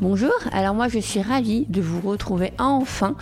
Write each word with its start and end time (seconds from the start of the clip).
Bonjour, 0.00 0.32
alors 0.50 0.74
moi 0.74 0.88
je 0.88 0.98
suis 0.98 1.22
ravie 1.22 1.66
de 1.68 1.80
vous 1.80 2.00
retrouver 2.00 2.52
enfin 2.58 3.14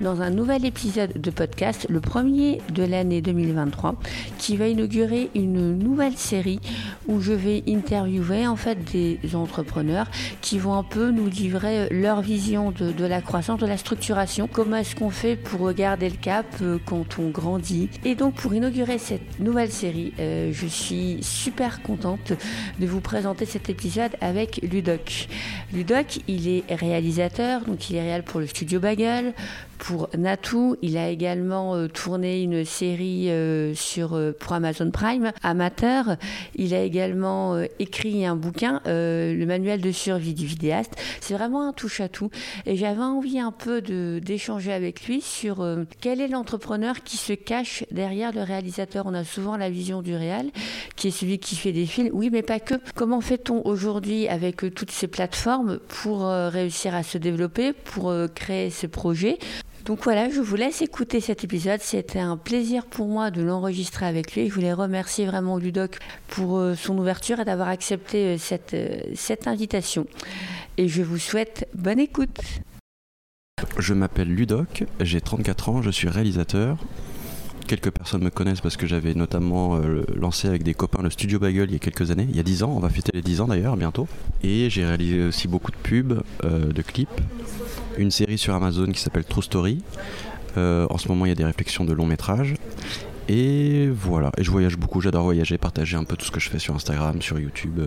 dans 0.00 0.22
un 0.22 0.30
nouvel 0.30 0.64
épisode 0.64 1.20
de 1.20 1.30
podcast, 1.32 1.88
le 1.90 2.00
premier 2.00 2.60
de 2.72 2.84
l'année 2.84 3.20
2023, 3.20 3.96
qui 4.38 4.56
va 4.56 4.68
inaugurer 4.68 5.28
une 5.34 5.76
nouvelle 5.76 6.16
série 6.16 6.60
où 7.08 7.20
je 7.20 7.32
vais 7.32 7.64
interviewer 7.66 8.46
en 8.46 8.54
fait 8.54 8.78
des 8.92 9.18
entrepreneurs 9.34 10.06
qui 10.40 10.60
vont 10.60 10.74
un 10.74 10.84
peu 10.84 11.10
nous 11.10 11.26
livrer 11.26 11.88
leur 11.90 12.20
vision 12.20 12.70
de, 12.70 13.04
la 13.04 13.20
croissance, 13.20 13.58
de 13.58 13.66
la 13.66 13.76
structuration, 13.76 14.48
comment 14.50 14.76
est-ce 14.76 14.94
qu'on 14.94 15.10
fait 15.10 15.34
pour 15.34 15.72
garder 15.72 16.08
le 16.08 16.16
cap 16.16 16.46
euh, 16.62 16.78
quand 16.86 17.18
on 17.18 17.30
grandit. 17.30 17.90
Et 18.04 18.14
donc 18.14 18.34
pour 18.34 18.54
inaugurer 18.54 18.98
cette 18.98 19.40
nouvelle 19.40 19.72
série, 19.72 20.12
euh, 20.20 20.52
je 20.52 20.66
suis 20.68 21.18
super 21.22 21.82
contente 21.82 22.32
de 22.78 22.86
vous 22.86 23.00
présenter 23.00 23.46
cet 23.46 23.68
épisode 23.68 24.12
avec 24.20 24.60
Ludoc. 24.62 25.26
Ludoc, 25.72 26.19
il 26.28 26.48
est 26.48 26.74
réalisateur, 26.74 27.62
donc 27.62 27.90
il 27.90 27.96
est 27.96 28.02
réel 28.02 28.22
pour 28.22 28.40
le 28.40 28.46
studio 28.46 28.80
Bagel, 28.80 29.34
pour 29.80 30.08
Natou. 30.16 30.76
Il 30.82 30.96
a 30.96 31.08
également 31.08 31.74
euh, 31.74 31.88
tourné 31.88 32.42
une 32.42 32.64
série 32.64 33.30
euh, 33.30 33.74
sur, 33.74 34.14
euh, 34.14 34.32
pour 34.38 34.52
Amazon 34.52 34.90
Prime, 34.90 35.32
Amateur. 35.42 36.16
Il 36.54 36.74
a 36.74 36.82
également 36.82 37.60
écrit 37.78 38.24
un 38.26 38.36
bouquin, 38.36 38.80
Le 38.84 39.44
manuel 39.46 39.80
de 39.80 39.90
survie 39.90 40.34
du 40.34 40.46
vidéaste. 40.46 40.92
C'est 41.20 41.34
vraiment 41.34 41.66
un 41.66 41.72
touche-à-tout. 41.72 42.30
Et 42.66 42.76
j'avais 42.76 43.02
envie 43.02 43.40
un 43.40 43.52
peu 43.52 43.80
d'échanger 43.80 44.72
avec 44.72 45.06
lui 45.06 45.20
sur 45.20 45.66
quel 46.00 46.20
est 46.20 46.28
l'entrepreneur 46.28 47.02
qui 47.02 47.16
se 47.16 47.32
cache 47.32 47.84
derrière 47.90 48.32
le 48.32 48.42
réalisateur. 48.42 49.06
On 49.06 49.14
a 49.14 49.24
souvent 49.24 49.56
la 49.56 49.70
vision 49.70 50.02
du 50.02 50.14
réel, 50.14 50.50
qui 50.96 51.08
est 51.08 51.12
celui 51.12 51.38
qui 51.38 51.56
fait 51.56 51.72
des 51.72 51.86
films. 51.86 52.10
Oui, 52.12 52.28
mais 52.30 52.42
pas 52.42 52.60
que. 52.60 52.74
Comment 52.94 53.20
fait-on 53.20 53.66
aujourd'hui 53.66 54.28
avec 54.28 54.74
toutes 54.74 54.90
ces 54.90 55.08
plateformes 55.08 55.78
pour 55.88 56.26
réussir 56.26 56.94
à 56.94 57.02
se 57.02 57.18
développer, 57.18 57.72
pour 57.72 58.12
créer 58.34 58.70
ce 58.70 58.86
projet? 58.86 59.38
Donc 59.90 60.04
voilà, 60.04 60.30
je 60.30 60.40
vous 60.40 60.54
laisse 60.54 60.82
écouter 60.82 61.20
cet 61.20 61.42
épisode. 61.42 61.80
C'était 61.80 62.20
un 62.20 62.36
plaisir 62.36 62.86
pour 62.86 63.08
moi 63.08 63.32
de 63.32 63.42
l'enregistrer 63.42 64.06
avec 64.06 64.36
lui. 64.36 64.48
Je 64.48 64.54
voulais 64.54 64.72
remercier 64.72 65.26
vraiment 65.26 65.58
Ludoc 65.58 65.98
pour 66.28 66.58
euh, 66.58 66.76
son 66.76 66.96
ouverture 66.96 67.40
et 67.40 67.44
d'avoir 67.44 67.66
accepté 67.66 68.18
euh, 68.18 68.38
cette, 68.38 68.72
euh, 68.74 69.00
cette 69.16 69.48
invitation. 69.48 70.06
Et 70.76 70.86
je 70.86 71.02
vous 71.02 71.18
souhaite 71.18 71.66
bonne 71.74 71.98
écoute. 71.98 72.38
Je 73.78 73.92
m'appelle 73.92 74.32
Ludoc, 74.32 74.84
j'ai 75.00 75.20
34 75.20 75.68
ans, 75.70 75.82
je 75.82 75.90
suis 75.90 76.08
réalisateur. 76.08 76.78
Quelques 77.66 77.90
personnes 77.90 78.22
me 78.22 78.30
connaissent 78.30 78.60
parce 78.60 78.76
que 78.76 78.86
j'avais 78.86 79.14
notamment 79.14 79.80
lancé 80.14 80.46
avec 80.46 80.62
des 80.62 80.74
copains 80.74 81.02
le 81.02 81.10
Studio 81.10 81.40
Bagel 81.40 81.68
il 81.68 81.72
y 81.72 81.76
a 81.76 81.78
quelques 81.80 82.12
années, 82.12 82.26
il 82.30 82.36
y 82.36 82.40
a 82.40 82.44
10 82.44 82.62
ans, 82.62 82.72
on 82.76 82.80
va 82.80 82.88
fêter 82.88 83.10
les 83.12 83.22
10 83.22 83.40
ans 83.40 83.48
d'ailleurs 83.48 83.76
bientôt. 83.76 84.06
Et 84.42 84.70
j'ai 84.70 84.84
réalisé 84.84 85.24
aussi 85.24 85.46
beaucoup 85.48 85.70
de 85.72 85.76
pubs, 85.76 86.22
de 86.42 86.82
clips 86.82 87.20
une 88.00 88.10
série 88.10 88.38
sur 88.38 88.54
Amazon 88.54 88.86
qui 88.86 89.00
s'appelle 89.00 89.24
True 89.24 89.42
Story. 89.42 89.82
Euh, 90.56 90.86
en 90.90 90.98
ce 90.98 91.08
moment, 91.08 91.26
il 91.26 91.28
y 91.28 91.32
a 91.32 91.36
des 91.36 91.44
réflexions 91.44 91.84
de 91.84 91.92
long 91.92 92.06
métrage. 92.06 92.54
Et 93.28 93.88
voilà, 93.88 94.32
et 94.38 94.42
je 94.42 94.50
voyage 94.50 94.76
beaucoup, 94.76 95.00
j'adore 95.00 95.22
voyager, 95.22 95.56
partager 95.56 95.96
un 95.96 96.02
peu 96.02 96.16
tout 96.16 96.26
ce 96.26 96.32
que 96.32 96.40
je 96.40 96.50
fais 96.50 96.58
sur 96.58 96.74
Instagram, 96.74 97.22
sur 97.22 97.38
YouTube. 97.38 97.78
Euh, 97.78 97.86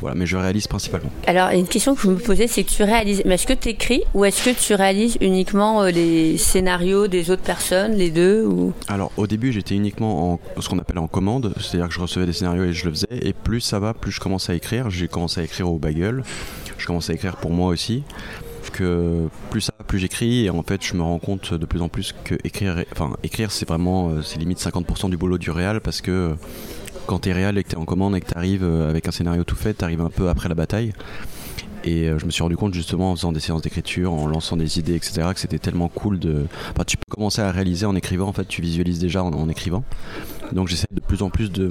voilà, 0.00 0.16
mais 0.16 0.26
je 0.26 0.36
réalise 0.36 0.66
principalement. 0.66 1.10
Alors, 1.28 1.50
une 1.50 1.68
question 1.68 1.94
que 1.94 2.00
je 2.02 2.08
me 2.08 2.16
posais, 2.16 2.48
c'est 2.48 2.64
que 2.64 2.70
tu 2.70 2.82
réalises, 2.82 3.22
mais 3.24 3.34
est-ce 3.34 3.46
que 3.46 3.52
tu 3.52 3.68
écris 3.68 4.02
ou 4.14 4.24
est-ce 4.24 4.44
que 4.44 4.50
tu 4.50 4.74
réalises 4.74 5.16
uniquement 5.20 5.82
euh, 5.82 5.90
les 5.90 6.38
scénarios 6.38 7.06
des 7.06 7.30
autres 7.30 7.42
personnes, 7.42 7.92
les 7.92 8.10
deux 8.10 8.44
ou... 8.44 8.72
Alors, 8.88 9.12
au 9.16 9.28
début, 9.28 9.52
j'étais 9.52 9.76
uniquement 9.76 10.32
en 10.32 10.60
ce 10.60 10.68
qu'on 10.68 10.80
appelle 10.80 10.98
en 10.98 11.06
commande, 11.06 11.54
c'est-à-dire 11.60 11.86
que 11.86 11.94
je 11.94 12.00
recevais 12.00 12.26
des 12.26 12.32
scénarios 12.32 12.64
et 12.64 12.72
je 12.72 12.86
le 12.86 12.94
faisais, 12.94 13.06
et 13.12 13.32
plus 13.32 13.60
ça 13.60 13.78
va, 13.78 13.94
plus 13.94 14.10
je 14.10 14.18
commence 14.18 14.50
à 14.50 14.54
écrire. 14.54 14.90
J'ai 14.90 15.06
commencé 15.06 15.40
à 15.40 15.44
écrire 15.44 15.70
au 15.70 15.78
bagel, 15.78 16.24
je 16.78 16.86
commence 16.86 17.10
à 17.10 17.12
écrire 17.12 17.36
pour 17.36 17.52
moi 17.52 17.68
aussi 17.68 18.02
plus 19.50 19.60
ça 19.60 19.72
plus 19.86 19.98
j'écris 19.98 20.46
et 20.46 20.50
en 20.50 20.62
fait 20.62 20.84
je 20.84 20.94
me 20.94 21.02
rends 21.02 21.18
compte 21.18 21.54
de 21.54 21.66
plus 21.66 21.80
en 21.80 21.88
plus 21.88 22.14
que 22.24 22.34
écrire 22.44 22.84
enfin 22.92 23.16
écrire 23.22 23.52
c'est 23.52 23.68
vraiment 23.68 24.10
euh, 24.10 24.22
c'est 24.22 24.38
limite 24.38 24.58
50% 24.58 25.10
du 25.10 25.16
boulot 25.16 25.38
du 25.38 25.50
réal 25.50 25.80
parce 25.80 26.00
que 26.00 26.34
quand 27.06 27.20
t'es 27.20 27.32
réal 27.32 27.58
et 27.58 27.64
que 27.64 27.68
t'es 27.68 27.76
en 27.76 27.84
commande 27.84 28.16
et 28.16 28.20
que 28.20 28.26
t'arrives 28.26 28.64
euh, 28.64 28.90
avec 28.90 29.06
un 29.08 29.12
scénario 29.12 29.44
tout 29.44 29.56
fait 29.56 29.74
t'arrives 29.74 30.00
un 30.00 30.10
peu 30.10 30.28
après 30.28 30.48
la 30.48 30.54
bataille 30.54 30.92
et 31.84 32.08
euh, 32.08 32.18
je 32.18 32.24
me 32.24 32.30
suis 32.30 32.42
rendu 32.42 32.56
compte 32.56 32.72
justement 32.72 33.12
en 33.12 33.16
faisant 33.16 33.32
des 33.32 33.40
séances 33.40 33.60
d'écriture, 33.60 34.12
en 34.12 34.26
lançant 34.26 34.56
des 34.56 34.78
idées, 34.78 34.94
etc., 34.94 35.28
que 35.34 35.40
c'était 35.40 35.58
tellement 35.58 35.88
cool 35.88 36.18
de. 36.18 36.46
Enfin, 36.70 36.84
tu 36.86 36.96
peux 36.96 37.04
commencer 37.10 37.42
à 37.42 37.50
réaliser 37.50 37.84
en 37.84 37.94
écrivant, 37.94 38.26
en 38.26 38.32
fait, 38.32 38.46
tu 38.46 38.62
visualises 38.62 38.98
déjà 38.98 39.22
en, 39.22 39.48
écrivant. 39.50 39.84
Donc 40.54 40.68
j'essaie 40.68 40.86
de 40.90 41.00
plus 41.00 41.22
en 41.22 41.30
plus 41.30 41.50
de 41.50 41.66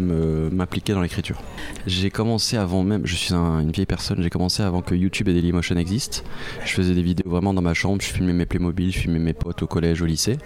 m'impliquer 0.51 0.93
dans 0.93 1.01
l'écriture. 1.01 1.41
J'ai 1.87 2.09
commencé 2.09 2.57
avant 2.57 2.83
même, 2.83 3.05
je 3.05 3.15
suis 3.15 3.33
une 3.33 3.71
vieille 3.71 3.85
personne, 3.85 4.21
j'ai 4.21 4.29
commencé 4.29 4.61
avant 4.61 4.81
que 4.81 4.93
YouTube 4.93 5.29
et 5.29 5.33
Dailymotion 5.33 5.77
existent. 5.77 6.19
Je 6.65 6.73
faisais 6.73 6.93
des 6.93 7.01
vidéos 7.01 7.29
vraiment 7.29 7.53
dans 7.53 7.61
ma 7.61 7.73
chambre, 7.73 8.01
je 8.01 8.07
filmais 8.07 8.33
mes 8.33 8.45
Playmobil, 8.45 8.91
je 8.91 8.99
filmais 8.99 9.19
mes 9.19 9.33
potes 9.33 9.63
au 9.63 9.67
collège, 9.67 10.01
au 10.01 10.05
lycée. 10.05 10.37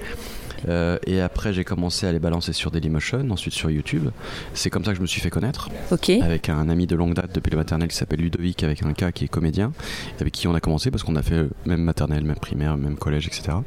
Euh, 0.67 0.97
et 1.05 1.21
après, 1.21 1.53
j'ai 1.53 1.63
commencé 1.63 2.07
à 2.07 2.11
les 2.11 2.19
balancer 2.19 2.53
sur 2.53 2.71
Dailymotion, 2.71 3.29
ensuite 3.29 3.53
sur 3.53 3.69
YouTube. 3.69 4.09
C'est 4.53 4.69
comme 4.69 4.83
ça 4.83 4.91
que 4.91 4.97
je 4.97 5.01
me 5.01 5.07
suis 5.07 5.21
fait 5.21 5.29
connaître. 5.29 5.69
Avec 6.21 6.49
un 6.49 6.69
ami 6.69 6.87
de 6.87 6.95
longue 6.95 7.13
date 7.13 7.33
depuis 7.33 7.51
le 7.51 7.57
maternel 7.57 7.89
qui 7.89 7.95
s'appelle 7.95 8.19
Ludovic, 8.19 8.63
avec 8.63 8.83
un 8.83 8.93
cas 8.93 9.11
qui 9.11 9.25
est 9.25 9.27
comédien, 9.27 9.71
avec 10.19 10.33
qui 10.33 10.47
on 10.47 10.55
a 10.55 10.59
commencé 10.59 10.91
parce 10.91 11.03
qu'on 11.03 11.15
a 11.15 11.23
fait 11.23 11.47
même 11.65 11.81
maternelle, 11.81 12.23
même 12.23 12.39
primaire, 12.39 12.77
même 12.77 12.95
collège, 12.95 13.27
etc. 13.27 13.57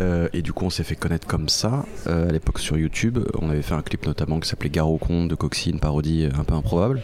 Euh, 0.00 0.28
et 0.32 0.42
du 0.42 0.52
coup, 0.52 0.66
on 0.66 0.70
s'est 0.70 0.84
fait 0.84 0.96
connaître 0.96 1.26
comme 1.26 1.48
ça. 1.48 1.84
Euh, 2.06 2.28
à 2.28 2.32
l'époque 2.32 2.58
sur 2.58 2.76
YouTube, 2.76 3.18
on 3.40 3.50
avait 3.50 3.62
fait 3.62 3.74
un 3.74 3.82
clip 3.82 4.06
notamment 4.06 4.40
qui 4.40 4.48
s'appelait 4.48 4.70
Gare 4.70 4.90
au 4.90 4.98
de 4.98 5.34
Coxine, 5.34 5.78
parodie 5.78 6.28
un 6.38 6.44
peu 6.44 6.54
improbable. 6.54 7.00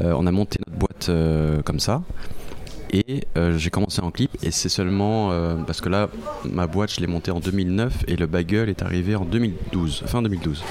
on 0.00 0.26
a 0.26 0.32
monté 0.32 0.58
notre 0.66 0.78
boîte 0.78 1.10
comme 1.64 1.80
ça. 1.80 2.02
Et 2.92 3.24
euh, 3.36 3.58
j'ai 3.58 3.70
commencé 3.70 4.00
en 4.00 4.10
clip 4.10 4.30
et 4.42 4.50
c'est 4.50 4.68
seulement 4.68 5.30
euh, 5.32 5.56
parce 5.66 5.80
que 5.80 5.88
là 5.88 6.08
ma 6.44 6.66
boîte 6.66 6.94
je 6.94 7.00
l'ai 7.00 7.06
montée 7.06 7.30
en 7.30 7.40
2009 7.40 8.04
et 8.06 8.16
le 8.16 8.26
bagel 8.26 8.68
est 8.68 8.82
arrivé 8.82 9.16
en 9.16 9.24
2012, 9.24 10.04
fin 10.06 10.22
2012. 10.22 10.62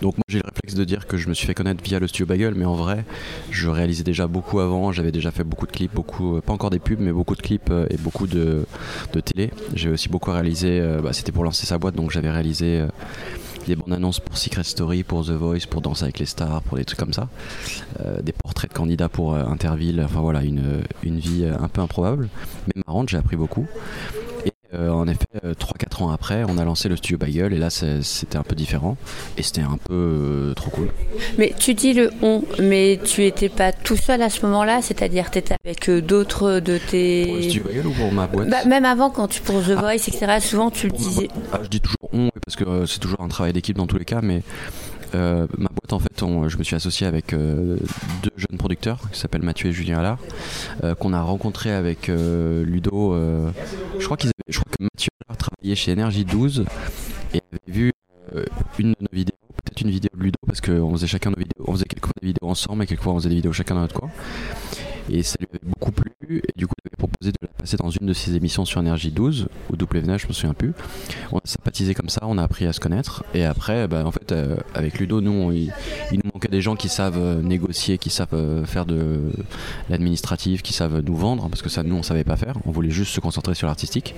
Donc 0.00 0.16
moi 0.16 0.24
j'ai 0.28 0.38
le 0.38 0.44
réflexe 0.44 0.74
de 0.74 0.84
dire 0.84 1.06
que 1.06 1.16
je 1.16 1.28
me 1.28 1.34
suis 1.34 1.46
fait 1.46 1.54
connaître 1.54 1.82
via 1.84 1.98
le 1.98 2.06
studio 2.06 2.26
Bagel, 2.26 2.54
mais 2.54 2.64
en 2.64 2.74
vrai 2.74 3.04
je 3.50 3.68
réalisais 3.68 4.02
déjà 4.02 4.26
beaucoup 4.26 4.60
avant, 4.60 4.92
j'avais 4.92 5.12
déjà 5.12 5.30
fait 5.30 5.44
beaucoup 5.44 5.66
de 5.66 5.72
clips, 5.72 5.94
beaucoup, 5.94 6.36
euh, 6.36 6.40
pas 6.40 6.52
encore 6.52 6.70
des 6.70 6.78
pubs, 6.78 7.00
mais 7.00 7.12
beaucoup 7.12 7.36
de 7.36 7.42
clips 7.42 7.72
et 7.90 7.96
beaucoup 7.96 8.26
de, 8.26 8.66
de 9.12 9.20
télé. 9.20 9.50
J'ai 9.74 9.90
aussi 9.90 10.08
beaucoup 10.08 10.30
réalisé, 10.30 10.80
bah, 11.02 11.12
c'était 11.12 11.32
pour 11.32 11.44
lancer 11.44 11.66
sa 11.66 11.78
boîte, 11.78 11.94
donc 11.94 12.10
j'avais 12.10 12.30
réalisé 12.30 12.86
des 13.66 13.76
bandes 13.76 13.92
annonces 13.92 14.20
pour 14.20 14.36
Secret 14.36 14.64
Story, 14.64 15.02
pour 15.02 15.24
The 15.24 15.30
Voice, 15.30 15.66
pour 15.68 15.80
Danser 15.80 16.04
avec 16.04 16.18
les 16.18 16.26
stars, 16.26 16.62
pour 16.62 16.76
des 16.76 16.84
trucs 16.84 16.98
comme 16.98 17.12
ça. 17.12 17.28
Euh, 18.04 18.20
des 18.22 18.32
portraits 18.32 18.70
de 18.70 18.76
candidats 18.76 19.08
pour 19.08 19.34
euh, 19.34 19.44
Interville, 19.44 20.02
enfin 20.04 20.20
voilà, 20.20 20.42
une, 20.42 20.82
une 21.02 21.18
vie 21.18 21.44
euh, 21.44 21.56
un 21.58 21.68
peu 21.68 21.80
improbable, 21.80 22.28
mais 22.66 22.82
marrante, 22.86 23.08
j'ai 23.08 23.18
appris 23.18 23.36
beaucoup. 23.36 23.66
Euh, 24.72 24.88
en 24.90 25.08
effet, 25.08 25.26
3-4 25.42 26.04
ans 26.04 26.10
après, 26.10 26.44
on 26.48 26.56
a 26.56 26.64
lancé 26.64 26.88
le 26.88 26.96
studio 26.96 27.18
Bagel 27.18 27.52
et 27.52 27.58
là 27.58 27.70
c'était 27.70 28.36
un 28.36 28.42
peu 28.42 28.54
différent 28.54 28.96
et 29.36 29.42
c'était 29.42 29.62
un 29.62 29.78
peu 29.82 29.94
euh, 29.94 30.54
trop 30.54 30.70
cool. 30.70 30.88
Mais 31.38 31.52
tu 31.58 31.74
dis 31.74 31.92
le 31.92 32.10
on, 32.22 32.44
mais 32.60 33.00
tu 33.04 33.24
étais 33.24 33.48
pas 33.48 33.72
tout 33.72 33.96
seul 33.96 34.22
à 34.22 34.30
ce 34.30 34.46
moment-là, 34.46 34.80
c'est-à-dire 34.80 35.30
tu 35.30 35.38
étais 35.38 35.56
avec 35.64 35.88
euh, 35.88 36.00
d'autres 36.00 36.60
de 36.60 36.78
tes. 36.78 37.24
Pour 37.26 37.36
le 37.36 37.42
studio 37.42 37.62
Bagel 37.64 37.86
ou 37.86 37.92
pour 37.92 38.12
ma 38.12 38.26
boîte 38.28 38.48
bah, 38.48 38.64
Même 38.64 38.84
avant, 38.84 39.10
quand 39.10 39.26
tu 39.26 39.40
pour 39.40 39.60
The 39.60 39.74
ah. 39.76 39.80
Voice, 39.80 40.08
etc., 40.08 40.38
souvent 40.40 40.70
tu 40.70 40.86
le 40.86 40.92
disais. 40.92 41.28
Ah, 41.52 41.58
je 41.62 41.68
dis 41.68 41.80
toujours 41.80 42.10
on 42.12 42.30
parce 42.44 42.56
que 42.56 42.86
c'est 42.86 43.00
toujours 43.00 43.20
un 43.20 43.28
travail 43.28 43.52
d'équipe 43.52 43.76
dans 43.76 43.86
tous 43.86 43.98
les 43.98 44.04
cas, 44.04 44.20
mais 44.22 44.42
ma 45.14 45.68
boîte, 45.68 45.92
en 45.92 45.98
fait, 45.98 46.20
je 46.20 46.56
me 46.56 46.62
suis 46.62 46.76
associé 46.76 47.06
avec 47.06 47.34
deux 47.34 48.32
jeunes 48.36 48.58
producteurs 48.58 48.98
qui 49.10 49.18
s'appellent 49.18 49.42
Mathieu 49.42 49.68
et 49.68 49.72
Julien 49.72 49.98
Allard, 49.98 50.18
qu'on 50.98 51.12
a 51.12 51.22
rencontré 51.22 51.72
avec 51.72 52.08
Ludo. 52.08 53.14
je 53.98 54.04
crois 54.04 54.16
je 54.48 54.58
crois 54.58 54.72
que 54.76 54.82
Mathieu 54.82 55.10
a 55.28 55.36
travaillé 55.36 55.74
chez 55.74 55.92
Energy 55.92 56.24
12 56.24 56.64
et 57.34 57.40
avait 57.52 57.72
vu 57.72 57.92
euh, 58.34 58.44
une 58.78 58.90
de 58.92 58.96
nos 59.00 59.08
vidéos, 59.12 59.36
peut-être 59.64 59.80
une 59.80 59.90
vidéo 59.90 60.10
de 60.14 60.22
Ludo, 60.22 60.38
parce 60.46 60.60
qu'on 60.60 60.92
faisait 60.92 61.06
chacun 61.06 61.30
nos 61.30 61.36
vidéos, 61.36 61.64
on 61.66 61.72
faisait 61.72 61.84
quelquefois 61.84 62.14
des 62.20 62.28
vidéos 62.28 62.48
ensemble 62.48 62.84
et 62.84 62.86
quelquefois 62.86 63.14
on 63.14 63.16
faisait 63.16 63.28
des 63.28 63.36
vidéos 63.36 63.52
chacun 63.52 63.74
dans 63.74 63.82
notre 63.82 63.98
coin. 63.98 64.10
Et 65.10 65.22
ça 65.22 65.36
lui 65.40 65.46
avait 65.50 65.60
beaucoup 65.62 65.92
plu, 65.92 66.08
et 66.30 66.52
du 66.56 66.66
coup 66.66 66.74
il 66.84 66.88
avait 66.88 66.96
proposé 66.96 67.32
de 67.32 67.38
la 67.42 67.48
passer 67.48 67.76
dans 67.76 67.90
une 67.90 68.06
de 68.06 68.12
ses 68.12 68.36
émissions 68.36 68.64
sur 68.64 68.80
Energy 68.80 69.10
12, 69.10 69.48
ou 69.70 69.74
WNA, 69.74 70.18
je 70.18 70.28
me 70.28 70.32
souviens 70.32 70.54
plus. 70.54 70.72
On 71.32 71.38
a 71.38 71.42
sympathisé 71.44 71.94
comme 71.94 72.08
ça, 72.08 72.20
on 72.24 72.38
a 72.38 72.42
appris 72.42 72.66
à 72.66 72.72
se 72.72 72.80
connaître, 72.80 73.24
et 73.34 73.44
après, 73.44 73.88
bah, 73.88 74.04
en 74.06 74.12
fait, 74.12 74.32
euh, 74.32 74.56
avec 74.74 74.98
Ludo, 74.98 75.20
nous, 75.20 75.52
il, 75.52 75.72
nous 76.12 76.30
manquait 76.32 76.48
des 76.48 76.60
gens 76.60 76.76
qui 76.76 76.88
savent 76.88 77.18
euh, 77.18 77.42
négocier, 77.42 77.98
qui 77.98 78.10
savent 78.10 78.64
faire 78.66 78.86
de 78.86 79.32
l'administratif, 79.88 80.62
qui 80.62 80.72
savent 80.72 81.00
nous 81.00 81.16
vendre, 81.16 81.48
parce 81.48 81.62
que 81.62 81.68
ça, 81.68 81.82
nous, 81.82 81.96
on 81.96 82.02
savait 82.02 82.24
pas 82.24 82.36
faire, 82.36 82.54
on 82.64 82.70
voulait 82.70 82.90
juste 82.90 83.12
se 83.12 83.20
concentrer 83.20 83.54
sur 83.54 83.66
l'artistique. 83.66 84.14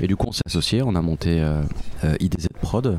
Et 0.00 0.06
du 0.06 0.16
coup, 0.16 0.26
on 0.28 0.32
s'est 0.32 0.42
associé, 0.44 0.82
on 0.82 0.94
a 0.94 1.02
monté 1.02 1.40
euh, 1.40 1.62
euh, 2.04 2.16
IDZ 2.20 2.48
Prod. 2.60 2.98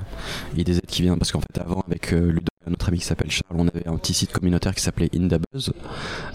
IDZ 0.55 0.81
qui 0.87 1.03
vient 1.03 1.17
parce 1.17 1.31
qu'en 1.31 1.41
fait, 1.41 1.59
avant, 1.59 1.83
avec 1.87 2.11
euh, 2.13 2.31
Ludo 2.31 2.47
notre 2.69 2.89
ami 2.89 2.99
qui 2.99 3.05
s'appelle 3.05 3.31
Charles, 3.31 3.59
on 3.59 3.67
avait 3.67 3.87
un 3.87 3.97
petit 3.97 4.13
site 4.13 4.31
communautaire 4.31 4.75
qui 4.75 4.81
s'appelait 4.81 5.09
Indabuzz. 5.15 5.71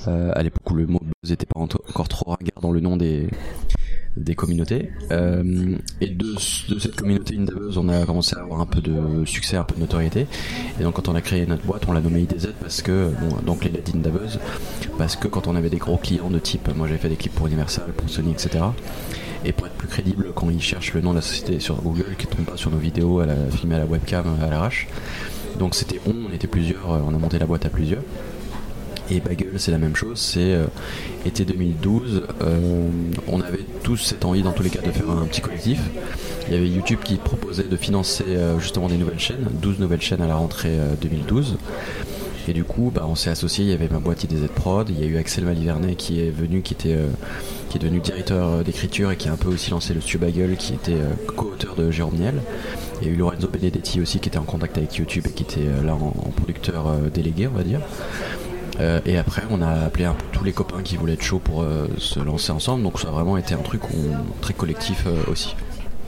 à 0.06 0.42
l'époque 0.42 0.70
où 0.70 0.74
le 0.74 0.86
mot 0.86 1.00
buzz 1.00 1.30
n'était 1.30 1.46
pas 1.46 1.60
encore 1.60 2.08
trop 2.08 2.30
ringard 2.30 2.60
dans 2.60 2.72
le 2.72 2.80
nom 2.80 2.96
des, 2.96 3.28
communautés. 4.36 4.90
Euh, 5.10 5.76
et 6.00 6.08
de, 6.08 6.34
cette 6.38 6.96
communauté 6.96 7.36
Indabuzz, 7.36 7.78
on 7.78 7.88
a 7.88 8.04
commencé 8.04 8.36
à 8.36 8.40
avoir 8.40 8.60
un 8.60 8.66
peu 8.66 8.80
de 8.80 9.24
succès, 9.24 9.56
un 9.56 9.64
peu 9.64 9.74
de 9.74 9.80
notoriété. 9.80 10.26
Et 10.80 10.82
donc 10.82 10.94
quand 10.94 11.08
on 11.08 11.14
a 11.14 11.20
créé 11.20 11.46
notre 11.46 11.64
boîte, 11.64 11.84
on 11.88 11.92
l'a 11.92 12.00
nommé 12.00 12.20
IDZ 12.20 12.48
parce 12.60 12.82
que, 12.82 13.10
bon, 13.20 13.36
donc 13.44 13.64
les 13.64 13.70
LED 13.70 13.90
Indabuzz, 13.94 14.38
parce 14.98 15.16
que 15.16 15.28
quand 15.28 15.46
on 15.46 15.56
avait 15.56 15.70
des 15.70 15.78
gros 15.78 15.96
clients 15.96 16.30
de 16.30 16.38
type, 16.38 16.68
moi 16.74 16.86
j'avais 16.86 17.00
fait 17.00 17.08
des 17.08 17.16
clips 17.16 17.34
pour 17.34 17.46
Universal, 17.46 17.92
pour 17.96 18.08
Sony, 18.08 18.32
etc. 18.32 18.64
Et 19.44 19.52
pour 19.52 19.66
être 19.66 19.74
plus 19.74 19.88
crédible, 19.88 20.28
quand 20.34 20.50
ils 20.50 20.62
cherchent 20.62 20.94
le 20.94 21.00
nom 21.00 21.10
de 21.10 21.16
la 21.16 21.22
société 21.22 21.58
sur 21.58 21.80
Google, 21.82 22.14
qui 22.16 22.26
ne 22.26 22.32
tombe 22.32 22.46
pas 22.46 22.56
sur 22.56 22.70
nos 22.70 22.78
vidéos 22.78 23.20
à 23.20 23.26
la, 23.26 23.34
à 23.34 23.78
la 23.78 23.86
webcam 23.86 24.24
à 24.40 24.48
l'arrache. 24.48 24.86
Donc 25.58 25.74
c'était 25.74 26.00
on, 26.06 26.14
on 26.30 26.34
était 26.34 26.46
plusieurs, 26.46 26.88
on 26.88 27.14
a 27.14 27.18
monté 27.18 27.38
la 27.38 27.46
boîte 27.46 27.66
à 27.66 27.70
plusieurs. 27.70 28.02
Et 29.10 29.20
Bagel, 29.20 29.52
c'est 29.56 29.72
la 29.72 29.78
même 29.78 29.96
chose. 29.96 30.18
C'est 30.18 30.54
euh, 30.54 30.66
été 31.26 31.44
2012. 31.44 32.22
Euh, 32.42 32.88
on 33.26 33.40
avait 33.40 33.64
tous 33.82 33.96
cette 33.96 34.24
envie, 34.24 34.42
dans 34.42 34.52
tous 34.52 34.62
les 34.62 34.70
cas, 34.70 34.80
de 34.80 34.90
faire 34.90 35.10
un 35.10 35.26
petit 35.26 35.40
collectif. 35.40 35.80
Il 36.48 36.54
y 36.54 36.56
avait 36.56 36.68
YouTube 36.68 37.00
qui 37.04 37.16
proposait 37.16 37.64
de 37.64 37.76
financer 37.76 38.24
euh, 38.28 38.58
justement 38.58 38.88
des 38.88 38.96
nouvelles 38.96 39.18
chaînes, 39.18 39.46
12 39.60 39.80
nouvelles 39.80 40.00
chaînes 40.00 40.22
à 40.22 40.26
la 40.26 40.36
rentrée 40.36 40.78
2012. 41.00 41.56
Et 42.48 42.52
du 42.52 42.64
coup, 42.64 42.90
bah, 42.94 43.04
on 43.06 43.14
s'est 43.14 43.30
associé. 43.30 43.64
Il 43.64 43.70
y 43.70 43.74
avait 43.74 43.88
ma 43.88 43.98
boîte 43.98 44.24
IDZ 44.24 44.46
Prod. 44.54 44.88
Il 44.88 44.98
y 44.98 45.04
a 45.04 45.06
eu 45.06 45.16
Axel 45.16 45.44
Malivernet 45.44 45.94
qui 45.94 46.20
est 46.20 46.30
venu, 46.30 46.62
qui 46.62 46.74
était, 46.74 46.96
qui 47.68 47.78
est 47.78 47.80
devenu 47.80 48.00
directeur 48.00 48.64
d'écriture 48.64 49.10
et 49.12 49.16
qui 49.16 49.28
a 49.28 49.32
un 49.32 49.36
peu 49.36 49.48
aussi 49.48 49.70
lancé 49.70 49.94
le 49.94 50.18
Bagel, 50.18 50.56
qui 50.56 50.74
était 50.74 50.98
co-auteur 51.26 51.76
de 51.76 51.90
Jérôme 51.90 52.16
Niel. 52.16 52.40
Il 53.02 53.08
y 53.08 53.10
a 53.10 53.14
eu 53.14 53.16
Lorenzo 53.16 53.48
Benedetti 53.48 54.00
aussi 54.00 54.20
qui 54.20 54.28
était 54.28 54.38
en 54.38 54.44
contact 54.44 54.78
avec 54.78 54.94
YouTube 54.94 55.26
et 55.28 55.32
qui 55.32 55.42
était 55.42 55.66
là 55.84 55.94
en 55.94 56.30
producteur 56.36 56.84
délégué, 57.12 57.48
on 57.48 57.56
va 57.56 57.64
dire. 57.64 57.80
Euh, 58.80 59.00
et 59.06 59.18
après, 59.18 59.42
on 59.50 59.60
a 59.62 59.70
appelé 59.86 60.04
un 60.04 60.14
peu 60.14 60.24
tous 60.32 60.44
les 60.44 60.52
copains 60.52 60.82
qui 60.82 60.96
voulaient 60.96 61.14
être 61.14 61.22
chauds 61.22 61.38
pour 61.38 61.62
euh, 61.62 61.88
se 61.98 62.20
lancer 62.20 62.52
ensemble. 62.52 62.82
Donc 62.82 62.98
ça 62.98 63.08
a 63.08 63.10
vraiment 63.10 63.36
été 63.36 63.54
un 63.54 63.58
truc 63.58 63.82
très 64.40 64.54
collectif 64.54 65.04
euh, 65.06 65.22
aussi. 65.30 65.54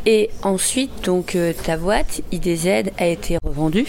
Et 0.07 0.29
ensuite, 0.43 1.07
donc 1.07 1.35
ta 1.65 1.79
boîte 1.79 2.21
IDZ 2.31 2.91
a 2.99 3.07
été 3.07 3.39
revendue 3.43 3.87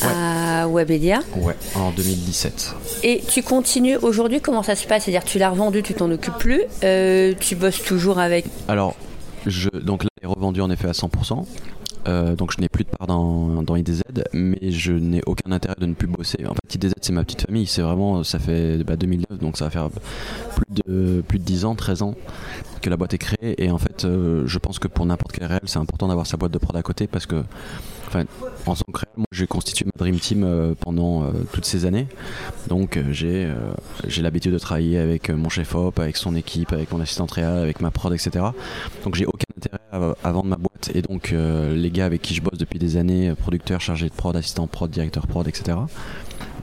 à 0.00 0.68
Webedia. 0.68 1.22
Ouais, 1.38 1.56
en 1.74 1.90
2017. 1.90 2.76
Et 3.02 3.20
tu 3.28 3.42
continues 3.42 3.96
aujourd'hui 3.96 4.40
Comment 4.40 4.62
ça 4.62 4.76
se 4.76 4.86
passe? 4.86 5.04
C'est-à-dire, 5.04 5.24
tu 5.24 5.40
l'as 5.40 5.50
revendue, 5.50 5.82
tu 5.82 5.92
t'en 5.94 6.08
occupes 6.08 6.38
plus 6.38 6.62
Tu 6.80 7.56
bosses 7.56 7.82
toujours 7.82 8.20
avec? 8.20 8.44
Alors, 8.68 8.94
je, 9.44 9.70
donc 9.70 10.04
là, 10.04 10.10
elle 10.22 10.28
est 10.28 10.32
revendue 10.32 10.60
en 10.60 10.70
effet 10.70 10.86
à 10.86 10.92
100%. 10.92 11.44
Euh, 12.08 12.34
donc 12.34 12.52
je 12.52 12.60
n'ai 12.60 12.68
plus 12.68 12.84
de 12.84 12.90
part 12.90 13.06
dans, 13.06 13.76
IDZ, 13.76 14.02
mais 14.32 14.70
je 14.70 14.92
n'ai 14.92 15.22
aucun 15.26 15.52
intérêt 15.52 15.76
de 15.78 15.86
ne 15.86 15.94
plus 15.94 16.06
bosser. 16.06 16.44
En 16.46 16.54
fait, 16.54 16.74
IDZ 16.74 16.92
c'est 17.00 17.12
ma 17.12 17.24
petite 17.24 17.42
famille, 17.42 17.66
c'est 17.66 17.82
vraiment, 17.82 18.24
ça 18.24 18.38
fait 18.38 18.82
bah, 18.84 18.96
2009, 18.96 19.38
donc 19.38 19.56
ça 19.56 19.66
va 19.66 19.70
faire 19.70 19.90
plus 19.90 20.82
de, 20.84 21.22
plus 21.26 21.38
de 21.38 21.44
10 21.44 21.64
ans, 21.64 21.74
13 21.74 22.02
ans 22.02 22.14
que 22.80 22.90
la 22.90 22.96
boîte 22.96 23.14
est 23.14 23.18
créée. 23.18 23.62
Et 23.62 23.70
en 23.70 23.78
fait, 23.78 24.04
euh, 24.04 24.44
je 24.46 24.58
pense 24.58 24.78
que 24.78 24.88
pour 24.88 25.06
n'importe 25.06 25.32
quel 25.32 25.46
réel, 25.46 25.60
c'est 25.64 25.78
important 25.78 26.08
d'avoir 26.08 26.26
sa 26.26 26.36
boîte 26.36 26.52
de 26.52 26.58
prod 26.58 26.76
à 26.76 26.82
côté 26.82 27.06
parce 27.06 27.26
que 27.26 27.44
Enfin, 28.12 28.24
en 28.66 28.74
tant 28.74 28.92
que 28.92 29.06
moi 29.16 29.26
j'ai 29.30 29.46
constitué 29.46 29.84
ma 29.86 29.92
Dream 29.96 30.18
Team 30.18 30.42
euh, 30.42 30.74
pendant 30.78 31.32
toutes 31.52 31.64
ces 31.64 31.86
années. 31.86 32.08
Donc 32.68 32.98
j'ai 33.10 33.48
j'ai 34.06 34.22
l'habitude 34.22 34.52
de 34.52 34.58
travailler 34.58 34.98
avec 34.98 35.30
mon 35.30 35.48
chef 35.48 35.74
op, 35.74 35.98
avec 36.00 36.16
son 36.16 36.34
équipe, 36.34 36.72
avec 36.72 36.90
mon 36.92 37.00
assistant 37.00 37.26
réel, 37.26 37.58
avec 37.58 37.80
ma 37.80 37.90
prod, 37.90 38.12
etc. 38.12 38.44
Donc 39.04 39.14
j'ai 39.14 39.26
aucun 39.26 39.44
intérêt 39.56 39.80
à, 39.92 40.32
vendre 40.32 40.46
ma 40.46 40.56
boîte 40.56 40.90
et 40.94 41.02
donc 41.02 41.32
euh, 41.32 41.74
les 41.74 41.90
gars 41.90 42.06
avec 42.06 42.22
qui 42.22 42.34
je 42.34 42.42
bosse 42.42 42.58
depuis 42.58 42.78
des 42.78 42.96
années, 42.96 43.34
producteurs, 43.34 43.80
chargés 43.80 44.08
de 44.08 44.14
prod, 44.14 44.36
assistants 44.36 44.66
prod, 44.66 44.90
directeur 44.90 45.26
prod, 45.26 45.46
etc. 45.46 45.78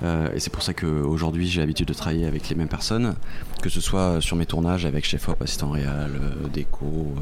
Euh, 0.04 0.32
et 0.34 0.40
c'est 0.40 0.52
pour 0.52 0.64
ça 0.64 0.74
qu'aujourd'hui 0.74 1.48
j'ai 1.48 1.62
l'habitude 1.62 1.88
de 1.88 1.94
travailler 1.94 2.26
avec 2.26 2.50
les 2.50 2.56
mêmes 2.56 2.68
personnes, 2.68 3.16
que 3.62 3.70
ce 3.70 3.82
soit 3.82 4.22
sur 4.22 4.36
mes 4.36 4.46
tournages 4.46 4.86
avec 4.86 5.06
chef 5.06 5.28
op, 5.30 5.42
assistant 5.42 5.70
réel, 5.70 5.88
euh, 5.90 6.48
déco, 6.54 7.14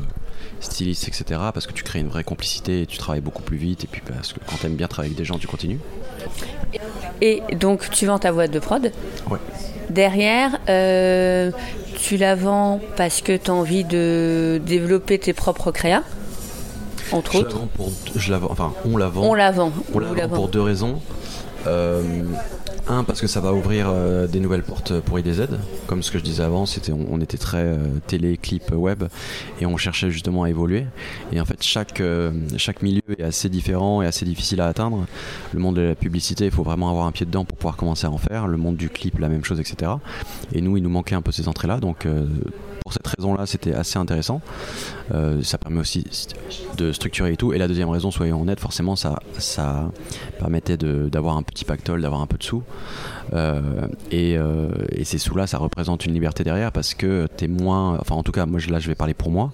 styliste, 0.60 1.08
etc. 1.08 1.42
Parce 1.54 1.68
que 1.68 1.74
tu 1.74 1.84
crées 1.84 2.00
une 2.00 2.10
vraie 2.10 2.24
complicité 2.24 2.82
et 2.82 2.86
tu 2.86 2.98
travailles 2.98 3.22
beaucoup 3.22 3.44
plus 3.44 3.58
vite. 3.58 3.84
Et 3.84 3.88
puis 3.88 4.02
parce 4.06 4.34
que 4.34 4.40
quand 4.46 4.58
tu 4.58 4.66
aimes 4.66 4.76
bien 4.76 4.88
travailler 4.88 5.12
avec 5.12 5.18
des 5.18 5.26
gens, 5.26 5.38
tu 5.38 5.48
continues. 5.48 5.80
Et 7.22 7.42
donc 7.60 7.90
tu 7.92 8.06
vends 8.06 8.20
ta 8.20 8.32
boîte 8.32 8.52
de 8.52 8.60
prod 8.60 8.92
Ouais. 9.30 9.40
Derrière, 9.90 10.60
tu 11.96 12.18
la 12.18 12.36
vends 12.36 12.82
parce 12.98 13.22
que 13.22 13.38
tu 13.38 13.52
as 13.52 13.54
envie 13.54 13.84
de 13.84 14.62
développer 14.66 15.20
tes 15.20 15.34
propres 15.34 15.72
créas 15.72 16.04
entre 17.12 17.34
je 17.34 17.38
autres. 17.40 17.60
La 17.60 17.66
pour, 17.68 17.92
je 18.16 18.32
la 18.32 18.40
enfin, 18.50 18.74
on 18.86 18.98
la 18.98 19.08
vend. 19.08 19.24
On 19.24 19.34
la 19.34 19.52
vend. 19.52 19.72
On 19.94 20.00
la 20.00 20.28
vend 20.28 20.36
pour 20.36 20.48
deux 20.50 20.62
raisons. 20.62 21.02
Euh, 21.68 22.24
un, 22.88 23.04
parce 23.04 23.20
que 23.20 23.28
ça 23.28 23.40
va 23.40 23.54
ouvrir 23.54 23.88
euh, 23.90 24.28
des 24.28 24.40
nouvelles 24.40 24.62
portes 24.62 25.00
pour 25.00 25.18
IDZ. 25.18 25.48
Comme 25.88 26.04
ce 26.04 26.12
que 26.12 26.20
je 26.20 26.24
disais 26.24 26.44
avant, 26.44 26.66
c'était, 26.66 26.92
on, 26.92 27.20
était 27.20 27.38
très 27.38 27.64
euh, 27.64 27.78
télé, 28.06 28.38
clip, 28.38 28.72
web, 28.72 29.06
et 29.60 29.66
on 29.66 29.76
cherchait 29.76 30.12
justement 30.12 30.44
à 30.44 30.50
évoluer. 30.50 30.86
Et 31.32 31.42
en 31.42 31.46
fait, 31.46 31.64
chaque, 31.64 32.02
chaque 32.58 32.84
milieu 32.84 33.02
est 33.18 33.24
assez 33.24 33.50
différent 33.50 34.02
et 34.02 34.06
assez 34.06 34.26
difficile 34.26 34.62
à 34.62 34.68
atteindre. 34.68 35.06
Le 35.54 35.60
monde 35.60 35.76
de 35.76 35.82
la 35.82 35.96
publicité, 35.96 36.46
il 36.46 36.52
faut 36.52 36.64
vraiment 36.64 36.90
avoir 36.90 37.08
un 37.08 37.12
pied 37.12 37.26
dedans 37.26 37.46
pour 37.46 37.58
pouvoir 37.58 37.76
commencer 37.76 38.06
à 38.06 38.12
en 38.12 38.18
faire. 38.18 38.48
Le 38.48 38.58
monde 38.58 38.78
du 38.78 38.90
clip, 38.90 39.18
la 39.20 39.30
même 39.30 39.44
chose, 39.44 39.60
etc. 39.60 39.94
Et 40.54 40.62
nous, 40.62 40.78
il 40.78 40.84
nous 40.84 40.90
manquait 40.90 41.16
un 41.16 41.22
peu 41.22 41.32
ces 41.32 41.48
entrées-là. 41.48 41.80
Donc, 41.80 42.08
pour 42.86 42.94
cette 42.94 43.08
raison-là, 43.08 43.48
c'était 43.48 43.74
assez 43.74 43.98
intéressant. 43.98 44.42
Euh, 45.12 45.42
ça 45.42 45.58
permet 45.58 45.80
aussi 45.80 46.06
de 46.78 46.92
structurer 46.92 47.34
et 47.34 47.36
tout. 47.36 47.52
Et 47.52 47.58
la 47.58 47.68
deuxième 47.68 47.90
raison, 47.90 48.12
soyons 48.12 48.40
honnêtes, 48.40 48.60
forcément, 48.60 48.96
ça, 48.96 49.18
ça 49.40 49.90
permettait 50.38 50.78
d'avoir 50.78 51.36
un 51.36 51.42
petit 51.42 51.66
pactole, 51.66 52.04
d'avoir 52.04 52.22
un 52.22 52.28
peu 52.28 52.38
de 52.38 52.44
sous. 52.44 52.62
Euh, 53.34 53.88
euh, 54.14 54.70
et, 54.92 55.04
ces 55.04 55.18
sous-là, 55.18 55.48
ça 55.48 55.58
représente 55.58 56.06
une 56.06 56.14
liberté 56.14 56.44
derrière 56.44 56.72
parce 56.72 56.94
que 56.94 57.28
tu 57.36 57.46
es 57.46 57.48
moins. 57.48 57.98
Enfin, 58.00 58.14
en 58.14 58.22
tout 58.22 58.32
cas, 58.32 58.46
moi, 58.46 58.60
là, 58.70 58.78
je 58.78 58.88
vais 58.88 58.94
parler 58.94 59.16
pour 59.16 59.32
moi. 59.32 59.52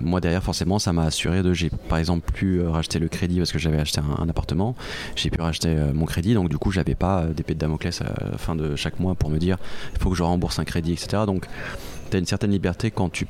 Moi 0.00 0.20
derrière 0.20 0.42
forcément 0.42 0.78
ça 0.78 0.92
m'a 0.92 1.04
assuré 1.04 1.42
de 1.42 1.52
j'ai 1.52 1.70
par 1.88 1.98
exemple 1.98 2.32
pu 2.32 2.62
racheter 2.62 2.98
le 2.98 3.08
crédit 3.08 3.38
parce 3.38 3.52
que 3.52 3.58
j'avais 3.58 3.78
acheté 3.78 4.00
un, 4.00 4.28
appartement. 4.28 4.74
J'ai 5.14 5.30
pu 5.30 5.40
racheter 5.40 5.74
mon 5.94 6.04
crédit. 6.04 6.34
Donc 6.34 6.48
du 6.48 6.58
coup 6.58 6.70
j'avais 6.70 6.94
pas 6.94 7.24
d'épée 7.26 7.54
de 7.54 7.58
Damoclès 7.58 8.00
à 8.02 8.30
la 8.32 8.38
fin 8.38 8.56
de 8.56 8.76
chaque 8.76 9.00
mois 9.00 9.14
pour 9.14 9.30
me 9.30 9.38
dire 9.38 9.58
il 9.94 10.00
faut 10.00 10.10
que 10.10 10.16
je 10.16 10.22
rembourse 10.22 10.58
un 10.58 10.64
crédit 10.64 10.92
etc 10.92 11.22
donc 11.26 11.46
tu 12.10 12.16
as 12.16 12.20
une 12.20 12.26
certaine 12.26 12.50
liberté 12.50 12.90
quand 12.90 13.10
tu 13.10 13.26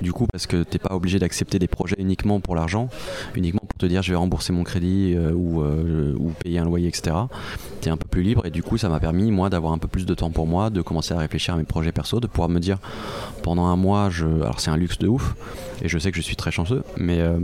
du 0.00 0.12
coup 0.12 0.26
parce 0.26 0.46
que 0.46 0.62
t'es 0.62 0.78
pas 0.78 0.94
obligé 0.94 1.18
d'accepter 1.18 1.58
des 1.58 1.68
projets 1.68 1.96
uniquement 1.98 2.40
pour 2.40 2.54
l'argent, 2.54 2.88
uniquement 3.34 3.62
pour 3.66 3.78
te 3.78 3.86
dire 3.86 4.02
je 4.02 4.12
vais 4.12 4.16
rembourser 4.16 4.52
mon 4.52 4.64
crédit 4.64 5.14
euh, 5.16 5.32
ou, 5.32 5.62
euh, 5.62 6.14
ou, 6.18 6.30
payer 6.30 6.58
un 6.58 6.64
loyer, 6.64 6.88
etc. 6.88 7.16
Tu 7.80 7.88
es 7.88 7.92
un 7.92 7.96
peu 7.96 8.08
plus 8.08 8.22
libre 8.22 8.46
et 8.46 8.50
du 8.50 8.62
coup 8.62 8.78
ça 8.78 8.88
m'a 8.88 9.00
permis 9.00 9.30
moi 9.30 9.50
d'avoir 9.50 9.72
un 9.72 9.78
peu 9.78 9.88
plus 9.88 10.06
de 10.06 10.14
temps 10.14 10.30
pour 10.30 10.46
moi, 10.46 10.70
de 10.70 10.82
commencer 10.82 11.14
à 11.14 11.18
réfléchir 11.18 11.54
à 11.54 11.56
mes 11.56 11.64
projets 11.64 11.92
perso, 11.92 12.20
de 12.20 12.26
pouvoir 12.26 12.48
me 12.48 12.60
dire 12.60 12.78
pendant 13.42 13.66
un 13.66 13.76
mois, 13.76 14.10
je... 14.10 14.26
alors 14.26 14.60
c'est 14.60 14.70
un 14.70 14.76
luxe 14.76 14.98
de 14.98 15.08
ouf 15.08 15.34
et 15.82 15.88
je 15.88 15.98
sais 15.98 16.10
que 16.10 16.16
je 16.16 16.22
suis 16.22 16.36
très 16.36 16.50
chanceux, 16.50 16.82
mais 16.96 17.20
euh, 17.20 17.38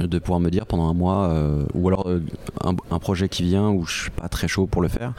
de 0.00 0.18
pouvoir 0.18 0.40
me 0.40 0.50
dire 0.50 0.66
pendant 0.66 0.88
un 0.88 0.94
mois, 0.94 1.34
ou 1.74 1.88
alors 1.88 2.08
un, 2.64 2.74
un, 2.90 2.98
projet 2.98 3.28
qui 3.28 3.42
vient 3.42 3.68
où 3.68 3.84
je 3.84 4.02
suis 4.02 4.10
pas 4.10 4.28
très 4.28 4.48
chaud 4.48 4.66
pour 4.66 4.80
le 4.80 4.88
faire, 4.88 5.12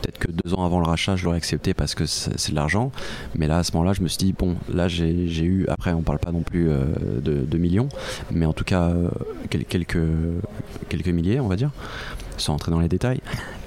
Peut-être 0.00 0.18
que 0.18 0.30
deux 0.30 0.54
ans 0.54 0.64
avant 0.64 0.80
le 0.80 0.86
rachat, 0.86 1.16
je 1.16 1.24
l'aurais 1.24 1.36
accepté 1.36 1.74
parce 1.74 1.94
que 1.94 2.06
c'est 2.06 2.50
de 2.50 2.54
l'argent. 2.54 2.92
Mais 3.34 3.46
là, 3.46 3.58
à 3.58 3.64
ce 3.64 3.72
moment-là, 3.72 3.92
je 3.92 4.02
me 4.02 4.08
suis 4.08 4.18
dit, 4.18 4.32
bon, 4.32 4.56
là, 4.72 4.88
j'ai 4.88 5.10
eu, 5.10 5.66
après, 5.68 5.92
on 5.92 6.02
parle 6.02 6.18
pas 6.18 6.32
non 6.32 6.42
plus 6.42 6.70
euh, 6.70 6.84
de, 7.20 7.58
millions, 7.58 7.88
mais 8.30 8.46
en 8.46 8.52
tout 8.52 8.64
cas, 8.64 8.84
euh, 8.84 9.08
quelques, 9.48 9.98
quelques 10.88 11.08
milliers, 11.08 11.40
on 11.40 11.48
va 11.48 11.56
dire, 11.56 11.70
sans 12.36 12.54
entrer 12.54 12.70
dans 12.70 12.80
les 12.80 12.88
détails. 12.88 13.20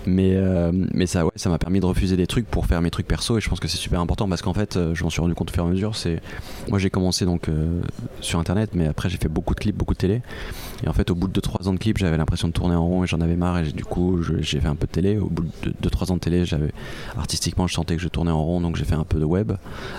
Mais, 0.07 0.31
euh, 0.33 0.71
mais 0.73 1.05
ça 1.05 1.25
ouais, 1.25 1.31
ça 1.35 1.49
m'a 1.49 1.59
permis 1.59 1.79
de 1.79 1.85
refuser 1.85 2.17
des 2.17 2.25
trucs 2.25 2.47
pour 2.47 2.65
faire 2.65 2.81
mes 2.81 2.89
trucs 2.89 3.07
perso 3.07 3.37
et 3.37 3.41
je 3.41 3.47
pense 3.47 3.59
que 3.59 3.67
c'est 3.67 3.77
super 3.77 3.99
important 3.99 4.27
parce 4.27 4.41
qu'en 4.41 4.53
fait, 4.55 4.79
je 4.95 5.03
m'en 5.03 5.11
suis 5.11 5.21
rendu 5.21 5.35
compte 5.35 5.51
au 5.51 5.53
fur 5.53 5.63
et 5.63 5.67
à 5.67 5.69
mesure. 5.69 5.95
C'est 5.95 6.23
moi 6.69 6.79
j'ai 6.79 6.89
commencé 6.89 7.23
donc 7.23 7.49
sur 8.19 8.39
internet, 8.39 8.71
mais 8.73 8.87
après 8.87 9.09
j'ai 9.09 9.17
fait 9.17 9.27
beaucoup 9.27 9.53
de 9.53 9.59
clips, 9.59 9.77
beaucoup 9.77 9.93
de 9.93 9.99
télé. 9.99 10.23
Et 10.83 10.87
en 10.87 10.93
fait, 10.93 11.11
au 11.11 11.15
bout 11.15 11.27
de 11.27 11.39
2-3 11.39 11.67
ans 11.67 11.73
de 11.73 11.77
clips, 11.77 11.97
j'avais 11.97 12.17
l'impression 12.17 12.47
de 12.47 12.53
tourner 12.53 12.75
en 12.75 12.85
rond 12.85 13.03
et 13.03 13.07
j'en 13.07 13.21
avais 13.21 13.35
marre. 13.35 13.59
Et 13.59 13.71
du 13.71 13.85
coup, 13.85 14.21
j'ai 14.23 14.59
fait 14.59 14.67
un 14.67 14.75
peu 14.75 14.87
de 14.87 14.91
télé. 14.91 15.17
Au 15.17 15.27
bout 15.27 15.43
de 15.63 15.89
2-3 15.89 16.11
ans 16.11 16.15
de 16.15 16.20
télé, 16.21 16.45
j'avais 16.45 16.71
artistiquement, 17.17 17.67
je 17.67 17.73
sentais 17.73 17.95
que 17.95 18.01
je 18.01 18.07
tournais 18.07 18.31
en 18.31 18.43
rond, 18.43 18.61
donc 18.61 18.77
j'ai 18.77 18.85
fait 18.85 18.95
un 18.95 19.03
peu 19.03 19.19
de 19.19 19.25
web 19.25 19.51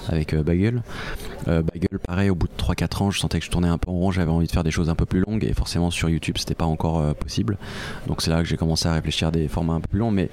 avec 0.09 0.33
euh, 0.33 0.43
Bagel. 0.43 0.83
Euh, 1.49 1.63
Bagel, 1.63 1.99
pareil, 1.99 2.31
au 2.31 2.35
bout 2.35 2.49
de 2.49 2.63
3-4 2.63 3.03
ans, 3.03 3.11
je 3.11 3.19
sentais 3.19 3.39
que 3.39 3.45
je 3.45 3.51
tournais 3.51 3.69
un 3.69 3.79
peu 3.79 3.91
en 3.91 3.95
rond. 3.95 4.11
J'avais 4.11 4.31
envie 4.31 4.47
de 4.47 4.53
faire 4.53 4.65
des 4.65 4.71
choses 4.71 4.89
un 4.89 4.95
peu 4.95 5.07
plus 5.07 5.21
longues 5.21 5.45
et 5.45 5.53
forcément 5.53 5.91
sur 5.91 6.09
YouTube, 6.09 6.37
c'était 6.39 6.55
pas 6.55 6.65
encore 6.65 7.01
euh, 7.01 7.13
possible. 7.13 7.59
Donc 8.07 8.23
c'est 8.23 8.31
là 8.31 8.39
que 8.43 8.49
j'ai 8.49 8.57
commencé 8.57 8.89
à 8.89 8.95
réfléchir 8.95 9.29
à 9.29 9.31
des 9.31 9.49
formats 9.49 9.75
un 9.75 9.81
peu 9.81 9.89
plus 9.89 9.99
longs. 9.99 10.11
Mais 10.11 10.31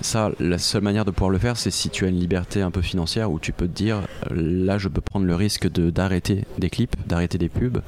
ça, 0.00 0.32
la 0.40 0.58
seule 0.58 0.82
manière 0.82 1.04
de 1.04 1.10
pouvoir 1.10 1.30
le 1.30 1.38
faire, 1.38 1.56
c'est 1.56 1.70
si 1.70 1.90
tu 1.90 2.04
as 2.04 2.08
une 2.08 2.18
liberté 2.18 2.62
un 2.62 2.70
peu 2.70 2.82
financière 2.82 3.30
où 3.30 3.38
tu 3.38 3.52
peux 3.52 3.68
te 3.68 3.72
dire, 3.72 4.02
là, 4.30 4.78
je 4.78 4.88
peux 4.88 5.00
prendre 5.00 5.26
le 5.26 5.34
risque 5.34 5.68
d'arrêter 5.68 6.44
des 6.58 6.70
clips, 6.70 6.96
d'arrêter 7.06 7.38
des 7.38 7.48
pubs 7.48 7.80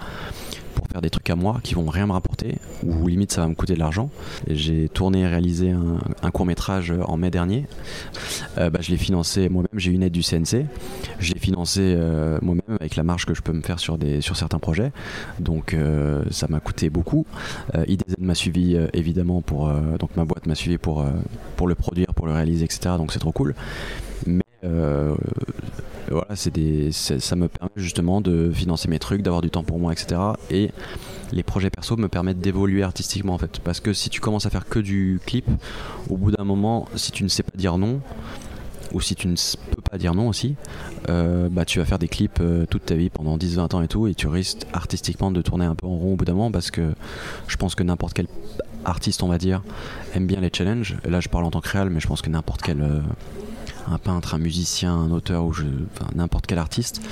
pour 0.77 0.87
faire 0.87 1.01
des 1.01 1.11
trucs 1.11 1.29
à 1.31 1.35
moi 1.35 1.59
qui 1.65 1.75
vont 1.75 1.87
rien 1.87 2.07
me 2.07 2.13
rapporter 2.13 2.57
ou 2.85 3.09
limite 3.09 3.33
ça 3.33 3.41
va 3.41 3.49
me 3.49 3.55
coûter 3.55 3.75
de 3.75 3.81
l'argent. 3.81 4.11
J'ai 4.49 4.89
tourné 4.89 5.21
et 5.21 5.27
réalisé 5.27 5.71
un, 5.71 6.31
court 6.31 6.47
métrage 6.47 6.93
en 7.07 7.17
mai 7.17 7.31
dernier. 7.31 7.67
Euh, 8.59 8.71
bah, 8.71 8.81
je 8.83 8.91
l'ai 8.91 8.97
financé 8.97 9.49
moi-même, 9.49 9.69
j'ai 9.75 9.91
une 9.91 10.03
aide 10.03 10.13
du 10.13 10.23
CNC. 10.23 10.67
Je 11.19 11.33
l'ai 11.33 11.41
financé 11.41 11.81
euh, 11.83 12.39
moi-même 12.43 12.77
avec 12.79 12.97
la 12.97 13.03
marge 13.03 13.25
que 13.25 13.35
je 13.35 13.43
peux 13.43 13.53
me 13.53 13.63
faire 13.63 13.81
sur, 13.81 13.99
des, 13.99 14.21
sur 14.21 14.37
certains 14.37 14.59
projets. 14.59 14.93
Donc 15.41 15.75
euh, 15.75 16.23
ça 16.31 16.47
m'a 16.49 16.61
coûté 16.61 16.91
beaucoup. 16.91 17.27
IDZ 17.89 18.17
m'a 18.19 18.35
suivi 18.35 18.77
évidemment 18.93 19.41
pour... 19.41 19.69
donc 19.99 20.17
ma 20.17 20.25
boîte 20.25 20.47
m'a 20.47 20.55
suivi 20.55 20.79
pour, 20.79 21.05
pour 21.57 21.69
le 21.69 21.75
produire, 21.75 22.09
pour 22.15 22.27
le 22.27 22.33
réaliser, 22.33 22.65
etc. 22.65 22.97
Donc 22.99 23.13
c'est 23.13 23.19
trop 23.19 23.33
cool. 23.33 23.55
Mais 24.27 24.43
voilà, 26.11 26.37
c'est 26.37 26.53
des, 26.53 26.93
ça 26.93 27.37
me 27.37 27.49
permet 27.49 27.71
justement 27.77 28.21
de 28.21 28.51
financer 28.53 28.89
mes 28.89 28.99
trucs, 28.99 29.23
d'avoir 29.23 29.43
du 29.43 29.51
temps 29.51 29.65
pour 29.65 29.79
moi, 29.79 29.93
etc. 29.93 30.21
Et 30.51 30.71
les 31.33 31.43
projets 31.43 31.71
perso 31.71 31.97
me 31.97 32.09
permettent 32.09 32.41
d'évoluer 32.41 32.83
artistiquement 32.83 33.35
en 33.35 33.39
fait. 33.39 33.59
Parce 33.61 33.81
que 33.81 33.93
si 33.93 34.11
tu 34.11 34.21
commences 34.21 34.47
à 34.47 34.51
faire 34.51 34.67
que 34.67 34.79
du 34.79 35.21
clip, 35.27 35.47
au 36.09 36.17
bout 36.17 36.31
d'un 36.31 36.45
moment, 36.45 36.89
si 36.95 37.13
tu 37.13 37.25
ne 37.25 37.29
sais 37.29 37.43
pas 37.43 37.57
dire 37.57 37.79
non, 37.79 38.01
ou 38.93 39.01
si 39.01 39.15
tu 39.15 39.27
ne 39.29 39.35
peux 39.75 39.83
pas 39.83 39.99
dire 39.99 40.15
non 40.15 40.29
aussi, 40.29 40.55
euh, 41.09 41.49
bah 41.51 41.65
tu 41.65 41.79
vas 41.79 41.85
faire 41.85 41.99
des 41.99 42.09
clips 42.09 42.39
euh, 42.41 42.67
toute 42.67 42.87
ta 42.87 42.95
vie 42.95 43.11
pendant 43.11 43.37
10-20 43.37 43.75
ans 43.75 43.83
et 43.83 43.89
tout, 43.89 44.07
et 44.07 44.15
tu 44.15 44.29
risques 44.29 44.63
artistiquement 44.73 45.31
de 45.31 45.43
tourner 45.43 45.65
un 45.65 45.75
peu 45.75 45.87
en 45.87 45.97
rond 45.97 46.13
au 46.13 46.17
bout 46.17 46.25
d'un 46.25 46.35
moment 46.35 46.51
parce 46.51 46.71
que 46.71 46.93
je 47.49 47.57
pense 47.57 47.75
que 47.75 47.83
n'importe 47.83 48.15
quel 48.15 48.29
artiste, 48.85 49.23
on 49.23 49.29
va 49.29 49.39
dire, 49.39 49.63
aime 50.15 50.27
bien 50.27 50.41
les 50.41 50.51
challenges. 50.53 50.97
là, 51.05 51.21
je 51.21 51.29
parle 51.29 51.45
en 51.45 51.51
tant 51.51 51.61
que 51.61 51.69
réel, 51.69 51.91
mais 51.91 52.01
je 52.01 52.07
pense 52.07 52.23
que 52.23 52.31
n'importe 52.31 52.63
quel. 52.63 52.81
Euh, 52.81 53.01
un 53.91 53.99
peintre, 53.99 54.35
un 54.35 54.39
musicien, 54.39 54.95
un 54.95 55.11
auteur 55.11 55.45
ou 55.45 55.53
n'importe 56.15 56.47
quel 56.47 56.59
artiste 56.59 57.03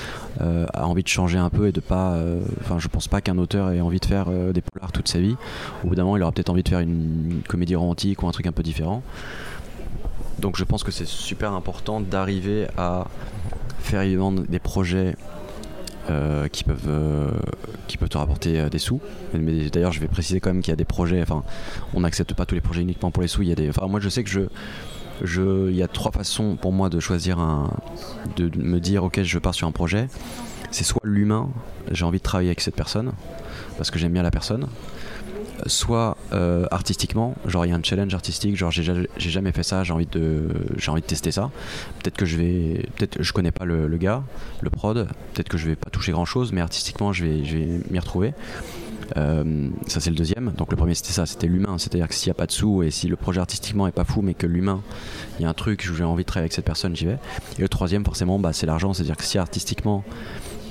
a 0.40 0.86
envie 0.86 1.02
de 1.02 1.08
changer 1.08 1.38
un 1.38 1.50
peu 1.50 1.68
et 1.68 1.72
de 1.72 1.80
pas. 1.80 2.18
Enfin, 2.60 2.78
je 2.78 2.88
pense 2.88 3.08
pas 3.08 3.20
qu'un 3.20 3.38
auteur 3.38 3.70
ait 3.70 3.80
envie 3.80 4.00
de 4.00 4.04
faire 4.04 4.26
des 4.52 4.60
polars 4.60 4.92
toute 4.92 5.08
sa 5.08 5.20
vie. 5.20 5.36
Au 5.84 5.88
bout 5.88 5.94
d'un 5.94 6.04
moment, 6.04 6.16
il 6.16 6.22
aura 6.22 6.32
peut-être 6.32 6.50
envie 6.50 6.62
de 6.62 6.68
faire 6.68 6.80
une 6.80 7.42
comédie 7.48 7.76
romantique 7.76 8.22
ou 8.22 8.28
un 8.28 8.32
truc 8.32 8.46
un 8.46 8.52
peu 8.52 8.62
différent. 8.62 9.02
Donc 10.38 10.56
je 10.56 10.64
pense 10.64 10.82
que 10.82 10.90
c'est 10.90 11.06
super 11.06 11.52
important 11.52 12.00
d'arriver 12.00 12.66
à 12.76 13.06
faire 13.78 14.02
évidemment 14.02 14.32
des 14.32 14.58
projets 14.58 15.16
euh, 16.10 16.48
qui 16.48 16.64
peuvent 16.64 16.88
euh, 16.88 17.30
qui 17.86 17.96
peuvent 17.96 18.10
te 18.10 18.18
rapporter 18.18 18.60
euh, 18.60 18.68
des 18.68 18.78
sous. 18.78 19.00
Mais 19.32 19.70
d'ailleurs, 19.70 19.92
je 19.92 20.00
vais 20.00 20.06
préciser 20.06 20.40
quand 20.40 20.50
même 20.50 20.60
qu'il 20.60 20.70
y 20.70 20.74
a 20.74 20.76
des 20.76 20.84
projets. 20.84 21.22
Enfin, 21.22 21.44
on 21.94 22.00
n'accepte 22.00 22.34
pas 22.34 22.44
tous 22.44 22.54
les 22.54 22.60
projets 22.60 22.82
uniquement 22.82 23.10
pour 23.10 23.22
les 23.22 23.28
sous. 23.28 23.42
Il 23.42 23.48
y 23.48 23.52
a 23.52 23.54
des. 23.54 23.70
Enfin, 23.70 23.86
moi, 23.86 24.00
je 24.00 24.08
sais 24.08 24.22
que 24.22 24.28
je 24.30 24.40
il 25.22 25.74
y 25.74 25.82
a 25.82 25.88
trois 25.88 26.12
façons 26.12 26.56
pour 26.56 26.72
moi 26.72 26.88
de 26.88 27.00
choisir 27.00 27.38
un 27.38 27.70
de 28.36 28.50
me 28.58 28.80
dire 28.80 29.04
ok, 29.04 29.22
je 29.22 29.38
pars 29.38 29.54
sur 29.54 29.66
un 29.66 29.72
projet. 29.72 30.08
C'est 30.70 30.84
soit 30.84 31.02
l'humain, 31.04 31.50
j'ai 31.90 32.04
envie 32.04 32.18
de 32.18 32.22
travailler 32.22 32.48
avec 32.48 32.60
cette 32.60 32.74
personne 32.74 33.12
parce 33.76 33.90
que 33.90 33.98
j'aime 33.98 34.12
bien 34.12 34.22
la 34.22 34.30
personne 34.30 34.66
soit 35.66 36.16
euh, 36.32 36.66
artistiquement, 36.70 37.34
genre 37.46 37.64
il 37.64 37.70
y 37.70 37.72
a 37.72 37.76
un 37.76 37.82
challenge 37.82 38.14
artistique, 38.14 38.56
genre 38.56 38.70
j'ai 38.70 39.06
jamais 39.18 39.52
fait 39.52 39.62
ça, 39.62 39.84
j'ai 39.84 39.92
envie 39.92 40.06
de 40.06 41.00
tester 41.00 41.32
ça. 41.32 41.50
Peut-être 42.02 42.16
que 42.16 42.26
je 42.26 42.36
vais, 42.36 42.86
peut-être 42.96 43.22
je 43.22 43.32
connais 43.32 43.52
pas 43.52 43.64
le, 43.64 43.88
gars, 43.96 44.22
le 44.60 44.70
prod, 44.70 45.08
peut-être 45.32 45.48
que 45.48 45.58
je 45.58 45.66
vais 45.66 45.76
pas 45.76 45.90
toucher 45.90 46.12
grand 46.12 46.24
chose, 46.24 46.52
mais 46.52 46.60
artistiquement 46.60 47.12
je 47.12 47.24
vais 47.24 47.80
m'y 47.90 47.98
retrouver. 47.98 48.34
Euh, 49.16 49.68
ça 49.86 50.00
c'est 50.00 50.10
le 50.10 50.16
deuxième. 50.16 50.52
Donc 50.56 50.70
le 50.70 50.76
premier 50.76 50.94
c'était 50.94 51.12
ça, 51.12 51.26
c'était 51.26 51.46
l'humain, 51.46 51.78
c'est-à-dire 51.78 52.08
que 52.08 52.14
s'il 52.14 52.28
n'y 52.28 52.32
a 52.32 52.34
pas 52.34 52.46
de 52.46 52.52
sous 52.52 52.82
et 52.82 52.90
si 52.90 53.08
le 53.08 53.16
projet 53.16 53.40
artistiquement 53.40 53.86
est 53.86 53.92
pas 53.92 54.04
fou, 54.04 54.22
mais 54.22 54.34
que 54.34 54.46
l'humain, 54.46 54.82
il 55.38 55.42
y 55.42 55.46
a 55.46 55.48
un 55.48 55.54
truc, 55.54 55.90
j'ai 55.94 56.04
envie 56.04 56.24
de 56.24 56.26
travailler 56.26 56.44
avec 56.44 56.52
cette 56.52 56.64
personne, 56.64 56.96
j'y 56.96 57.06
vais. 57.06 57.18
Et 57.58 57.62
le 57.62 57.68
troisième 57.68 58.04
forcément, 58.04 58.38
bah, 58.38 58.52
c'est 58.52 58.66
l'argent, 58.66 58.92
c'est-à-dire 58.92 59.16
que 59.16 59.24
si 59.24 59.38
artistiquement 59.38 60.04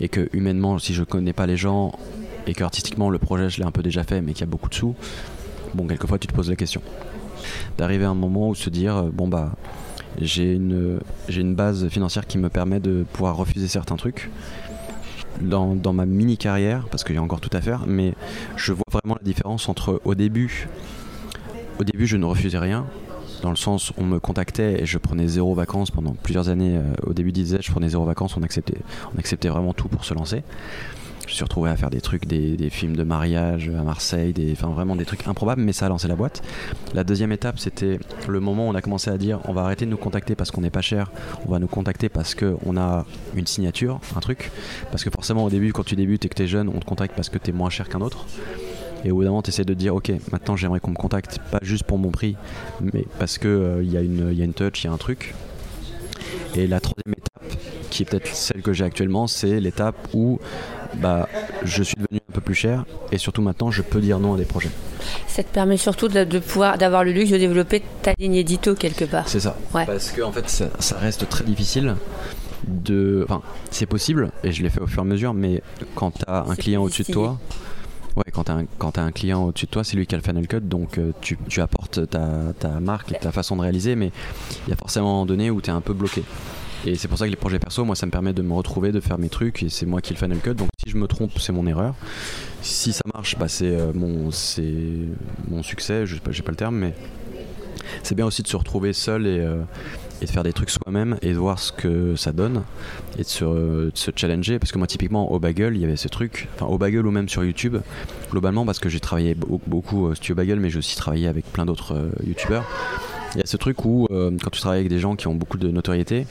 et 0.01 0.09
que 0.09 0.29
humainement, 0.33 0.79
si 0.79 0.93
je 0.93 1.03
connais 1.03 1.33
pas 1.33 1.45
les 1.45 1.57
gens, 1.57 1.93
et 2.47 2.53
que 2.53 2.63
artistiquement 2.63 3.09
le 3.09 3.19
projet 3.19 3.49
je 3.49 3.59
l'ai 3.59 3.65
un 3.65 3.71
peu 3.71 3.81
déjà 3.81 4.03
fait 4.03 4.21
mais 4.21 4.33
qu'il 4.33 4.41
y 4.41 4.43
a 4.43 4.51
beaucoup 4.51 4.69
de 4.69 4.75
sous, 4.75 4.95
bon 5.73 5.87
quelquefois 5.87 6.19
tu 6.19 6.27
te 6.27 6.33
poses 6.33 6.49
la 6.49 6.55
question. 6.55 6.81
D'arriver 7.77 8.05
à 8.05 8.09
un 8.09 8.15
moment 8.15 8.49
où 8.49 8.55
se 8.55 8.69
dire 8.69 8.97
euh, 8.97 9.09
bon 9.11 9.27
bah 9.27 9.53
j'ai 10.21 10.53
une, 10.53 10.99
j'ai 11.27 11.41
une 11.41 11.55
base 11.55 11.87
financière 11.89 12.27
qui 12.27 12.37
me 12.37 12.49
permet 12.49 12.79
de 12.79 13.05
pouvoir 13.13 13.35
refuser 13.35 13.67
certains 13.67 13.95
trucs 13.95 14.29
dans, 15.41 15.93
ma 15.93 16.05
mini 16.05 16.37
carrière 16.37 16.85
parce 16.89 17.03
qu'il 17.03 17.15
y 17.15 17.17
a 17.17 17.21
encore 17.21 17.41
tout 17.41 17.55
à 17.55 17.61
faire 17.61 17.85
mais 17.87 18.13
je 18.55 18.73
vois 18.73 18.83
vraiment 18.91 19.15
la 19.15 19.23
différence 19.23 19.69
entre 19.69 20.01
au 20.05 20.15
début 20.15 20.67
au 21.79 21.83
début 21.83 22.07
je 22.07 22.17
ne 22.17 22.25
refusais 22.25 22.57
rien 22.57 22.85
dans 23.41 23.49
le 23.49 23.55
sens 23.55 23.91
on 23.97 24.03
me 24.03 24.19
contactait 24.19 24.81
et 24.81 24.85
je 24.85 24.97
prenais 24.97 25.27
zéro 25.27 25.53
vacances 25.53 25.91
pendant 25.91 26.13
plusieurs 26.13 26.49
années 26.49 26.77
euh, 26.77 26.93
au 27.05 27.13
début 27.13 27.31
disais 27.31 27.59
je 27.61 27.71
prenais 27.71 27.89
zéro 27.89 28.05
vacances 28.05 28.37
on 28.37 28.43
acceptait 28.43 28.79
on 29.15 29.19
acceptait 29.19 29.49
vraiment 29.49 29.73
tout 29.73 29.87
pour 29.87 30.05
se 30.05 30.13
lancer 30.13 30.43
je 31.23 31.27
me 31.27 31.33
suis 31.33 31.43
retrouvé 31.43 31.69
à 31.69 31.77
faire 31.77 31.89
des 31.89 32.01
trucs, 32.01 32.25
des, 32.25 32.69
films 32.69 32.95
de 32.95 33.03
mariage 33.03 33.69
à 33.69 33.83
Marseille, 33.83 34.33
des, 34.33 34.51
enfin 34.51 34.67
vraiment 34.67 34.95
des 34.95 35.05
trucs 35.05 35.25
improbables, 35.27 35.61
mais 35.61 35.73
ça 35.73 35.85
a 35.85 35.89
lancé 35.89 36.07
la 36.07 36.15
boîte. 36.15 36.41
La 36.93 37.03
deuxième 37.03 37.31
étape, 37.31 37.59
c'était 37.59 37.99
le 38.27 38.39
moment 38.39 38.67
où 38.67 38.71
on 38.71 38.75
a 38.75 38.81
commencé 38.81 39.09
à 39.09 39.17
dire 39.17 39.39
on 39.45 39.53
va 39.53 39.61
arrêter 39.61 39.85
de 39.85 39.91
nous 39.91 39.97
contacter 39.97 40.35
parce 40.35 40.51
qu'on 40.51 40.61
n'est 40.61 40.69
pas 40.69 40.81
cher, 40.81 41.11
on 41.47 41.51
va 41.51 41.59
nous 41.59 41.67
contacter 41.67 42.09
parce 42.09 42.35
qu'on 42.35 42.77
a 42.77 43.05
une 43.35 43.47
signature, 43.47 43.99
un 44.15 44.19
truc. 44.19 44.51
Parce 44.91 45.03
que 45.03 45.09
forcément, 45.09 45.45
au 45.45 45.49
début, 45.49 45.71
quand 45.71 45.83
tu 45.83 45.95
débutes 45.95 46.25
et 46.25 46.29
que 46.29 46.35
tu 46.35 46.43
es 46.43 46.47
jeune, 46.47 46.69
on 46.69 46.79
te 46.79 46.85
contacte 46.85 47.15
parce 47.15 47.29
que 47.29 47.37
tu 47.37 47.51
es 47.51 47.53
moins 47.53 47.69
cher 47.69 47.87
qu'un 47.87 48.01
autre. 48.01 48.25
Et 49.05 49.11
au 49.11 49.15
bout 49.15 49.23
d'un 49.23 49.29
moment, 49.29 49.41
tu 49.41 49.51
de 49.63 49.73
dire, 49.73 49.95
ok, 49.95 50.11
maintenant 50.31 50.55
j'aimerais 50.55 50.79
qu'on 50.79 50.91
me 50.91 50.95
contacte, 50.95 51.39
pas 51.51 51.59
juste 51.61 51.83
pour 51.83 51.97
mon 51.97 52.09
prix, 52.09 52.35
mais 52.81 53.05
parce 53.19 53.37
qu'il 53.37 53.49
euh, 53.49 53.83
y, 53.83 53.97
a 53.97 54.01
une, 54.01 54.33
y 54.33 54.41
a 54.41 54.45
une 54.45 54.53
touch, 54.53 54.83
il 54.83 54.87
y 54.87 54.89
a 54.89 54.93
un 54.93 54.97
truc. 54.97 55.35
Et 56.55 56.67
la 56.67 56.79
troisième 56.79 57.13
étape, 57.17 57.32
qui 57.93 58.01
est 58.01 58.05
peut-être 58.07 58.35
celle 58.35 58.63
que 58.63 58.73
j'ai 58.73 58.83
actuellement, 58.83 59.27
c'est 59.27 59.59
l'étape 59.59 59.95
où 60.15 60.39
bah, 60.95 61.29
je 61.63 61.83
suis 61.83 61.95
devenu 61.95 62.21
un 62.27 62.33
peu 62.33 62.41
plus 62.41 62.55
cher 62.55 62.85
et 63.11 63.19
surtout 63.19 63.43
maintenant 63.43 63.69
je 63.69 63.83
peux 63.83 64.01
dire 64.01 64.19
non 64.19 64.33
à 64.33 64.37
des 64.37 64.45
projets. 64.45 64.71
Ça 65.27 65.43
te 65.43 65.53
permet 65.53 65.77
surtout 65.77 66.07
de, 66.07 66.39
pouvoir 66.39 66.79
d'avoir 66.79 67.03
le 67.03 67.11
luxe 67.11 67.29
de 67.29 67.37
développer 67.37 67.83
ta 68.01 68.13
ligne 68.17 68.33
édito 68.33 68.73
quelque 68.73 69.05
part. 69.05 69.29
C'est 69.29 69.41
ça. 69.41 69.55
Parce 69.71 70.09
que 70.09 70.23
en 70.23 70.31
fait 70.31 70.49
ça, 70.49 70.97
reste 70.97 71.29
très 71.29 71.43
difficile 71.43 71.95
de. 72.67 73.23
Enfin, 73.29 73.43
c'est 73.69 73.85
possible 73.85 74.31
et 74.43 74.51
je 74.51 74.63
l'ai 74.63 74.71
fait 74.71 74.81
au 74.81 74.87
fur 74.87 75.03
et 75.03 75.05
à 75.05 75.07
mesure, 75.07 75.35
mais 75.35 75.61
quand 75.93 76.11
tu 76.11 76.23
as 76.25 76.45
un 76.49 76.55
client 76.55 76.81
au-dessus 76.81 77.03
de 77.03 77.13
toi. 77.13 77.37
Ouais, 78.15 78.31
quand 78.31 78.43
tu 78.43 78.51
as, 78.99 79.03
un 79.03 79.11
client 79.11 79.45
au-dessus 79.45 79.65
de 79.65 79.71
toi, 79.71 79.83
c'est 79.83 79.97
lui 79.97 80.05
qui 80.05 80.13
a 80.13 80.19
le 80.19 80.23
Final 80.23 80.47
Cut, 80.47 80.59
donc 80.61 80.99
euh, 80.99 81.13
tu, 81.19 81.35
tu, 81.49 81.61
apportes 81.61 82.07
ta, 82.07 82.53
ta, 82.59 82.79
marque 82.79 83.11
et 83.11 83.15
ta 83.15 83.31
façon 83.31 83.55
de 83.55 83.61
réaliser, 83.61 83.95
mais 83.95 84.11
il 84.67 84.69
y 84.69 84.73
a 84.73 84.75
forcément 84.75 85.07
un 85.07 85.13
moment 85.13 85.25
donné 85.25 85.49
où 85.49 85.61
tu 85.61 85.71
es 85.71 85.73
un 85.73 85.81
peu 85.81 85.93
bloqué. 85.93 86.23
Et 86.85 86.95
c'est 86.95 87.07
pour 87.07 87.17
ça 87.17 87.25
que 87.25 87.29
les 87.29 87.37
projets 87.37 87.59
perso, 87.59 87.85
moi, 87.85 87.95
ça 87.95 88.05
me 88.05 88.11
permet 88.11 88.33
de 88.33 88.41
me 88.41 88.53
retrouver, 88.53 88.91
de 88.91 88.99
faire 88.99 89.17
mes 89.17 89.29
trucs, 89.29 89.63
et 89.63 89.69
c'est 89.69 89.85
moi 89.85 90.01
qui 90.01 90.13
le 90.13 90.19
Final 90.19 90.39
Cut. 90.39 90.53
Donc 90.53 90.67
si 90.83 90.91
je 90.91 90.97
me 90.97 91.07
trompe, 91.07 91.31
c'est 91.39 91.53
mon 91.53 91.65
erreur. 91.65 91.95
Si 92.61 92.91
ça 92.91 93.03
marche, 93.13 93.37
bah, 93.37 93.47
c'est 93.47 93.73
euh, 93.73 93.93
mon, 93.93 94.29
mon 95.49 95.63
succès, 95.63 96.05
je 96.05 96.15
sais 96.15 96.21
pas, 96.21 96.31
j'ai 96.31 96.43
pas 96.43 96.51
le 96.51 96.57
terme, 96.57 96.75
mais 96.75 96.93
c'est 98.03 98.15
bien 98.15 98.25
aussi 98.25 98.43
de 98.43 98.47
se 98.47 98.57
retrouver 98.57 98.91
seul 98.91 99.27
et, 99.27 99.39
euh, 99.39 99.61
de 100.21 100.25
faire 100.27 100.43
des 100.43 100.51
trucs 100.51 100.69
soi-même 100.69 101.17
et 101.21 101.31
de 101.31 101.37
voir 101.37 101.59
ce 101.59 101.71
que 101.71 102.15
ça 102.17 102.33
donne 102.33 102.63
et 103.17 103.23
de 103.23 103.91
se, 103.93 104.11
challenger. 104.13 104.59
Parce 104.59 104.73
que 104.73 104.77
moi, 104.77 104.87
typiquement, 104.87 105.31
au 105.31 105.39
Bagel, 105.39 105.75
il 105.75 105.81
y 105.81 105.85
avait 105.85 105.95
ce 105.95 106.09
truc, 106.09 106.49
enfin, 106.55 106.65
au 106.65 106.77
Bagel 106.77 107.05
ou 107.05 107.11
même 107.11 107.29
sur 107.29 107.45
YouTube, 107.45 107.77
globalement, 108.29 108.65
parce 108.65 108.79
que 108.79 108.89
j'ai 108.89 108.99
travaillé 108.99 109.35
beaucoup, 109.35 110.05
au 110.05 110.15
Studio 110.15 110.35
Bagel, 110.35 110.59
mais 110.59 110.69
j'ai 110.69 110.79
aussi 110.79 110.97
travaillé 110.97 111.27
avec 111.27 111.45
plein 111.45 111.65
d'autres 111.65 111.95
euh, 111.95 112.09
YouTubeurs. 112.25 112.65
Il 113.35 113.39
y 113.39 113.41
a 113.41 113.47
ce 113.47 113.57
truc 113.57 113.83
où, 113.85 114.07
quand 114.11 114.51
tu 114.51 114.61
travailles 114.61 114.81
avec 114.81 114.89
des 114.89 114.99
gens 114.99 115.15
qui 115.15 115.27
ont 115.27 115.33
beaucoup 115.33 115.57
de 115.57 115.71
notoriété, 115.71 116.27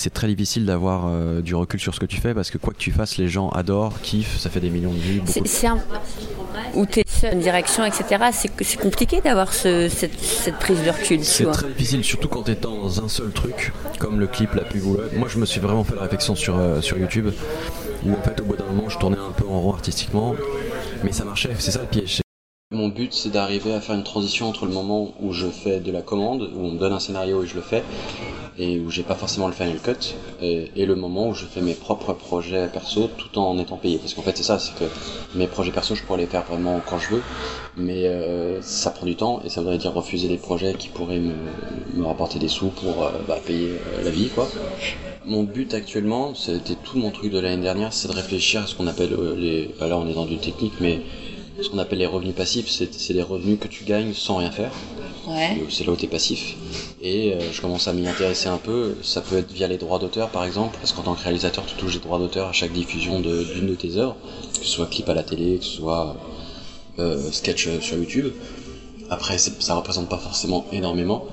c'est 0.00 0.10
très 0.10 0.28
difficile 0.28 0.64
d'avoir 0.64 1.06
euh, 1.06 1.42
du 1.42 1.54
recul 1.54 1.78
sur 1.78 1.94
ce 1.94 2.00
que 2.00 2.06
tu 2.06 2.16
fais 2.16 2.32
parce 2.32 2.50
que 2.50 2.56
quoi 2.56 2.72
que 2.72 2.78
tu 2.78 2.90
fasses, 2.90 3.18
les 3.18 3.28
gens 3.28 3.50
adorent, 3.50 4.00
kiffent, 4.00 4.38
ça 4.38 4.48
fait 4.48 4.60
des 4.60 4.70
millions 4.70 4.92
de 4.92 4.98
vues. 4.98 5.20
C'est 5.26 5.66
un 5.66 5.78
où 6.74 6.86
tu 6.86 7.00
es 7.00 7.04
seul, 7.06 7.34
une 7.34 7.40
direction, 7.40 7.84
etc. 7.84 8.24
C'est 8.32 8.80
compliqué 8.80 9.20
d'avoir 9.20 9.52
cette, 9.52 9.90
cette, 9.90 10.58
prise 10.58 10.82
de 10.82 10.90
recul. 10.90 11.22
C'est 11.22 11.44
très 11.44 11.68
difficile, 11.68 12.02
surtout 12.02 12.28
quand 12.28 12.44
tu 12.44 12.52
es 12.52 12.54
dans 12.54 13.04
un 13.04 13.08
seul 13.08 13.30
truc, 13.30 13.72
comme 13.98 14.18
le 14.18 14.26
clip 14.26 14.54
La 14.54 14.64
Pub 14.64 14.82
Moi, 15.16 15.28
je 15.28 15.38
me 15.38 15.44
suis 15.44 15.60
vraiment 15.60 15.84
fait 15.84 15.94
la 15.94 16.02
réflexion 16.02 16.34
sur, 16.34 16.58
euh, 16.58 16.80
sur 16.80 16.96
YouTube, 16.96 17.28
où 18.06 18.12
en 18.12 18.22
fait, 18.22 18.40
au 18.40 18.44
bout 18.44 18.56
d'un 18.56 18.66
moment, 18.66 18.88
je 18.88 18.98
tournais 18.98 19.18
un 19.18 19.32
peu 19.32 19.46
en 19.46 19.60
rond 19.60 19.74
artistiquement, 19.74 20.34
mais 21.04 21.12
ça 21.12 21.24
marchait, 21.24 21.50
c'est 21.58 21.72
ça 21.72 21.82
le 21.82 21.88
piège. 21.88 22.19
Mon 22.72 22.86
but, 22.86 23.12
c'est 23.12 23.30
d'arriver 23.30 23.72
à 23.72 23.80
faire 23.80 23.96
une 23.96 24.04
transition 24.04 24.48
entre 24.48 24.64
le 24.64 24.70
moment 24.70 25.12
où 25.18 25.32
je 25.32 25.48
fais 25.48 25.80
de 25.80 25.90
la 25.90 26.02
commande, 26.02 26.48
où 26.54 26.66
on 26.66 26.70
me 26.70 26.78
donne 26.78 26.92
un 26.92 27.00
scénario 27.00 27.42
et 27.42 27.46
je 27.48 27.56
le 27.56 27.62
fais, 27.62 27.82
et 28.60 28.78
où 28.78 28.92
j'ai 28.92 29.02
pas 29.02 29.16
forcément 29.16 29.48
le 29.48 29.52
final 29.52 29.76
cut, 29.80 30.14
et, 30.40 30.86
le 30.86 30.94
moment 30.94 31.30
où 31.30 31.34
je 31.34 31.46
fais 31.46 31.62
mes 31.62 31.74
propres 31.74 32.12
projets 32.12 32.68
perso 32.68 33.10
tout 33.18 33.40
en 33.40 33.58
étant 33.58 33.76
payé. 33.76 33.98
Parce 33.98 34.14
qu'en 34.14 34.22
fait, 34.22 34.36
c'est 34.36 34.44
ça, 34.44 34.60
c'est 34.60 34.76
que 34.76 34.84
mes 35.34 35.48
projets 35.48 35.72
perso, 35.72 35.96
je 35.96 36.04
pourrais 36.04 36.20
les 36.20 36.28
faire 36.28 36.44
vraiment 36.44 36.80
quand 36.86 37.00
je 37.00 37.08
veux, 37.16 37.22
mais 37.76 38.06
euh, 38.06 38.62
ça 38.62 38.92
prend 38.92 39.04
du 39.04 39.16
temps 39.16 39.40
et 39.44 39.48
ça 39.48 39.62
voudrait 39.62 39.78
dire 39.78 39.92
refuser 39.92 40.28
des 40.28 40.38
projets 40.38 40.74
qui 40.74 40.90
pourraient 40.90 41.18
me, 41.18 42.04
rapporter 42.04 42.38
des 42.38 42.46
sous 42.46 42.68
pour 42.68 43.02
euh, 43.02 43.10
bah, 43.26 43.40
payer 43.44 43.70
euh, 43.70 44.04
la 44.04 44.10
vie, 44.10 44.28
quoi. 44.28 44.48
Mon 45.26 45.42
but 45.42 45.74
actuellement, 45.74 46.36
c'était 46.36 46.76
tout 46.76 46.98
mon 46.98 47.10
truc 47.10 47.32
de 47.32 47.40
l'année 47.40 47.62
dernière, 47.62 47.92
c'est 47.92 48.06
de 48.06 48.14
réfléchir 48.14 48.62
à 48.62 48.66
ce 48.68 48.76
qu'on 48.76 48.86
appelle 48.86 49.16
les. 49.36 49.74
Bah, 49.80 49.88
là, 49.88 49.98
on 49.98 50.08
est 50.08 50.14
dans 50.14 50.24
du 50.24 50.38
technique, 50.38 50.74
mais 50.80 51.00
ce 51.62 51.68
qu'on 51.68 51.78
appelle 51.78 51.98
les 51.98 52.06
revenus 52.06 52.34
passifs, 52.34 52.68
c'est 52.68 53.12
les 53.12 53.22
revenus 53.22 53.58
que 53.60 53.68
tu 53.68 53.84
gagnes 53.84 54.12
sans 54.14 54.36
rien 54.36 54.50
faire. 54.50 54.72
C'est 55.68 55.84
là 55.84 55.92
où 55.92 55.96
tu 55.96 56.06
es 56.06 56.08
passif. 56.08 56.56
Et 57.02 57.32
euh, 57.32 57.40
je 57.52 57.60
commence 57.60 57.88
à 57.88 57.92
m'y 57.92 58.06
intéresser 58.08 58.48
un 58.48 58.58
peu. 58.58 58.96
Ça 59.02 59.20
peut 59.20 59.38
être 59.38 59.52
via 59.52 59.68
les 59.68 59.76
droits 59.76 59.98
d'auteur 59.98 60.28
par 60.30 60.44
exemple, 60.44 60.76
parce 60.78 60.92
qu'en 60.92 61.02
tant 61.02 61.14
que 61.14 61.22
réalisateur, 61.22 61.64
tu 61.66 61.74
touches 61.74 61.94
des 61.94 62.00
droits 62.00 62.18
d'auteur 62.18 62.48
à 62.48 62.52
chaque 62.52 62.72
diffusion 62.72 63.20
d'une 63.20 63.66
de, 63.66 63.74
tes 63.74 63.96
œuvres, 63.96 64.16
que 64.58 64.64
ce 64.64 64.70
soit 64.70 64.86
clip 64.86 65.08
à 65.08 65.14
la 65.14 65.22
télé, 65.22 65.58
que 65.58 65.64
ce 65.64 65.76
soit 65.76 66.16
euh, 66.98 67.30
sketch 67.30 67.68
sur 67.80 67.96
YouTube. 67.96 68.32
Après, 69.08 69.38
ça 69.38 69.74
représente 69.74 70.08
pas 70.08 70.18
forcément 70.18 70.66
énormément. 70.72 71.26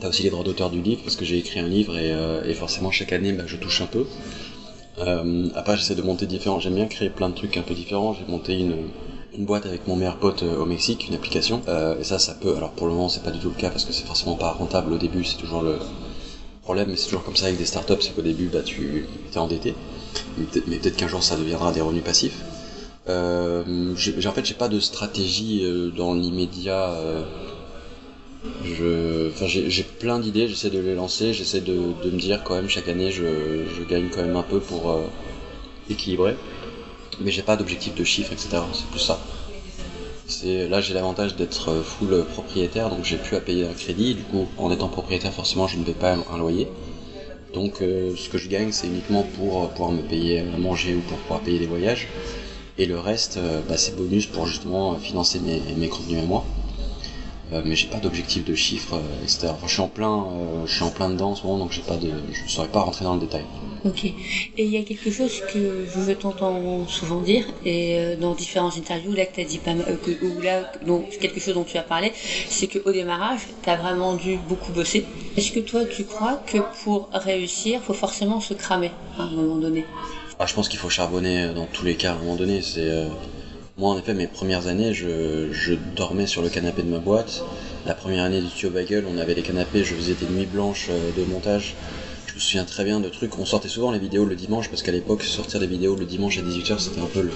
T'as 0.00 0.08
aussi 0.08 0.22
les 0.22 0.30
droits 0.30 0.44
d'auteur 0.44 0.70
du 0.70 0.80
livre, 0.82 1.02
parce 1.02 1.16
que 1.16 1.24
j'ai 1.24 1.38
écrit 1.38 1.60
un 1.60 1.68
livre 1.68 1.96
et, 1.96 2.12
euh, 2.12 2.54
forcément 2.54 2.90
chaque 2.90 3.12
année, 3.12 3.32
bah, 3.32 3.44
je 3.46 3.56
touche 3.56 3.80
un 3.80 3.86
peu. 3.86 4.06
après, 5.54 5.76
j'essaie 5.76 5.94
de 5.94 6.02
monter 6.02 6.26
différents. 6.26 6.60
J'aime 6.60 6.74
bien 6.74 6.86
créer 6.86 7.10
plein 7.10 7.28
de 7.28 7.34
trucs 7.34 7.56
un 7.56 7.62
peu 7.62 7.74
différents. 7.74 8.14
J'ai 8.14 8.30
monté 8.30 8.58
une 8.58 8.76
une 9.36 9.44
boîte 9.44 9.66
avec 9.66 9.86
mon 9.86 9.96
meilleur 9.96 10.16
pote 10.16 10.42
euh, 10.42 10.58
au 10.58 10.66
Mexique, 10.66 11.06
une 11.08 11.14
application. 11.14 11.62
Euh, 11.68 11.98
et 11.98 12.04
ça, 12.04 12.18
ça 12.18 12.34
peut. 12.34 12.54
Alors 12.56 12.70
pour 12.70 12.86
le 12.86 12.92
moment, 12.92 13.08
c'est 13.08 13.22
pas 13.22 13.30
du 13.30 13.38
tout 13.38 13.50
le 13.50 13.60
cas 13.60 13.70
parce 13.70 13.84
que 13.84 13.92
c'est 13.92 14.06
forcément 14.06 14.36
pas 14.36 14.50
rentable 14.52 14.92
au 14.92 14.98
début. 14.98 15.24
C'est 15.24 15.36
toujours 15.36 15.62
le 15.62 15.78
problème, 16.62 16.88
mais 16.90 16.96
c'est 16.96 17.06
toujours 17.06 17.22
comme 17.22 17.36
ça 17.36 17.46
avec 17.46 17.58
des 17.58 17.64
startups, 17.64 18.00
c'est 18.00 18.12
qu'au 18.14 18.22
début, 18.22 18.48
bah, 18.48 18.62
tu 18.64 19.06
es 19.32 19.38
endetté, 19.38 19.74
mais 20.66 20.78
peut-être 20.78 20.96
qu'un 20.96 21.06
jour 21.06 21.22
ça 21.22 21.36
deviendra 21.36 21.70
des 21.70 21.80
revenus 21.80 22.02
passifs. 22.02 22.42
Euh, 23.08 23.92
en 23.92 24.32
fait, 24.32 24.44
j'ai 24.44 24.54
pas 24.54 24.68
de 24.68 24.80
stratégie 24.80 25.60
euh, 25.62 25.90
dans 25.90 26.12
l'immédiat. 26.12 26.90
Euh, 26.90 27.22
j'ai 28.64 29.84
plein 29.84 30.18
d'idées, 30.18 30.48
j'essaie 30.48 30.70
de 30.70 30.80
les 30.80 30.94
lancer, 30.94 31.32
j'essaie 31.32 31.60
de, 31.60 31.76
me 32.04 32.18
dire 32.18 32.42
quand 32.42 32.54
même 32.54 32.68
chaque 32.68 32.88
année, 32.88 33.12
je, 33.12 33.24
gagne 33.88 34.08
quand 34.08 34.22
même 34.22 34.36
un 34.36 34.42
peu 34.42 34.58
pour 34.58 34.90
euh, 34.90 35.02
équilibrer, 35.88 36.36
mais 37.20 37.30
j'ai 37.30 37.42
pas 37.42 37.56
d'objectif 37.56 37.94
de 37.94 38.04
chiffre, 38.04 38.32
etc. 38.32 38.58
C'est 38.72 38.86
plus 38.86 39.00
ça. 39.00 39.18
Là, 40.44 40.80
j'ai 40.80 40.92
l'avantage 40.92 41.36
d'être 41.36 41.82
full 41.82 42.24
propriétaire, 42.24 42.90
donc 42.90 43.04
j'ai 43.04 43.16
plus 43.16 43.36
à 43.36 43.40
payer 43.40 43.64
un 43.64 43.72
crédit. 43.72 44.14
Du 44.14 44.22
coup, 44.22 44.48
en 44.58 44.70
étant 44.70 44.88
propriétaire, 44.88 45.32
forcément, 45.32 45.66
je 45.68 45.78
ne 45.78 45.84
vais 45.84 45.92
pas 45.92 46.14
un 46.14 46.38
loyer. 46.38 46.68
Donc, 47.54 47.76
ce 47.78 48.28
que 48.28 48.36
je 48.36 48.48
gagne, 48.48 48.72
c'est 48.72 48.88
uniquement 48.88 49.22
pour 49.22 49.70
pouvoir 49.70 49.92
me 49.92 50.02
payer 50.02 50.40
à 50.40 50.58
manger 50.58 50.94
ou 50.94 51.00
pour 51.00 51.16
pouvoir 51.18 51.40
payer 51.40 51.58
des 51.60 51.66
voyages. 51.66 52.08
Et 52.78 52.84
le 52.84 52.98
reste, 52.98 53.38
euh, 53.38 53.62
bah, 53.66 53.78
c'est 53.78 53.96
bonus 53.96 54.26
pour 54.26 54.46
justement 54.46 54.96
financer 54.96 55.40
mes, 55.40 55.62
mes 55.76 55.88
contenus 55.88 56.18
à 56.18 56.26
moi. 56.26 56.44
Euh, 57.52 57.62
mais 57.64 57.74
j'ai 57.74 57.86
pas 57.86 58.00
d'objectif 58.00 58.44
de 58.44 58.54
chiffres, 58.54 58.94
euh, 58.96 59.22
etc. 59.22 59.48
je 59.64 59.72
suis 59.72 59.80
en 59.80 59.88
plein, 59.88 60.26
je 60.66 60.74
suis 60.74 60.82
en 60.82 60.90
plein 60.90 61.08
dedans 61.08 61.30
en 61.30 61.34
ce 61.36 61.44
moment, 61.44 61.58
donc 61.58 61.72
j'ai 61.72 61.82
pas 61.82 61.96
de, 61.96 62.10
je 62.32 62.42
ne 62.42 62.48
saurais 62.48 62.68
pas 62.68 62.80
rentrer 62.80 63.04
dans 63.04 63.14
le 63.14 63.20
détail. 63.20 63.44
Ok. 63.86 64.04
Et 64.04 64.14
il 64.58 64.68
y 64.68 64.76
a 64.76 64.82
quelque 64.82 65.10
chose 65.10 65.40
que 65.52 65.86
je 65.86 66.12
t'entends 66.12 66.86
souvent 66.88 67.20
dire, 67.20 67.44
et 67.64 68.16
dans 68.20 68.34
différentes 68.34 68.76
interviews, 68.76 69.12
là 69.12 69.26
que 69.26 69.40
tu 69.40 69.44
dit 69.44 69.58
pas 69.58 69.72
ou 69.72 70.40
là, 70.40 70.70
donc, 70.84 71.16
quelque 71.18 71.38
chose 71.38 71.54
dont 71.54 71.64
tu 71.64 71.76
as 71.76 71.82
parlé, 71.82 72.12
c'est 72.48 72.66
qu'au 72.66 72.90
démarrage, 72.90 73.40
tu 73.62 73.70
as 73.70 73.76
vraiment 73.76 74.14
dû 74.14 74.38
beaucoup 74.48 74.72
bosser. 74.72 75.04
Est-ce 75.36 75.52
que 75.52 75.60
toi, 75.60 75.84
tu 75.84 76.02
crois 76.04 76.40
que 76.46 76.58
pour 76.82 77.08
réussir, 77.12 77.80
faut 77.82 77.92
forcément 77.92 78.40
se 78.40 78.54
cramer 78.54 78.90
à 79.18 79.22
un 79.22 79.30
moment 79.30 79.56
donné? 79.56 79.84
Ah, 80.38 80.46
je 80.46 80.54
pense 80.54 80.68
qu'il 80.68 80.78
faut 80.78 80.90
charbonner 80.90 81.54
dans 81.54 81.66
tous 81.66 81.84
les 81.84 81.94
cas 81.94 82.12
à 82.12 82.14
un 82.14 82.18
moment 82.18 82.36
donné. 82.36 82.60
C'est 82.60 82.90
euh, 82.90 83.08
moi 83.78 83.90
en 83.90 83.98
effet 83.98 84.14
mes 84.14 84.26
premières 84.26 84.66
années, 84.66 84.92
je, 84.92 85.74
dormais 85.94 86.26
sur 86.26 86.42
le 86.42 86.48
canapé 86.48 86.82
de 86.82 86.88
ma 86.88 86.98
boîte. 86.98 87.42
La 87.86 87.94
première 87.94 88.24
année 88.24 88.40
du 88.40 88.48
Tio 88.48 88.68
Bagel, 88.70 89.04
on 89.06 89.16
avait 89.16 89.34
des 89.34 89.42
canapés, 89.42 89.84
je 89.84 89.94
faisais 89.94 90.14
des 90.14 90.26
nuits 90.26 90.46
blanches 90.46 90.88
euh, 90.90 91.10
de 91.16 91.22
montage. 91.24 91.74
Je 92.36 92.40
me 92.42 92.44
souviens 92.44 92.64
très 92.64 92.84
bien 92.84 93.00
de 93.00 93.08
trucs. 93.08 93.38
On 93.38 93.46
sortait 93.46 93.70
souvent 93.70 93.90
les 93.90 93.98
vidéos 93.98 94.26
le 94.26 94.36
dimanche 94.36 94.68
parce 94.68 94.82
qu'à 94.82 94.92
l'époque 94.92 95.22
sortir 95.22 95.58
des 95.58 95.66
vidéos 95.66 95.96
le 95.96 96.04
dimanche 96.04 96.36
à 96.36 96.42
18h 96.42 96.78
c'était 96.78 97.00
un 97.00 97.06
peu 97.06 97.26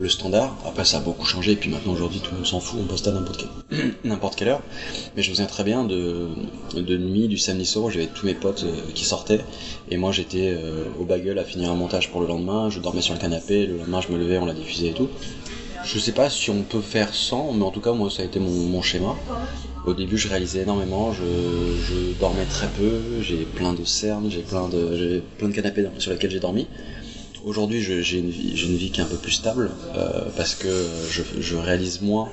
le, 0.00 0.08
standard. 0.08 0.56
Après, 0.64 0.86
ça 0.86 0.96
a 0.96 1.00
beaucoup 1.00 1.26
changé, 1.26 1.52
et 1.52 1.56
puis 1.56 1.68
maintenant, 1.68 1.92
aujourd'hui, 1.92 2.20
tout 2.20 2.30
le 2.30 2.38
monde 2.38 2.46
s'en 2.46 2.58
fout, 2.58 2.78
on 2.82 2.86
poste 2.86 3.06
à 3.06 3.12
n'importe 3.12 3.44
n'importe 4.04 4.36
quelle 4.36 4.48
heure. 4.48 4.62
Mais 5.14 5.22
je 5.22 5.28
me 5.28 5.34
souviens 5.34 5.46
très 5.46 5.62
bien 5.62 5.84
de, 5.84 6.30
nuit, 6.96 7.28
du 7.28 7.36
samedi 7.36 7.66
soir, 7.66 7.90
j'avais 7.90 8.06
tous 8.06 8.24
mes 8.24 8.32
potes 8.32 8.64
euh, 8.64 8.80
qui 8.94 9.04
sortaient, 9.04 9.44
et 9.90 9.98
moi, 9.98 10.10
j'étais 10.10 10.54
euh, 10.56 10.84
au 10.98 11.04
bagel 11.04 11.38
à 11.38 11.44
finir 11.44 11.70
un 11.70 11.74
montage 11.74 12.08
pour 12.10 12.22
le 12.22 12.28
lendemain, 12.28 12.70
je 12.70 12.80
dormais 12.80 13.02
sur 13.02 13.12
le 13.12 13.20
canapé, 13.20 13.66
le 13.66 13.76
lendemain, 13.76 14.00
je 14.00 14.10
me 14.10 14.16
levais, 14.16 14.38
on 14.38 14.46
l'a 14.46 14.54
diffusé 14.54 14.88
et 14.88 14.94
tout. 14.94 15.08
Je 15.84 15.98
sais 15.98 16.12
pas 16.12 16.28
si 16.30 16.50
on 16.50 16.62
peut 16.62 16.80
faire 16.80 17.14
sans, 17.14 17.52
mais 17.52 17.64
en 17.64 17.70
tout 17.70 17.80
cas, 17.80 17.92
moi, 17.92 18.10
ça 18.10 18.22
a 18.22 18.24
été 18.24 18.38
mon, 18.38 18.80
schéma. 18.82 19.16
Au 19.88 19.94
début, 19.94 20.18
je 20.18 20.28
réalisais 20.28 20.60
énormément, 20.60 21.14
je, 21.14 22.12
dormais 22.20 22.44
très 22.44 22.68
peu, 22.68 23.00
j'ai 23.22 23.46
plein 23.46 23.72
de 23.72 23.84
cernes, 23.84 24.30
j'ai 24.30 24.42
plein 24.42 24.68
de, 24.68 25.22
canapés 25.50 25.86
sur 25.96 26.10
lesquels 26.10 26.30
j'ai 26.30 26.40
dormi. 26.40 26.66
Aujourd'hui, 27.42 27.80
j'ai 27.80 28.18
une, 28.18 28.26
une, 28.26 28.76
vie 28.76 28.90
qui 28.90 29.00
est 29.00 29.04
un 29.04 29.06
peu 29.06 29.16
plus 29.16 29.32
stable 29.32 29.70
euh, 29.96 30.28
parce 30.36 30.54
que 30.54 30.68
je, 31.40 31.56
réalise 31.56 32.02
moins, 32.02 32.28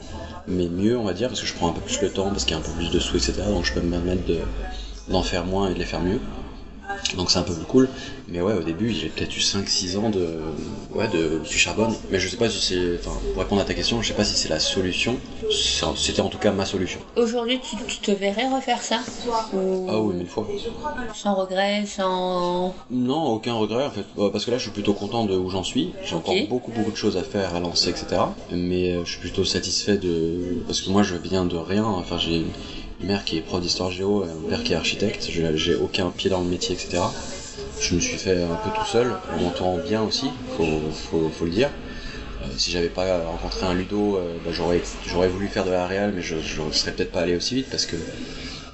mais 0.49 0.67
mieux, 0.67 0.97
on 0.97 1.05
va 1.05 1.13
dire, 1.13 1.29
parce 1.29 1.39
que 1.39 1.47
je 1.47 1.53
prends 1.53 1.69
un 1.69 1.71
peu 1.71 1.79
plus 1.79 2.01
le 2.01 2.09
temps, 2.09 2.29
parce 2.29 2.43
qu'il 2.43 2.57
y 2.57 2.59
a 2.59 2.61
un 2.61 2.65
peu 2.65 2.73
plus 2.73 2.91
de 2.91 2.99
sous, 2.99 3.15
etc. 3.15 3.35
Donc 3.47 3.63
je 3.63 3.71
peux 3.71 3.79
me 3.79 3.89
permettre 3.89 4.23
d'en 5.07 5.23
faire 5.23 5.45
moins 5.45 5.69
et 5.69 5.73
de 5.73 5.79
les 5.79 5.85
faire 5.85 6.01
mieux. 6.01 6.19
Donc 7.13 7.29
c'est 7.31 7.37
un 7.37 7.43
peu 7.43 7.53
plus 7.53 7.65
cool. 7.65 7.89
Mais 8.27 8.41
ouais, 8.41 8.53
au 8.53 8.63
début, 8.63 8.91
j'ai 8.91 9.07
peut-être 9.07 9.35
eu 9.35 9.39
5-6 9.39 9.97
ans 9.97 10.09
de. 10.09 10.27
Ouais, 10.93 11.07
de. 11.07 11.39
Du 11.47 11.57
charbonne. 11.57 11.93
Mais 12.09 12.19
je 12.19 12.27
sais 12.27 12.37
pas 12.37 12.49
si 12.49 12.59
c'est. 12.59 12.95
Enfin, 12.99 13.17
pour 13.33 13.41
répondre 13.41 13.61
à 13.61 13.65
ta 13.65 13.73
question, 13.73 14.01
je 14.01 14.07
sais 14.07 14.13
pas 14.13 14.23
si 14.23 14.35
c'est 14.35 14.49
la 14.49 14.59
solution. 14.59 15.17
C'était 15.95 16.21
en 16.21 16.29
tout 16.29 16.37
cas 16.37 16.51
ma 16.51 16.65
solution. 16.65 16.99
Aujourd'hui, 17.15 17.59
tu, 17.59 17.97
te 17.99 18.11
verrais 18.11 18.49
refaire 18.49 18.81
ça 18.81 19.01
Ah 19.87 19.99
oui, 19.99 20.15
mille 20.15 20.27
fois. 20.27 20.47
Sans 21.13 21.35
regret, 21.35 21.85
sans. 21.85 22.73
Non, 22.89 23.27
aucun 23.27 23.53
regret 23.53 23.85
en 23.85 23.91
fait. 23.91 24.05
Bah, 24.17 24.29
parce 24.31 24.45
que 24.45 24.51
là, 24.51 24.57
je 24.57 24.63
suis 24.63 24.71
plutôt 24.71 24.93
content 24.93 25.25
de 25.25 25.35
où 25.35 25.49
j'en 25.49 25.63
suis. 25.63 25.93
J'ai 26.03 26.15
encore 26.15 26.35
beaucoup, 26.49 26.71
beaucoup 26.71 26.91
de 26.91 26.97
choses 26.97 27.17
à 27.17 27.23
faire, 27.23 27.55
à 27.55 27.59
lancer, 27.59 27.89
etc. 27.89 28.21
Mais 28.51 28.91
euh, 28.91 29.05
je 29.05 29.11
suis 29.11 29.19
plutôt 29.19 29.45
satisfait 29.45 29.97
de. 29.97 30.63
Parce 30.65 30.81
que 30.81 30.89
moi, 30.89 31.03
je 31.03 31.15
viens 31.15 31.45
de 31.45 31.57
rien. 31.57 31.85
Enfin, 31.85 32.17
j'ai 32.17 32.43
mère 33.05 33.23
qui 33.23 33.37
est 33.37 33.41
prof 33.41 33.61
d'histoire 33.61 33.91
géo, 33.91 34.23
un 34.23 34.49
père 34.49 34.63
qui 34.63 34.73
est 34.73 34.75
architecte, 34.75 35.29
j'ai 35.29 35.75
aucun 35.75 36.09
pied 36.09 36.29
dans 36.29 36.41
le 36.41 36.47
métier, 36.47 36.75
etc. 36.75 37.03
Je 37.79 37.95
me 37.95 37.99
suis 37.99 38.17
fait 38.17 38.43
un 38.43 38.55
peu 38.55 38.69
tout 38.69 38.85
seul, 38.85 39.15
en 39.33 39.41
m'entourant 39.41 39.77
bien 39.77 40.01
aussi, 40.01 40.27
faut, 40.57 41.29
faut, 41.31 41.45
le 41.45 41.51
dire. 41.51 41.69
Euh, 42.41 42.47
si 42.57 42.71
j'avais 42.71 42.89
pas 42.89 43.19
rencontré 43.25 43.65
un 43.65 43.73
Ludo, 43.73 44.17
euh, 44.17 44.37
bah, 44.43 44.51
j'aurais 44.51 45.27
voulu 45.27 45.47
faire 45.47 45.65
de 45.65 45.71
la 45.71 45.87
réal, 45.87 46.13
mais 46.15 46.21
je, 46.21 46.35
je 46.37 46.61
serais 46.71 46.91
peut-être 46.91 47.11
pas 47.11 47.21
allé 47.21 47.35
aussi 47.35 47.55
vite 47.55 47.67
parce 47.69 47.85
que 47.85 47.95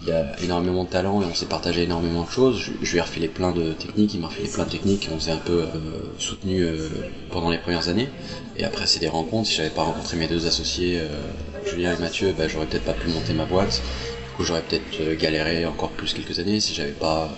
il 0.04 0.10
y 0.10 0.12
a 0.12 0.36
énormément 0.44 0.84
de 0.84 0.89
talent 0.89 1.22
et 1.22 1.26
on 1.26 1.34
s'est 1.34 1.46
partagé 1.46 1.84
énormément 1.84 2.24
de 2.24 2.30
choses. 2.30 2.60
Je, 2.82 2.91
lui 2.91 2.98
ai 2.98 3.02
refilé 3.02 3.28
plein 3.28 3.52
de 3.52 3.74
techniques, 3.74 4.13
il 4.13 4.20
m'a 4.20 4.28
refilé 4.28 4.50
plein 4.50 4.65
de 4.65 4.70
techniques, 4.70 5.08
on 5.13 5.20
s'est 5.20 5.32
un 5.32 5.38
peu 5.38 5.62
euh, 5.62 5.67
soutenu 6.17 6.63
euh, 6.63 6.89
pendant 7.30 7.50
les 7.52 7.60
premières 7.60 7.88
années. 7.88 8.10
Et 8.58 8.63
après, 8.63 8.88
c'est 8.88 9.00
des 9.00 9.08
rencontres. 9.08 9.48
Si 9.48 9.56
j'avais 9.56 9.70
pas 9.70 9.84
rencontré 9.84 10.17
mes 10.17 10.28
deux 10.28 10.48
associés, 10.48 11.00
euh, 11.00 11.10
Julien 11.70 11.96
et 11.96 12.02
Mathieu, 12.02 12.34
bah, 12.36 12.48
j'aurais 12.48 12.65
peut-être 12.65 12.84
pas 12.84 12.94
pu 12.94 13.10
monter 13.10 13.34
ma 13.34 13.46
boîte. 13.46 13.82
Du 14.32 14.38
coup, 14.38 14.44
j'aurais 14.44 14.62
peut-être 14.62 15.13
galéré 15.20 15.65
encore 15.65 15.89
plus 15.89 16.13
quelques 16.13 16.39
années 16.39 16.62
si 16.62 16.74
j'avais 16.74 16.91
pas 16.91 17.30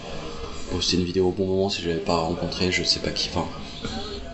posté 0.71 0.95
une 0.95 1.03
vidéo 1.03 1.29
au 1.29 1.31
bon 1.31 1.45
moment, 1.45 1.69
si 1.69 1.81
je 1.81 1.89
l'avais 1.89 1.99
pas 1.99 2.17
rencontré, 2.17 2.71
je 2.71 2.83
sais 2.83 2.99
pas 2.99 3.09
qui. 3.09 3.29
Enfin, 3.29 3.47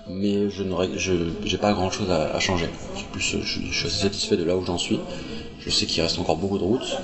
mais 0.10 0.50
je 0.50 0.64
n'aurais, 0.64 0.90
je, 0.98 1.14
j'ai 1.46 1.58
pas 1.58 1.72
grand 1.72 1.90
chose 1.90 2.12
à, 2.12 2.38
changer. 2.40 2.68
Plus, 3.14 3.22
je, 3.22 3.40
je 3.42 3.74
suis 3.74 3.88
assez 3.88 4.02
satisfait 4.02 4.36
de 4.36 4.44
là 4.44 4.58
où 4.58 4.66
j'en 4.66 4.78
suis. 4.78 5.00
Je 5.60 5.70
sais 5.70 5.86
qu'il 5.86 6.02
reste 6.02 6.20
encore 6.20 6.38
beaucoup 6.38 6.58
de 6.58 6.64
routes 6.64 6.98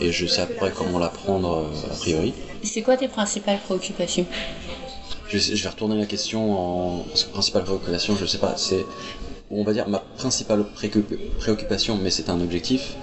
et 0.00 0.12
je 0.12 0.26
sais 0.26 0.40
à 0.40 0.46
peu 0.46 0.54
près 0.54 0.70
comment 0.70 0.98
la 0.98 1.08
prendre 1.08 1.64
euh, 1.64 1.92
a 1.92 1.96
priori. 1.96 2.32
C'est 2.62 2.82
quoi 2.82 2.96
tes 2.96 3.08
principales 3.08 3.58
préoccupations? 3.58 4.26
Je, 5.28 5.38
vais 5.38 5.68
retourner 5.68 5.96
la 5.96 6.06
question 6.06 6.52
en. 6.52 6.98
Parce 7.02 7.24
que 7.24 7.30
principale 7.30 7.64
préoccupation, 7.64 8.16
je 8.16 8.26
sais 8.26 8.38
pas, 8.38 8.56
c'est. 8.56 8.84
On 9.50 9.64
va 9.64 9.72
dire 9.72 9.88
ma 9.88 9.98
principale 9.98 10.64
préoccupation, 11.38 11.96
mais 11.96 12.10
c'est 12.10 12.28
un 12.28 12.40
objectif. 12.40 12.96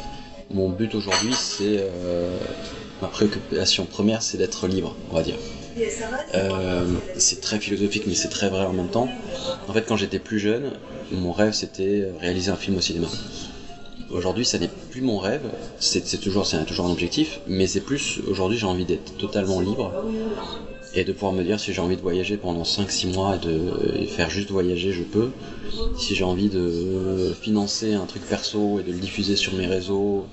Mon 0.53 0.69
but 0.69 0.93
aujourd'hui, 0.95 1.33
c'est. 1.33 1.79
Euh, 1.79 2.37
ma 3.01 3.07
préoccupation 3.07 3.85
première, 3.85 4.21
c'est 4.21 4.37
d'être 4.37 4.67
libre, 4.67 4.95
on 5.11 5.15
va 5.15 5.23
dire. 5.23 5.35
Euh, 6.35 6.85
c'est 7.17 7.41
très 7.41 7.59
philosophique, 7.59 8.03
mais 8.07 8.13
c'est 8.13 8.29
très 8.29 8.49
vrai 8.49 8.65
en 8.65 8.73
même 8.73 8.89
temps. 8.89 9.09
En 9.67 9.73
fait, 9.73 9.81
quand 9.81 9.97
j'étais 9.97 10.19
plus 10.19 10.39
jeune, 10.39 10.71
mon 11.11 11.31
rêve 11.31 11.53
c'était 11.53 12.11
réaliser 12.19 12.51
un 12.51 12.55
film 12.55 12.77
au 12.77 12.81
cinéma. 12.81 13.07
Aujourd'hui, 14.11 14.45
ça 14.45 14.59
n'est 14.59 14.69
plus 14.91 15.01
mon 15.01 15.17
rêve, 15.17 15.41
c'est 15.79 16.19
toujours, 16.19 16.47
toujours 16.67 16.85
un 16.85 16.91
objectif, 16.91 17.39
mais 17.47 17.65
c'est 17.65 17.79
plus 17.81 18.19
aujourd'hui 18.27 18.59
j'ai 18.59 18.67
envie 18.67 18.85
d'être 18.85 19.17
totalement 19.17 19.59
libre 19.59 19.91
et 20.95 21.03
de 21.03 21.11
pouvoir 21.11 21.33
me 21.33 21.43
dire 21.43 21.59
si 21.59 21.73
j'ai 21.73 21.81
envie 21.81 21.95
de 21.95 22.01
voyager 22.01 22.37
pendant 22.37 22.63
5-6 22.63 23.13
mois 23.13 23.35
et 23.35 23.39
de 23.39 24.05
faire 24.05 24.29
juste 24.29 24.51
voyager, 24.51 24.91
je 24.91 25.03
peux. 25.03 25.31
Si 25.97 26.15
j'ai 26.15 26.23
envie 26.23 26.49
de 26.49 27.33
financer 27.39 27.93
un 27.93 28.05
truc 28.05 28.23
perso 28.23 28.79
et 28.79 28.83
de 28.83 28.91
le 28.91 28.99
diffuser 28.99 29.35
sur 29.35 29.53
mes 29.53 29.65
réseaux 29.65 30.27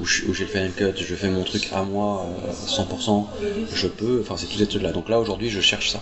où 0.00 0.04
j'ai 0.06 0.44
le 0.44 0.50
Final 0.50 0.72
Cut, 0.72 0.92
je 0.96 1.14
fais 1.14 1.28
mon 1.28 1.42
truc 1.42 1.68
à 1.72 1.82
moi 1.82 2.26
100%, 2.66 3.26
euh, 3.42 3.48
je 3.74 3.88
peux. 3.88 4.20
Enfin, 4.20 4.36
c'est 4.36 4.46
tous 4.46 4.58
ces 4.58 4.66
trucs-là. 4.66 4.92
Donc 4.92 5.08
là, 5.08 5.18
aujourd'hui, 5.18 5.50
je 5.50 5.60
cherche 5.60 5.90
ça. 5.90 6.00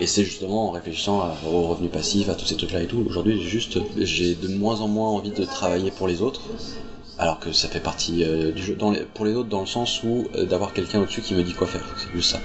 Et 0.00 0.06
c'est 0.06 0.24
justement 0.24 0.68
en 0.68 0.70
réfléchissant 0.70 1.28
aux 1.46 1.62
revenus 1.62 1.90
passifs, 1.90 2.28
à 2.28 2.34
tous 2.34 2.46
ces 2.46 2.56
trucs-là 2.56 2.82
et 2.82 2.86
tout. 2.86 3.04
Aujourd'hui, 3.08 3.42
juste, 3.42 3.78
j'ai 3.98 4.34
de 4.34 4.48
moins 4.48 4.80
en 4.80 4.88
moins 4.88 5.10
envie 5.10 5.30
de 5.32 5.44
travailler 5.44 5.90
pour 5.90 6.06
les 6.06 6.22
autres, 6.22 6.42
alors 7.18 7.40
que 7.40 7.52
ça 7.52 7.68
fait 7.68 7.80
partie 7.80 8.22
euh, 8.22 8.52
du 8.52 8.62
jeu. 8.62 8.76
Pour 9.14 9.24
les 9.24 9.34
autres, 9.34 9.48
dans 9.48 9.60
le 9.60 9.66
sens 9.66 10.02
où 10.04 10.28
euh, 10.34 10.44
d'avoir 10.44 10.72
quelqu'un 10.72 11.00
au-dessus 11.00 11.20
qui 11.20 11.34
me 11.34 11.42
dit 11.42 11.52
quoi 11.52 11.66
faire. 11.66 11.84
C'est 11.96 12.16
juste 12.16 12.30
ça. 12.30 12.40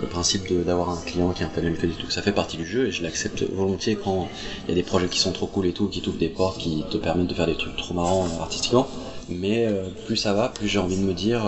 Le 0.00 0.06
principe 0.06 0.52
d'avoir 0.64 0.90
un 0.90 1.00
client 1.04 1.32
qui 1.32 1.42
est 1.42 1.46
un 1.46 1.50
panel 1.50 1.76
que 1.76 1.86
du 1.86 1.94
tout, 1.94 2.10
ça 2.10 2.22
fait 2.22 2.32
partie 2.32 2.56
du 2.56 2.66
jeu 2.66 2.86
et 2.86 2.90
je 2.90 3.02
l'accepte 3.02 3.42
volontiers 3.42 3.96
quand 3.96 4.28
il 4.64 4.70
y 4.70 4.72
a 4.72 4.74
des 4.74 4.82
projets 4.82 5.08
qui 5.08 5.18
sont 5.18 5.32
trop 5.32 5.46
cool 5.46 5.66
et 5.66 5.72
tout, 5.72 5.88
qui 5.88 6.00
t'ouvrent 6.00 6.18
des 6.18 6.28
portes, 6.28 6.58
qui 6.58 6.84
te 6.90 6.96
permettent 6.96 7.26
de 7.26 7.34
faire 7.34 7.46
des 7.46 7.56
trucs 7.56 7.76
trop 7.76 7.94
marrants 7.94 8.24
euh, 8.24 8.40
artistiquement. 8.42 8.88
Mais 9.28 9.68
plus 10.06 10.16
ça 10.16 10.32
va, 10.32 10.48
plus 10.48 10.66
j'ai 10.66 10.80
envie 10.80 10.96
de 10.96 11.02
me 11.02 11.12
dire 11.12 11.42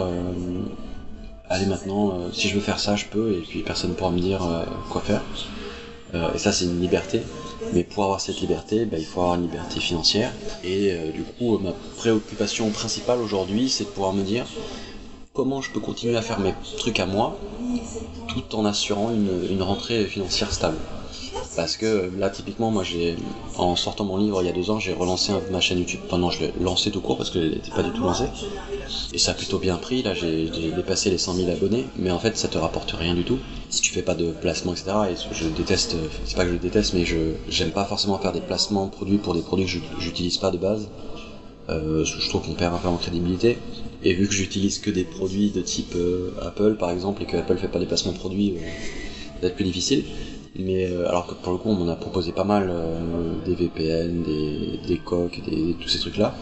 allez 1.52 1.66
maintenant, 1.66 2.12
euh, 2.12 2.28
si 2.32 2.48
je 2.48 2.54
veux 2.54 2.60
faire 2.60 2.78
ça, 2.78 2.96
je 2.96 3.04
peux, 3.04 3.34
et 3.34 3.40
puis 3.40 3.60
personne 3.60 3.90
ne 3.90 3.94
pourra 3.94 4.10
me 4.10 4.20
dire 4.20 4.42
euh, 4.42 4.64
quoi 4.88 5.02
faire. 5.02 5.22
Euh, 6.14 6.32
et 6.34 6.38
ça, 6.38 6.52
c'est 6.52 6.64
une 6.64 6.80
liberté. 6.80 7.20
Mais 7.74 7.84
pour 7.84 8.04
avoir 8.04 8.20
cette 8.20 8.40
liberté, 8.40 8.84
bah, 8.86 8.96
il 8.98 9.04
faut 9.04 9.20
avoir 9.20 9.36
une 9.36 9.42
liberté 9.42 9.80
financière. 9.80 10.32
Et 10.64 10.94
du 11.14 11.22
coup, 11.22 11.58
ma 11.58 11.72
préoccupation 11.96 12.68
principale 12.70 13.20
aujourd'hui, 13.20 13.68
c'est 13.68 13.84
de 13.84 13.88
pouvoir 13.88 14.12
me 14.12 14.22
dire 14.22 14.44
comment 15.32 15.62
je 15.62 15.70
peux 15.70 15.80
continuer 15.80 16.16
à 16.16 16.22
faire 16.22 16.40
mes 16.40 16.54
trucs 16.76 17.00
à 17.00 17.06
moi, 17.06 17.36
tout 18.28 18.54
en 18.54 18.64
assurant 18.64 19.10
une, 19.10 19.62
rentrée 19.62 20.04
financière 20.06 20.52
stable. 20.52 20.76
Parce 21.56 21.76
que 21.76 22.10
là, 22.18 22.30
typiquement, 22.30 22.70
moi, 22.70 22.82
j'ai, 22.82 23.16
en 23.56 23.76
sortant 23.76 24.04
mon 24.04 24.16
livre 24.16 24.42
il 24.42 24.46
y 24.46 24.48
a 24.48 24.52
deux 24.52 24.70
ans, 24.70 24.78
j'ai 24.78 24.92
relancé 24.92 25.32
ma 25.50 25.60
chaîne 25.60 25.78
YouTube. 25.78 26.00
Pendant, 26.08 26.30
je 26.30 26.40
l'ai 26.40 26.52
lancé 26.60 26.90
tout 26.90 27.00
court 27.00 27.16
parce 27.16 27.30
qu'elle 27.30 27.50
n'était 27.50 27.70
pas 27.70 27.82
du 27.82 27.90
tout 27.90 28.02
lancée. 28.02 28.28
Et 29.12 29.18
ça 29.18 29.32
a 29.32 29.34
plutôt 29.34 29.58
bien 29.58 29.76
pris. 29.76 30.02
Là, 30.02 30.14
j'ai 30.14 30.48
dépassé 30.48 31.10
les 31.10 31.18
100 31.18 31.34
000 31.34 31.50
abonnés, 31.50 31.86
mais 31.96 32.10
en 32.10 32.18
fait, 32.18 32.36
ça 32.36 32.48
te 32.48 32.58
rapporte 32.58 32.92
rien 32.92 33.14
du 33.14 33.24
tout 33.24 33.38
si 33.70 33.80
tu 33.80 33.92
fais 33.92 34.02
pas 34.02 34.14
de 34.14 34.30
placement, 34.32 34.72
etc. 34.72 34.92
Et 35.10 35.34
je 35.34 35.48
déteste, 35.48 35.96
c'est 36.24 36.36
pas 36.36 36.44
que 36.44 36.52
je 36.52 36.56
déteste, 36.56 36.92
mais 36.94 37.04
je 37.04 37.34
j'aime 37.48 37.70
pas 37.70 37.84
forcément 37.84 38.18
faire 38.18 38.32
des 38.32 38.40
placements 38.40 38.88
produits 38.88 39.18
pour 39.18 39.34
des 39.34 39.42
produits 39.42 39.66
que 39.66 40.00
j'utilise 40.00 40.38
pas 40.38 40.50
de 40.50 40.58
base. 40.58 40.88
Euh, 41.68 42.04
je 42.04 42.28
trouve 42.28 42.42
qu'on 42.42 42.54
perd 42.54 42.74
un 42.74 42.78
peu 42.78 42.88
en 42.88 42.96
crédibilité. 42.96 43.58
Et 44.02 44.14
vu 44.14 44.26
que 44.26 44.34
j'utilise 44.34 44.78
que 44.78 44.90
des 44.90 45.04
produits 45.04 45.50
de 45.50 45.60
type 45.60 45.94
euh, 45.94 46.30
Apple, 46.40 46.74
par 46.76 46.90
exemple, 46.90 47.22
et 47.22 47.26
que 47.26 47.36
Apple 47.36 47.56
fait 47.56 47.68
pas 47.68 47.78
des 47.78 47.86
placements 47.86 48.12
de 48.12 48.18
produits, 48.18 48.54
euh, 48.56 49.46
être 49.46 49.54
plus 49.54 49.64
difficile. 49.64 50.04
Mais 50.58 50.84
euh, 50.84 51.08
alors 51.08 51.26
que 51.26 51.34
pour 51.34 51.52
le 51.52 51.58
coup, 51.58 51.70
on 51.70 51.74
m'en 51.74 51.88
a 51.90 51.96
proposé 51.96 52.32
pas 52.32 52.44
mal 52.44 52.68
euh, 52.68 53.00
des 53.46 53.54
VPN, 53.54 54.22
des, 54.22 54.78
des 54.86 54.98
coques, 54.98 55.40
des, 55.48 55.74
tous 55.80 55.88
ces 55.88 55.98
trucs-là. 55.98 56.34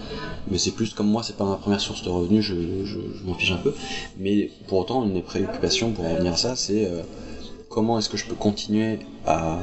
Mais 0.50 0.58
c'est 0.58 0.72
plus 0.72 0.94
comme 0.94 1.06
moi, 1.08 1.22
c'est 1.22 1.36
pas 1.36 1.44
ma 1.44 1.56
première 1.56 1.80
source 1.80 2.02
de 2.02 2.08
revenus, 2.08 2.44
je, 2.44 2.54
je, 2.84 2.98
je 3.14 3.24
m'en 3.24 3.34
fiche 3.34 3.52
un 3.52 3.58
peu. 3.58 3.72
Mais 4.18 4.50
pour 4.66 4.78
autant, 4.78 5.04
une 5.04 5.12
des 5.14 5.22
préoccupations 5.22 5.92
pour 5.92 6.10
revenir 6.10 6.32
à 6.32 6.36
ça, 6.36 6.56
c'est 6.56 6.86
euh, 6.86 7.02
comment 7.68 7.98
est-ce 7.98 8.08
que 8.08 8.16
je 8.16 8.24
peux 8.24 8.34
continuer 8.34 8.98
à, 9.26 9.60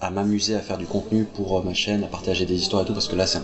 à 0.00 0.10
m'amuser 0.10 0.54
à 0.54 0.60
faire 0.60 0.78
du 0.78 0.86
contenu 0.86 1.24
pour 1.24 1.62
ma 1.62 1.74
chaîne, 1.74 2.02
à 2.02 2.06
partager 2.06 2.46
des 2.46 2.54
histoires 2.54 2.82
et 2.82 2.84
tout, 2.86 2.94
parce 2.94 3.08
que 3.08 3.16
là, 3.16 3.26
c'est 3.26 3.40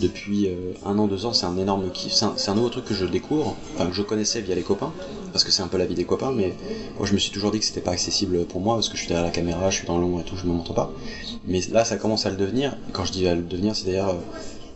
depuis 0.00 0.48
euh, 0.48 0.72
un 0.84 0.98
an, 0.98 1.06
deux 1.06 1.26
ans, 1.26 1.32
c'est 1.32 1.46
un 1.46 1.56
énorme 1.56 1.90
kiff. 1.90 2.12
C'est 2.12 2.50
un, 2.50 2.54
nouveau 2.54 2.68
truc 2.68 2.84
que 2.84 2.94
je 2.94 3.04
découvre, 3.04 3.56
enfin 3.74 3.86
que 3.86 3.94
je 3.94 4.02
connaissais 4.02 4.40
via 4.40 4.54
les 4.54 4.62
copains, 4.62 4.92
parce 5.32 5.44
que 5.44 5.50
c'est 5.50 5.62
un 5.62 5.68
peu 5.68 5.78
la 5.78 5.86
vie 5.86 5.94
des 5.94 6.04
copains, 6.04 6.32
mais 6.32 6.54
moi 6.98 7.06
je 7.06 7.12
me 7.12 7.18
suis 7.18 7.30
toujours 7.30 7.50
dit 7.50 7.58
que 7.58 7.64
c'était 7.64 7.80
pas 7.80 7.92
accessible 7.92 8.44
pour 8.44 8.60
moi, 8.60 8.74
parce 8.74 8.88
que 8.88 8.96
je 8.96 9.00
suis 9.00 9.08
derrière 9.08 9.24
la 9.24 9.30
caméra, 9.30 9.70
je 9.70 9.78
suis 9.78 9.86
dans 9.86 9.98
l'ombre 9.98 10.20
et 10.20 10.24
tout, 10.24 10.36
je 10.36 10.46
me 10.46 10.52
montre 10.52 10.74
pas. 10.74 10.92
Mais 11.46 11.60
là, 11.70 11.84
ça 11.84 11.96
commence 11.96 12.26
à 12.26 12.30
le 12.30 12.36
devenir. 12.36 12.76
Quand 12.92 13.04
je 13.04 13.12
dis 13.12 13.26
à 13.26 13.34
le 13.34 13.42
devenir, 13.42 13.74
c'est 13.74 13.86
d'ailleurs 13.86 14.10
euh, 14.10 14.20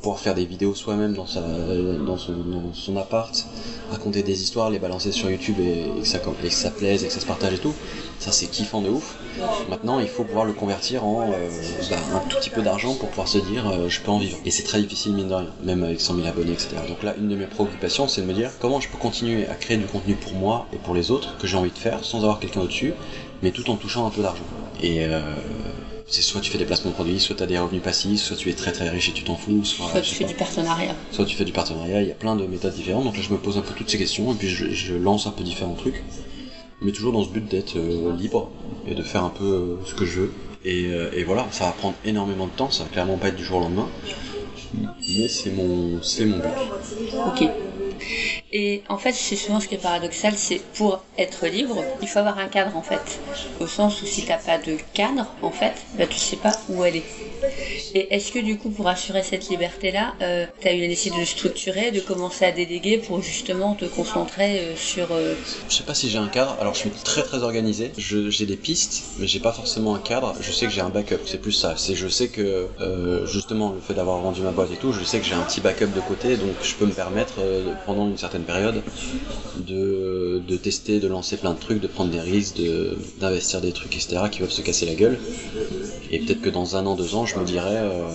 pouvoir 0.02 0.18
faire 0.18 0.34
des 0.34 0.44
vidéos 0.44 0.74
soi-même 0.74 1.14
dans, 1.14 1.26
sa, 1.26 1.40
dans, 1.40 2.18
son, 2.18 2.32
dans 2.32 2.74
son 2.74 2.96
appart, 2.96 3.46
raconter 3.90 4.22
des 4.22 4.42
histoires, 4.42 4.68
les 4.68 4.80
balancer 4.80 5.12
sur 5.12 5.30
YouTube 5.30 5.56
et, 5.60 6.00
que, 6.00 6.06
ça, 6.06 6.18
que 6.18 6.48
ça 6.50 6.70
plaise 6.70 7.04
et 7.04 7.06
que 7.06 7.12
ça 7.12 7.20
se 7.20 7.26
partage 7.26 7.54
et 7.54 7.58
tout, 7.58 7.72
ça 8.18 8.32
c'est 8.32 8.46
kiffant 8.46 8.82
de 8.82 8.88
ouf. 8.88 9.16
Maintenant, 9.70 10.00
il 10.00 10.08
faut 10.08 10.24
pouvoir 10.24 10.44
le 10.44 10.52
convertir 10.52 11.04
en 11.04 11.30
euh, 11.32 11.48
bah, 11.88 11.96
un 12.14 12.28
tout 12.28 12.36
petit 12.38 12.50
peu 12.50 12.62
d'argent 12.62 12.94
pour 12.94 13.08
pouvoir 13.10 13.28
se 13.28 13.38
dire 13.38 13.68
euh, 13.68 13.88
je 13.88 14.00
peux 14.00 14.10
en 14.10 14.18
vivre. 14.18 14.38
Et 14.44 14.50
c'est 14.50 14.64
très 14.64 14.80
difficile, 14.80 15.14
mine 15.14 15.28
de 15.28 15.34
rien, 15.34 15.50
même 15.62 15.84
avec 15.84 16.00
100 16.00 16.16
000 16.16 16.26
abonnés, 16.26 16.52
etc. 16.52 16.70
Donc 16.88 17.02
là, 17.04 17.14
une 17.16 17.28
de 17.28 17.36
mes 17.36 17.46
préoccupations, 17.46 18.08
c'est 18.08 18.22
de 18.22 18.26
me 18.26 18.34
dire 18.34 18.50
comment 18.58 18.80
je 18.80 18.88
peux 18.88 18.98
continuer 18.98 19.46
à 19.46 19.54
créer 19.54 19.76
du 19.76 19.86
contenu 19.86 20.14
pour 20.16 20.34
moi 20.34 20.66
et 20.72 20.76
pour 20.76 20.94
les 20.94 21.12
autres 21.12 21.38
que 21.38 21.46
j'ai 21.46 21.56
envie 21.56 21.70
de 21.70 21.78
faire 21.78 22.04
sans 22.04 22.18
avoir 22.18 22.40
quelqu'un 22.40 22.62
au-dessus, 22.62 22.92
mais 23.42 23.52
tout 23.52 23.70
en 23.70 23.76
touchant 23.76 24.06
un 24.06 24.10
peu 24.10 24.22
d'argent. 24.22 24.42
Et 24.82 25.04
euh, 25.04 25.20
c'est 26.12 26.22
soit 26.22 26.40
tu 26.40 26.50
fais 26.50 26.58
des 26.58 26.64
placements 26.64 26.90
de 26.90 26.94
produits, 26.94 27.18
soit 27.18 27.34
tu 27.34 27.42
as 27.42 27.46
des 27.46 27.58
revenus 27.58 27.82
passifs, 27.82 28.20
soit 28.20 28.36
tu 28.36 28.48
es 28.50 28.52
très 28.52 28.72
très 28.72 28.88
riche 28.88 29.08
et 29.08 29.12
tu 29.12 29.24
t'en 29.24 29.36
fous, 29.36 29.64
soit, 29.64 29.88
soit 29.90 30.00
tu 30.00 30.14
fais 30.14 30.24
du 30.24 30.34
partenariat. 30.34 30.94
Soit 31.10 31.24
tu 31.24 31.34
fais 31.34 31.44
du 31.44 31.52
partenariat, 31.52 32.02
il 32.02 32.08
y 32.08 32.12
a 32.12 32.14
plein 32.14 32.36
de 32.36 32.46
méthodes 32.46 32.74
différentes. 32.74 33.04
Donc 33.04 33.16
là, 33.16 33.22
je 33.22 33.32
me 33.32 33.38
pose 33.38 33.58
un 33.58 33.62
peu 33.62 33.74
toutes 33.74 33.90
ces 33.90 33.98
questions 33.98 34.32
et 34.32 34.34
puis 34.36 34.48
je, 34.48 34.70
je 34.70 34.94
lance 34.94 35.26
un 35.26 35.32
peu 35.32 35.42
différents 35.42 35.74
trucs 35.74 36.02
mais 36.82 36.92
toujours 36.92 37.12
dans 37.12 37.24
ce 37.24 37.28
but 37.28 37.48
d'être 37.48 37.76
euh, 37.76 38.12
libre 38.16 38.50
et 38.86 38.94
de 38.94 39.02
faire 39.02 39.24
un 39.24 39.30
peu 39.30 39.44
euh, 39.44 39.76
ce 39.86 39.94
que 39.94 40.04
je 40.04 40.20
veux. 40.20 40.32
Et, 40.64 40.86
euh, 40.86 41.10
et, 41.12 41.24
voilà, 41.24 41.46
ça 41.50 41.66
va 41.66 41.72
prendre 41.72 41.94
énormément 42.04 42.46
de 42.46 42.52
temps, 42.52 42.70
ça 42.70 42.84
va 42.84 42.90
clairement 42.90 43.16
pas 43.16 43.28
être 43.28 43.36
du 43.36 43.44
jour 43.44 43.58
au 43.58 43.60
lendemain, 43.60 43.88
mais 44.74 45.28
c'est 45.28 45.50
mon, 45.50 46.02
c'est 46.02 46.24
mon 46.24 46.38
but. 46.38 46.48
Ok. 47.26 47.48
Et 48.52 48.82
en 48.88 48.98
fait, 48.98 49.12
c'est 49.12 49.36
souvent 49.36 49.60
ce 49.60 49.68
qui 49.68 49.76
est 49.76 49.78
paradoxal, 49.78 50.34
c'est 50.36 50.60
pour 50.74 51.02
être 51.16 51.46
libre, 51.46 51.82
il 52.02 52.08
faut 52.08 52.18
avoir 52.18 52.38
un 52.38 52.48
cadre 52.48 52.76
en 52.76 52.82
fait. 52.82 53.20
Au 53.60 53.66
sens 53.66 54.02
où 54.02 54.06
si 54.06 54.24
t'as 54.24 54.36
pas 54.36 54.58
de 54.58 54.76
cadre, 54.92 55.26
en 55.40 55.50
fait, 55.50 55.72
bah, 55.98 56.06
tu 56.06 56.18
sais 56.18 56.36
pas 56.36 56.52
où 56.68 56.82
aller. 56.82 57.02
Et 57.94 58.14
est-ce 58.14 58.32
que 58.32 58.38
du 58.38 58.58
coup, 58.58 58.70
pour 58.70 58.88
assurer 58.88 59.22
cette 59.22 59.48
liberté-là, 59.48 60.14
euh, 60.22 60.46
tu 60.60 60.68
as 60.68 60.74
eu 60.74 60.80
la 60.80 60.88
nécessité 60.88 61.20
de 61.20 61.24
structurer, 61.24 61.90
de 61.90 62.00
commencer 62.00 62.44
à 62.44 62.52
déléguer 62.52 62.98
pour 62.98 63.22
justement 63.22 63.74
te 63.74 63.84
concentrer 63.84 64.60
euh, 64.60 64.76
sur... 64.76 65.08
Euh... 65.12 65.34
Je 65.68 65.74
sais 65.74 65.84
pas 65.84 65.94
si 65.94 66.08
j'ai 66.08 66.18
un 66.18 66.28
cadre, 66.28 66.56
alors 66.60 66.74
je 66.74 66.80
suis 66.80 66.90
très 66.90 67.22
très 67.22 67.42
organisé, 67.42 67.92
j'ai 67.96 68.46
des 68.46 68.56
pistes, 68.56 69.04
mais 69.18 69.26
j'ai 69.26 69.40
pas 69.40 69.52
forcément 69.52 69.94
un 69.94 69.98
cadre, 69.98 70.34
je 70.40 70.52
sais 70.52 70.66
que 70.66 70.72
j'ai 70.72 70.80
un 70.80 70.88
backup, 70.88 71.20
c'est 71.26 71.40
plus 71.40 71.52
ça, 71.52 71.74
c'est 71.76 71.94
je 71.94 72.08
sais 72.08 72.28
que 72.28 72.68
euh, 72.80 73.26
justement 73.26 73.72
le 73.72 73.80
fait 73.80 73.94
d'avoir 73.94 74.18
vendu 74.18 74.40
ma 74.42 74.50
boîte 74.50 74.72
et 74.72 74.76
tout, 74.76 74.92
je 74.92 75.04
sais 75.04 75.18
que 75.18 75.24
j'ai 75.24 75.34
un 75.34 75.42
petit 75.42 75.60
backup 75.60 75.88
de 75.94 76.00
côté, 76.00 76.36
donc 76.36 76.54
je 76.62 76.74
peux 76.74 76.86
me 76.86 76.92
permettre 76.92 77.34
euh, 77.38 77.74
pendant 77.86 78.06
une 78.06 78.18
certaine 78.18 78.41
période 78.44 78.82
de, 79.56 80.42
de 80.46 80.56
tester, 80.56 81.00
de 81.00 81.08
lancer 81.08 81.36
plein 81.36 81.52
de 81.52 81.58
trucs, 81.58 81.80
de 81.80 81.86
prendre 81.86 82.10
des 82.10 82.20
risques, 82.20 82.60
d'investir 83.20 83.60
des 83.60 83.72
trucs, 83.72 83.94
etc., 83.94 84.22
qui 84.30 84.40
peuvent 84.40 84.50
se 84.50 84.62
casser 84.62 84.86
la 84.86 84.94
gueule. 84.94 85.18
Et 86.10 86.18
peut-être 86.18 86.40
que 86.40 86.50
dans 86.50 86.76
un 86.76 86.86
an, 86.86 86.94
deux 86.94 87.14
ans, 87.14 87.26
je 87.26 87.38
me 87.38 87.44
dirais. 87.44 87.76
Euh, 87.76 88.08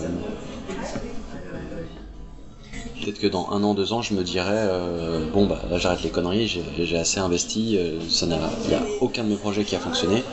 peut-être 3.02 3.20
que 3.20 3.28
dans 3.28 3.50
un 3.52 3.63
an, 3.63 3.74
deux 3.74 3.94
ans, 3.94 4.02
je 4.02 4.13
me 4.13 4.24
dirais 4.24 4.52
euh, 4.54 5.26
bon 5.32 5.46
bah 5.46 5.62
là 5.70 5.78
j'arrête 5.78 6.04
les 6.04 6.10
conneries, 6.10 6.62
j'ai 6.78 6.98
assez 6.98 7.22
investi, 7.22 7.78
euh, 7.78 8.00
il 8.22 8.28
n'y 8.28 8.76
a 8.76 8.84
aucun 9.00 9.24
de 9.24 9.30
mes 9.30 9.36
projets 9.36 9.63
qui 9.63 9.76
a 9.76 9.80
fonctionné. 9.80 10.24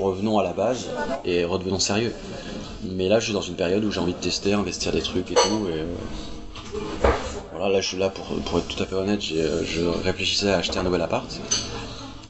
revenons 0.00 0.38
à 0.38 0.44
la 0.44 0.52
base 0.52 0.86
et 1.24 1.44
redevenons 1.44 1.80
sérieux. 1.80 2.12
Mais 2.84 3.08
là, 3.08 3.18
je 3.18 3.24
suis 3.24 3.32
dans 3.32 3.40
une 3.40 3.56
période 3.56 3.84
où 3.84 3.90
j'ai 3.90 3.98
envie 3.98 4.12
de 4.12 4.18
tester, 4.18 4.52
investir 4.52 4.92
des 4.92 5.00
trucs 5.00 5.32
et 5.32 5.34
tout. 5.34 5.68
Et, 5.68 5.82
là 7.58 7.80
je 7.80 7.88
suis 7.88 7.98
là 7.98 8.10
pour, 8.10 8.58
être 8.58 8.68
tout 8.68 8.82
à 8.82 8.86
fait 8.86 8.94
honnête, 8.94 9.22
je 9.22 10.04
réfléchissais 10.04 10.50
à 10.50 10.58
acheter 10.58 10.78
un 10.78 10.84
nouvel 10.84 11.02
appart. 11.02 11.40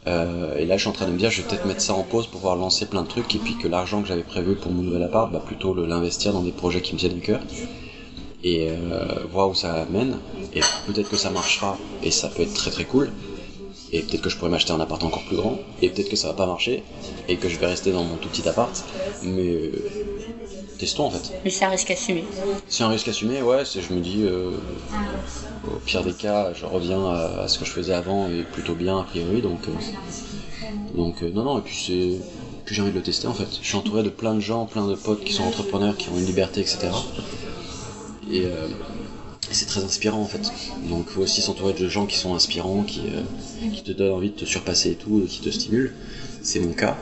Euh, 0.08 0.56
et 0.56 0.64
là, 0.64 0.76
je 0.76 0.82
suis 0.82 0.88
en 0.88 0.92
train 0.92 1.06
de 1.06 1.10
me 1.10 1.18
dire, 1.18 1.30
je 1.30 1.42
vais 1.42 1.48
peut-être 1.48 1.66
mettre 1.66 1.82
ça 1.82 1.94
en 1.94 2.02
pause 2.02 2.26
pour 2.26 2.40
pouvoir 2.40 2.56
lancer 2.56 2.86
plein 2.86 3.02
de 3.02 3.08
trucs 3.08 3.34
et 3.34 3.38
puis 3.38 3.56
que 3.56 3.68
l'argent 3.68 4.00
que 4.00 4.08
j'avais 4.08 4.22
prévu 4.22 4.54
pour 4.54 4.72
mon 4.72 4.82
nouvel 4.82 5.02
appart, 5.02 5.30
bah, 5.30 5.42
plutôt 5.44 5.74
l'investir 5.74 6.32
dans 6.32 6.40
des 6.40 6.52
projets 6.52 6.80
qui 6.80 6.94
me 6.94 6.98
tiennent 6.98 7.14
du 7.14 7.20
cœur 7.20 7.40
et 8.42 8.68
euh, 8.70 9.04
voir 9.30 9.50
où 9.50 9.54
ça 9.54 9.86
mène. 9.90 10.16
Et 10.54 10.60
peut-être 10.86 11.10
que 11.10 11.16
ça 11.16 11.30
marchera 11.30 11.76
et 12.02 12.10
ça 12.10 12.28
peut 12.28 12.42
être 12.42 12.54
très 12.54 12.70
très 12.70 12.84
cool. 12.84 13.10
Et 13.92 14.00
peut-être 14.00 14.22
que 14.22 14.30
je 14.30 14.36
pourrais 14.36 14.50
m'acheter 14.50 14.72
un 14.72 14.80
appart 14.80 15.02
encore 15.02 15.24
plus 15.24 15.36
grand. 15.36 15.58
Et 15.82 15.88
peut-être 15.90 16.08
que 16.08 16.16
ça 16.16 16.28
va 16.28 16.34
pas 16.34 16.46
marcher 16.46 16.82
et 17.28 17.36
que 17.36 17.48
je 17.48 17.58
vais 17.58 17.66
rester 17.66 17.90
dans 17.92 18.04
mon 18.04 18.16
tout 18.16 18.28
petit 18.28 18.48
appart. 18.48 18.84
Mais 19.22 19.42
euh, 19.42 19.72
testons 20.78 21.04
en 21.04 21.10
fait. 21.10 21.32
Mais 21.44 21.50
c'est 21.50 21.64
un 21.64 21.70
risque 21.70 21.90
assumé. 21.90 22.24
C'est 22.68 22.84
un 22.84 22.88
risque 22.88 23.08
assumé, 23.08 23.42
ouais. 23.42 23.64
Je 23.64 23.92
me 23.92 24.00
dis, 24.00 24.22
euh, 24.22 24.50
au 25.66 25.76
pire 25.84 26.02
des 26.02 26.12
cas, 26.12 26.52
je 26.54 26.64
reviens 26.64 27.04
à, 27.10 27.48
ce 27.48 27.58
que 27.58 27.64
je 27.64 27.70
faisais 27.70 27.92
avant 27.92 28.28
et 28.28 28.42
plutôt 28.42 28.74
bien 28.74 28.98
a 28.98 29.02
priori. 29.02 29.42
Donc, 29.42 29.60
euh, 29.68 29.72
donc 30.96 31.22
euh, 31.22 31.30
non, 31.30 31.44
non. 31.44 31.58
Et 31.58 31.62
puis 31.62 31.76
c'est 31.76 32.64
que 32.64 32.74
j'ai 32.74 32.82
envie 32.82 32.92
de 32.92 32.96
le 32.96 33.02
tester 33.02 33.26
en 33.26 33.34
fait. 33.34 33.48
Je 33.60 33.66
suis 33.66 33.76
entouré 33.76 34.02
de 34.02 34.08
plein 34.08 34.34
de 34.34 34.40
gens, 34.40 34.66
plein 34.66 34.86
de 34.86 34.94
potes 34.94 35.24
qui 35.24 35.32
sont 35.32 35.44
entrepreneurs, 35.44 35.96
qui 35.96 36.08
ont 36.08 36.16
une 36.18 36.26
liberté, 36.26 36.60
etc. 36.60 36.88
Et, 38.30 38.44
c'est 39.50 39.64
très 39.64 39.82
inspirant 39.82 40.20
en 40.20 40.26
fait. 40.26 40.52
Donc 40.90 41.06
il 41.08 41.12
faut 41.14 41.22
aussi 41.22 41.40
s'entourer 41.40 41.72
de 41.72 41.88
gens 41.88 42.04
qui 42.04 42.18
sont 42.18 42.34
inspirants, 42.34 42.82
qui, 42.82 43.00
qui 43.72 43.82
te 43.82 43.92
donnent 43.92 44.12
envie 44.12 44.28
de 44.28 44.36
te 44.36 44.44
surpasser 44.44 44.90
et 44.90 44.94
tout, 44.94 45.24
qui 45.26 45.40
te 45.40 45.48
stimulent 45.48 45.94
c'est 46.42 46.61
mon 46.61 46.72
cas. 46.72 46.96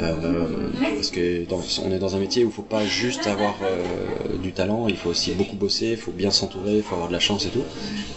Euh, 0.00 0.70
parce 0.80 1.10
que 1.10 1.44
on 1.84 1.92
est 1.92 1.98
dans 1.98 2.16
un 2.16 2.18
métier 2.18 2.44
où 2.44 2.48
il 2.48 2.52
faut 2.52 2.62
pas 2.62 2.84
juste 2.84 3.26
avoir 3.26 3.56
euh, 3.62 4.36
du 4.38 4.52
talent, 4.52 4.88
il 4.88 4.96
faut 4.96 5.10
aussi 5.10 5.32
beaucoup 5.32 5.56
bosser, 5.56 5.90
il 5.92 5.96
faut 5.96 6.10
bien 6.10 6.30
s'entourer, 6.30 6.76
il 6.76 6.82
faut 6.82 6.94
avoir 6.94 7.08
de 7.08 7.12
la 7.12 7.20
chance 7.20 7.46
et 7.46 7.50
tout. 7.50 7.62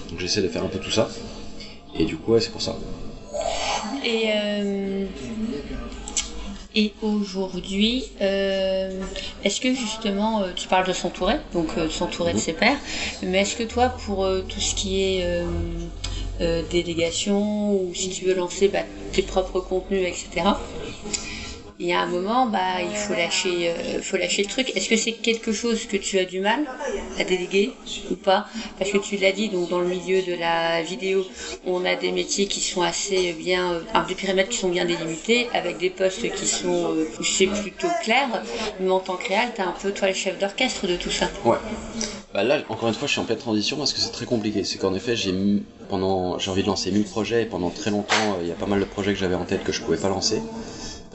Donc 0.09 0.19
j'essaie 0.19 0.41
de 0.41 0.47
faire 0.47 0.63
un 0.63 0.69
peu 0.69 0.79
tout 0.79 0.91
ça. 0.91 1.09
Et 1.97 2.05
du 2.05 2.17
coup, 2.17 2.33
ouais, 2.33 2.41
c'est 2.41 2.51
pour 2.51 2.61
ça. 2.61 2.75
Et, 4.03 4.25
euh, 4.35 5.05
et 6.73 6.93
aujourd'hui, 7.01 8.05
est-ce 8.19 9.61
que 9.61 9.73
justement, 9.73 10.43
tu 10.55 10.67
parles 10.67 10.87
de 10.87 10.93
s'entourer, 10.93 11.35
donc 11.53 11.69
s'entourer 11.91 12.31
de 12.31 12.37
mhm. 12.37 12.43
ses 12.43 12.53
pairs, 12.53 12.77
mais 13.21 13.41
est-ce 13.41 13.55
que 13.55 13.63
toi, 13.63 13.89
pour 13.89 14.27
tout 14.47 14.59
ce 14.59 14.73
qui 14.73 15.01
est 15.01 15.43
euh, 16.41 16.61
délégation 16.69 17.73
ou 17.73 17.93
si 17.93 18.09
tu 18.09 18.25
veux 18.25 18.33
lancer 18.33 18.67
bah, 18.67 18.83
tes 19.13 19.21
propres 19.21 19.59
contenus, 19.59 20.07
etc. 20.07 20.49
Il 21.79 21.85
y 21.85 21.93
a 21.93 22.01
un 22.01 22.07
moment, 22.07 22.47
bah, 22.47 22.81
il 22.81 22.95
faut 22.95 23.13
lâcher, 23.13 23.69
euh, 23.69 24.01
faut 24.01 24.17
lâcher 24.17 24.41
le 24.41 24.49
truc. 24.49 24.75
Est-ce 24.75 24.89
que 24.89 24.97
c'est 24.97 25.11
quelque 25.11 25.51
chose 25.51 25.85
que 25.85 25.95
tu 25.95 26.17
as 26.17 26.25
du 26.25 26.39
mal 26.39 26.65
à 27.19 27.23
déléguer 27.23 27.71
ou 28.09 28.15
pas? 28.15 28.47
Parce 28.79 28.89
que 28.89 28.97
tu 28.97 29.15
l'as 29.17 29.31
dit, 29.31 29.49
donc 29.49 29.69
dans 29.69 29.79
le 29.79 29.87
milieu 29.87 30.23
de 30.23 30.33
la 30.33 30.81
vidéo, 30.81 31.23
on 31.67 31.85
a 31.85 31.95
des 31.95 32.11
métiers 32.11 32.47
qui 32.47 32.61
sont 32.61 32.81
assez 32.81 33.33
bien, 33.33 33.73
euh, 33.73 33.81
des 34.07 34.15
périmètres 34.15 34.49
qui 34.49 34.57
sont 34.57 34.69
bien 34.69 34.85
délimités, 34.85 35.49
avec 35.53 35.77
des 35.77 35.91
postes 35.91 36.27
qui 36.33 36.47
sont, 36.47 36.95
c'est 37.21 37.45
plutôt 37.45 37.89
clair. 38.03 38.27
Mais 38.79 38.89
en 38.89 38.99
tant 38.99 39.15
que 39.15 39.27
réel, 39.27 39.49
t'es 39.55 39.61
un 39.61 39.75
peu 39.79 39.91
toi 39.91 40.07
le 40.07 40.15
chef 40.15 40.39
d'orchestre 40.39 40.87
de 40.87 40.95
tout 40.95 41.11
ça. 41.11 41.29
Ouais. 41.45 41.57
Bah 42.33 42.43
là, 42.43 42.59
encore 42.69 42.87
une 42.89 42.95
fois, 42.95 43.07
je 43.07 43.11
suis 43.13 43.21
en 43.21 43.25
pleine 43.25 43.37
transition 43.37 43.77
parce 43.77 43.93
que 43.93 43.99
c'est 43.99 44.11
très 44.11 44.25
compliqué. 44.25 44.63
C'est 44.63 44.79
qu'en 44.79 44.95
effet, 44.95 45.15
j'ai 45.15 45.33
pendant, 45.89 46.39
j'ai 46.39 46.49
envie 46.49 46.63
de 46.63 46.67
lancer 46.67 46.91
1000 46.91 47.03
projets 47.03 47.43
et 47.43 47.45
pendant 47.45 47.69
très 47.69 47.91
longtemps, 47.91 48.15
euh, 48.15 48.41
il 48.41 48.47
y 48.47 48.51
a 48.51 48.55
pas 48.55 48.65
mal 48.65 48.79
de 48.79 48.85
projets 48.85 49.13
que 49.13 49.19
j'avais 49.19 49.35
en 49.35 49.45
tête 49.45 49.63
que 49.63 49.71
je 49.71 49.81
pouvais 49.81 49.97
pas 49.97 50.09
lancer 50.09 50.41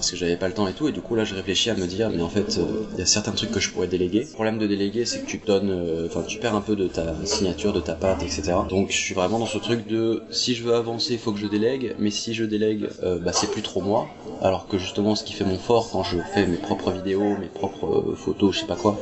parce 0.03 0.11
que 0.11 0.17
j'avais 0.17 0.37
pas 0.37 0.49
le 0.49 0.53
temps 0.53 0.67
et 0.67 0.73
tout. 0.73 0.89
Et 0.89 0.93
du 0.93 1.01
coup, 1.01 1.15
là, 1.15 1.23
je 1.23 1.33
réfléchis 1.33 1.71
à 1.71 1.77
me 1.77 1.87
dire, 1.87 2.11
mais 2.11 2.23
en 2.23 2.29
fait, 2.29 2.59
euh, 2.59 2.65
il 2.95 2.99
y 2.99 3.03
a 3.03 3.07
certains 3.07 3.31
trucs 3.31 3.53
que 3.53 3.61
je 3.61 3.71
pourrais 3.71 3.87
déléguer. 3.87 4.25
Le 4.25 4.33
problème 4.33 4.59
de 4.59 4.67
déléguer, 4.67 5.05
c'est 5.05 5.21
que 5.21 5.27
tu 5.27 5.39
donnes, 5.39 5.71
euh, 5.71 6.09
enfin, 6.09 6.25
tu 6.27 6.39
perds 6.39 6.57
un 6.57 6.61
peu 6.61 6.75
de 6.75 6.89
ta 6.89 7.15
signature, 7.25 7.73
de 7.73 7.79
ta 7.79 7.95
patte, 7.95 8.21
etc. 8.25 8.55
Donc, 8.69 8.91
je 8.91 8.97
suis 8.97 9.15
vraiment 9.15 9.39
dans 9.39 9.47
ce 9.47 9.59
truc 9.59 9.87
de, 9.87 10.25
si 10.33 10.57
je 10.57 10.65
veux 10.65 10.75
avancer, 10.75 11.13
il 11.13 11.21
faut 11.21 11.31
que 11.31 11.39
je 11.39 11.47
délègue, 11.47 11.95
mais 12.01 12.11
si 12.11 12.35
je 12.35 12.43
délègue, 12.43 12.89
bah, 13.01 13.33
c'est 13.33 13.49
plus 13.49 13.63
trop 13.63 13.81
moi. 13.81 14.09
Alors 14.43 14.67
que 14.67 14.77
justement, 14.77 15.15
ce 15.15 15.23
qui 15.23 15.35
fait 15.35 15.45
mon 15.45 15.59
fort 15.59 15.89
quand 15.93 16.03
je 16.03 16.19
fais 16.35 16.49
mes 16.49 16.57
propres 16.57 16.91
vidéos, 16.91 17.37
mes 17.39 17.47
propres 17.47 18.15
photos, 18.17 18.57
je 18.57 18.61
sais 18.61 18.67
pas 18.67 18.75
quoi, 18.75 18.99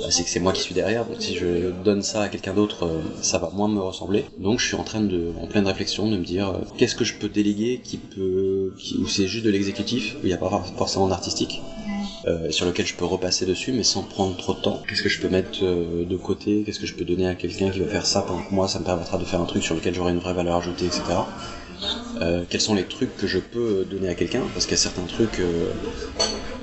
bah, 0.00 0.06
c'est 0.10 0.22
que 0.22 0.30
c'est 0.30 0.40
moi 0.40 0.52
qui 0.52 0.62
suis 0.62 0.74
derrière. 0.74 1.04
Donc 1.04 1.16
si 1.20 1.36
je 1.36 1.70
donne 1.84 2.02
ça 2.02 2.22
à 2.22 2.28
quelqu'un 2.28 2.54
d'autre, 2.54 2.86
euh, 2.86 3.00
ça 3.20 3.38
va 3.38 3.50
moins 3.50 3.68
me 3.68 3.80
ressembler. 3.80 4.24
Donc 4.38 4.60
je 4.60 4.66
suis 4.66 4.76
en 4.76 4.84
train 4.84 5.00
de, 5.00 5.32
en 5.42 5.46
pleine 5.46 5.66
réflexion, 5.66 6.08
de 6.08 6.16
me 6.16 6.24
dire 6.24 6.48
euh, 6.48 6.58
qu'est-ce 6.76 6.94
que 6.94 7.04
je 7.04 7.14
peux 7.14 7.28
déléguer 7.28 7.80
qui 7.82 7.98
peut, 7.98 8.57
qui, 8.76 8.98
où 8.98 9.06
c'est 9.06 9.26
juste 9.26 9.44
de 9.44 9.50
l'exécutif, 9.50 10.16
où 10.16 10.24
il 10.24 10.28
n'y 10.28 10.32
a 10.32 10.38
pas 10.38 10.50
forcément 10.76 11.08
d'artistique. 11.08 11.62
Euh, 12.26 12.50
sur 12.50 12.66
lequel 12.66 12.84
je 12.84 12.94
peux 12.94 13.04
repasser 13.04 13.46
dessus 13.46 13.70
mais 13.72 13.84
sans 13.84 14.02
prendre 14.02 14.36
trop 14.36 14.52
de 14.52 14.58
temps. 14.58 14.82
Qu'est-ce 14.88 15.02
que 15.02 15.08
je 15.08 15.20
peux 15.20 15.28
mettre 15.28 15.60
euh, 15.62 16.04
de 16.04 16.16
côté? 16.16 16.64
Qu'est-ce 16.66 16.80
que 16.80 16.86
je 16.86 16.94
peux 16.94 17.04
donner 17.04 17.26
à 17.28 17.34
quelqu'un 17.34 17.70
qui 17.70 17.78
va 17.78 17.86
faire 17.86 18.04
ça 18.06 18.22
pendant 18.22 18.42
que 18.42 18.52
moi 18.52 18.66
ça 18.66 18.80
me 18.80 18.84
permettra 18.84 19.18
de 19.18 19.24
faire 19.24 19.40
un 19.40 19.44
truc 19.44 19.62
sur 19.62 19.76
lequel 19.76 19.94
j'aurai 19.94 20.12
une 20.12 20.18
vraie 20.18 20.34
valeur 20.34 20.56
ajoutée, 20.56 20.86
etc. 20.86 21.02
Euh, 22.20 22.42
quels 22.48 22.60
sont 22.60 22.74
les 22.74 22.84
trucs 22.84 23.16
que 23.16 23.28
je 23.28 23.38
peux 23.38 23.86
donner 23.88 24.08
à 24.08 24.14
quelqu'un? 24.14 24.42
Parce 24.52 24.66
qu'il 24.66 24.72
y 24.72 24.80
a 24.80 24.82
certains 24.82 25.04
trucs 25.04 25.38
euh, 25.38 25.70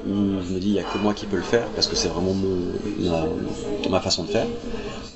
où 0.06 0.42
je 0.46 0.54
me 0.54 0.60
dis 0.60 0.68
il 0.68 0.74
n'y 0.74 0.80
a 0.80 0.84
que 0.84 0.98
moi 0.98 1.14
qui 1.14 1.26
peux 1.26 1.38
le 1.38 1.42
faire 1.42 1.68
parce 1.70 1.88
que 1.88 1.96
c'est 1.96 2.10
vraiment 2.10 2.34
ma, 2.34 3.26
ma, 3.90 4.00
façon 4.02 4.24
de 4.26 4.30
faire 4.30 4.48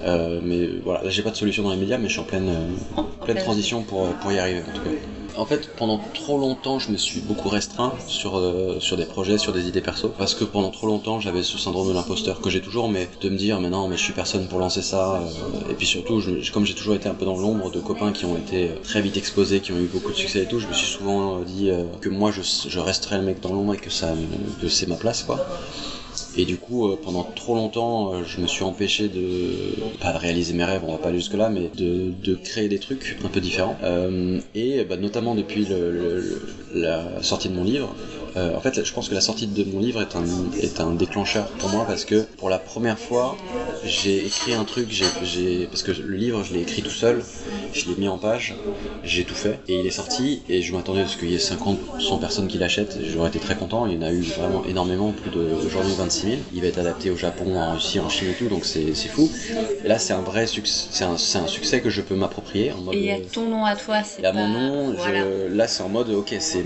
euh, 0.02 0.39
mais 0.43 0.67
voilà 0.84 1.04
là 1.04 1.10
j'ai 1.10 1.21
pas 1.21 1.32
de 1.32 1.36
solution 1.36 1.62
dans 1.63 1.71
les 1.71 1.78
médias 1.78 1.97
mais 1.97 2.08
je 2.08 2.13
suis 2.13 2.21
en 2.21 2.23
pleine, 2.23 2.52
pleine 3.23 3.38
transition 3.38 3.84
pour, 3.84 4.08
pour 4.15 4.32
y 4.32 4.39
arriver 4.39 4.62
en 4.62 4.75
tout 4.75 4.82
cas 4.82 4.89
en 5.39 5.45
fait, 5.45 5.69
pendant 5.78 5.99
trop 6.13 6.38
longtemps, 6.38 6.80
je 6.80 6.91
me 6.91 6.97
suis 6.97 7.21
beaucoup 7.21 7.47
restreint 7.47 7.93
sur, 8.08 8.38
euh, 8.38 8.80
sur 8.80 8.97
des 8.97 9.06
projets, 9.06 9.38
sur 9.38 9.54
des 9.54 9.67
idées 9.67 9.82
perso, 9.82 10.10
parce 10.17 10.36
que 10.36 10.43
pendant 10.43 10.69
trop 10.69 10.86
longtemps, 10.86 11.19
j'avais 11.19 11.43
ce 11.43 11.58
syndrome 11.58 11.88
de 11.88 11.93
l'imposteur 11.93 12.41
que 12.41 12.49
j'ai 12.49 12.62
toujours, 12.62 12.89
mais 12.89 13.10
de 13.21 13.30
me 13.30 13.38
dire, 13.38 13.60
mais 13.60 13.69
non, 13.69 13.88
mais 13.88 13.95
je 13.95 14.04
suis 14.04 14.13
personne 14.13 14.47
pour 14.47 14.60
lancer 14.60 14.82
ça. 14.82 15.15
Euh, 15.15 15.71
et 15.71 15.75
puis 15.75 15.88
surtout, 15.88 16.21
comme 16.52 16.65
j'ai 16.65 16.75
toujours 16.75 16.93
été 16.95 17.08
un 17.08 17.13
peu 17.13 17.25
dans 17.25 17.38
l'ombre 17.38 17.71
de 17.71 17.80
copains 17.80 18.12
qui 18.12 18.25
ont 18.25 18.36
été 18.36 18.69
très 18.84 19.02
vite 19.02 19.15
exposés, 19.17 19.62
qui 19.62 19.71
ont 19.71 19.80
eu 19.80 19.88
beaucoup 19.88 20.12
de 20.12 20.17
succès 20.17 20.43
et 20.43 20.47
tout, 20.47 20.60
je 20.60 20.67
me 20.67 20.73
suis 20.73 20.88
souvent 20.88 21.39
dit 21.39 21.69
euh, 21.69 21.86
que 22.02 22.10
moi, 22.10 22.32
je, 22.32 22.41
je 22.67 22.80
resterais 22.80 23.17
le 23.17 23.23
mec 23.23 23.39
dans 23.39 23.54
l'ombre 23.54 23.73
et 23.75 23.78
que 23.78 23.89
ça, 23.89 24.13
que 24.62 24.67
c'est 24.67 24.88
ma 24.88 24.97
place, 24.97 25.23
quoi. 25.23 25.45
Et 26.39 26.45
du 26.45 26.56
coup, 26.56 26.88
euh, 26.88 26.97
pendant 27.04 27.23
trop 27.36 27.54
longtemps, 27.54 28.13
euh, 28.13 28.23
je 28.23 28.39
me 28.39 28.47
suis 28.47 28.63
empêché 28.63 29.10
de 29.10 29.75
pas 29.99 30.13
de 30.13 30.17
réaliser 30.17 30.54
mes 30.54 30.63
rêves, 30.63 30.84
on 30.88 30.93
va 30.93 30.97
pas 30.97 31.12
jusque 31.12 31.34
là, 31.34 31.49
mais 31.49 31.69
de, 31.75 32.36
créer 32.45 32.69
des 32.69 32.80
trucs 32.80 33.17
un 33.25 33.28
peu 33.28 33.41
différents. 33.41 33.75
Euh, 33.84 34.39
et 34.56 34.86
bah, 34.86 34.95
notamment 34.95 35.36
depuis 35.36 35.67
la 36.73 37.21
sortie 37.23 37.49
de 37.49 37.56
mon 37.56 37.65
livre, 37.65 37.93
euh, 38.36 38.56
en 38.56 38.62
fait, 38.62 38.84
je 38.84 38.94
pense 38.94 39.10
que 39.10 39.15
la 39.15 39.22
sortie 39.22 39.48
de 39.48 39.63
mon 39.63 39.80
livre 39.80 40.02
est 40.02 40.15
un, 40.15 40.24
est 40.62 40.80
un 40.80 40.92
déclencheur 40.92 41.48
pour 41.60 41.70
moi 41.70 41.86
parce 41.86 42.06
que 42.06 42.26
pour 42.38 42.50
la 42.50 42.60
première 42.60 43.00
fois, 43.00 43.38
j'ai 43.84 44.26
écrit 44.26 44.54
un 44.54 44.65
truc, 44.65 44.89
j'ai, 44.92 45.65
parce 45.68 45.84
que 45.84 45.92
le 45.92 46.15
livre, 46.15 46.44
je 46.44 46.54
l'ai 46.54 46.62
écrit 46.62 46.82
tout 46.82 46.89
seul, 46.89 47.24
je 47.74 47.86
l'ai 47.88 47.96
mis 47.96 48.08
en 48.08 48.18
page, 48.18 48.56
j'ai 49.04 49.24
tout 49.24 49.36
fait 49.36 49.60
et 49.68 49.80
il 49.80 49.86
est 49.86 49.92
sorti 49.92 50.42
et 50.50 50.62
je 50.62 50.74
m'attendais 50.74 51.02
à 51.02 51.08
ce 51.08 51.18
qu'il 51.18 51.30
y 51.30 51.36
ait 51.36 51.39
50, 51.39 51.78
100 52.00 52.18
personnes 52.18 52.48
qui 52.48 52.58
l'achètent, 52.58 52.98
j'aurais 53.04 53.30
été 53.30 53.39
très 53.39 53.56
content, 53.56 53.86
il 53.88 53.94
y 53.94 53.98
en 53.98 54.02
a 54.02 54.12
eu 54.12 54.22
vraiment 54.22 54.63
énormément, 54.65 55.12
plus 55.12 55.32
de 55.32 55.39
aujourd'hui 55.65 55.94
26 55.98 56.22
000. 56.22 56.38
Il 56.54 56.62
va 56.62 56.68
être 56.68 56.80
adapté 56.80 57.10
au 57.10 57.15
Japon, 57.15 57.56
en 57.56 57.74
Russie, 57.74 58.00
en 58.00 58.10
Chine 58.10 58.30
et 58.30 58.34
tout, 58.34 58.48
donc 58.48 58.65
c'est 58.65 58.94
fou. 58.94 59.30
Et 59.84 59.88
là, 59.88 59.98
c'est 59.98 60.13
un 60.13 60.22
vrai 60.22 60.46
succès, 60.48 60.88
c'est 60.92 61.04
un, 61.04 61.13
un, 61.13 61.48
succès 61.48 61.82
que 61.82 61.89
je 61.89 62.02
peux 62.02 62.15
m'approprier. 62.15 62.74
Et 62.92 62.98
il 62.98 63.06
y 63.06 63.12
a 63.12 63.20
ton 63.20 63.48
nom 63.48 63.65
à 63.65 63.76
toi, 63.76 64.04
c'est 64.04 64.22
Il 64.22 64.24
y 64.24 64.28
a 64.28 64.34
mon 64.34 64.48
nom, 64.48 64.96
là 65.50 65.68
c'est 65.68 65.84
en 65.84 65.89
mode, 65.89 66.10
ok, 66.10 66.36
c'est 66.39 66.63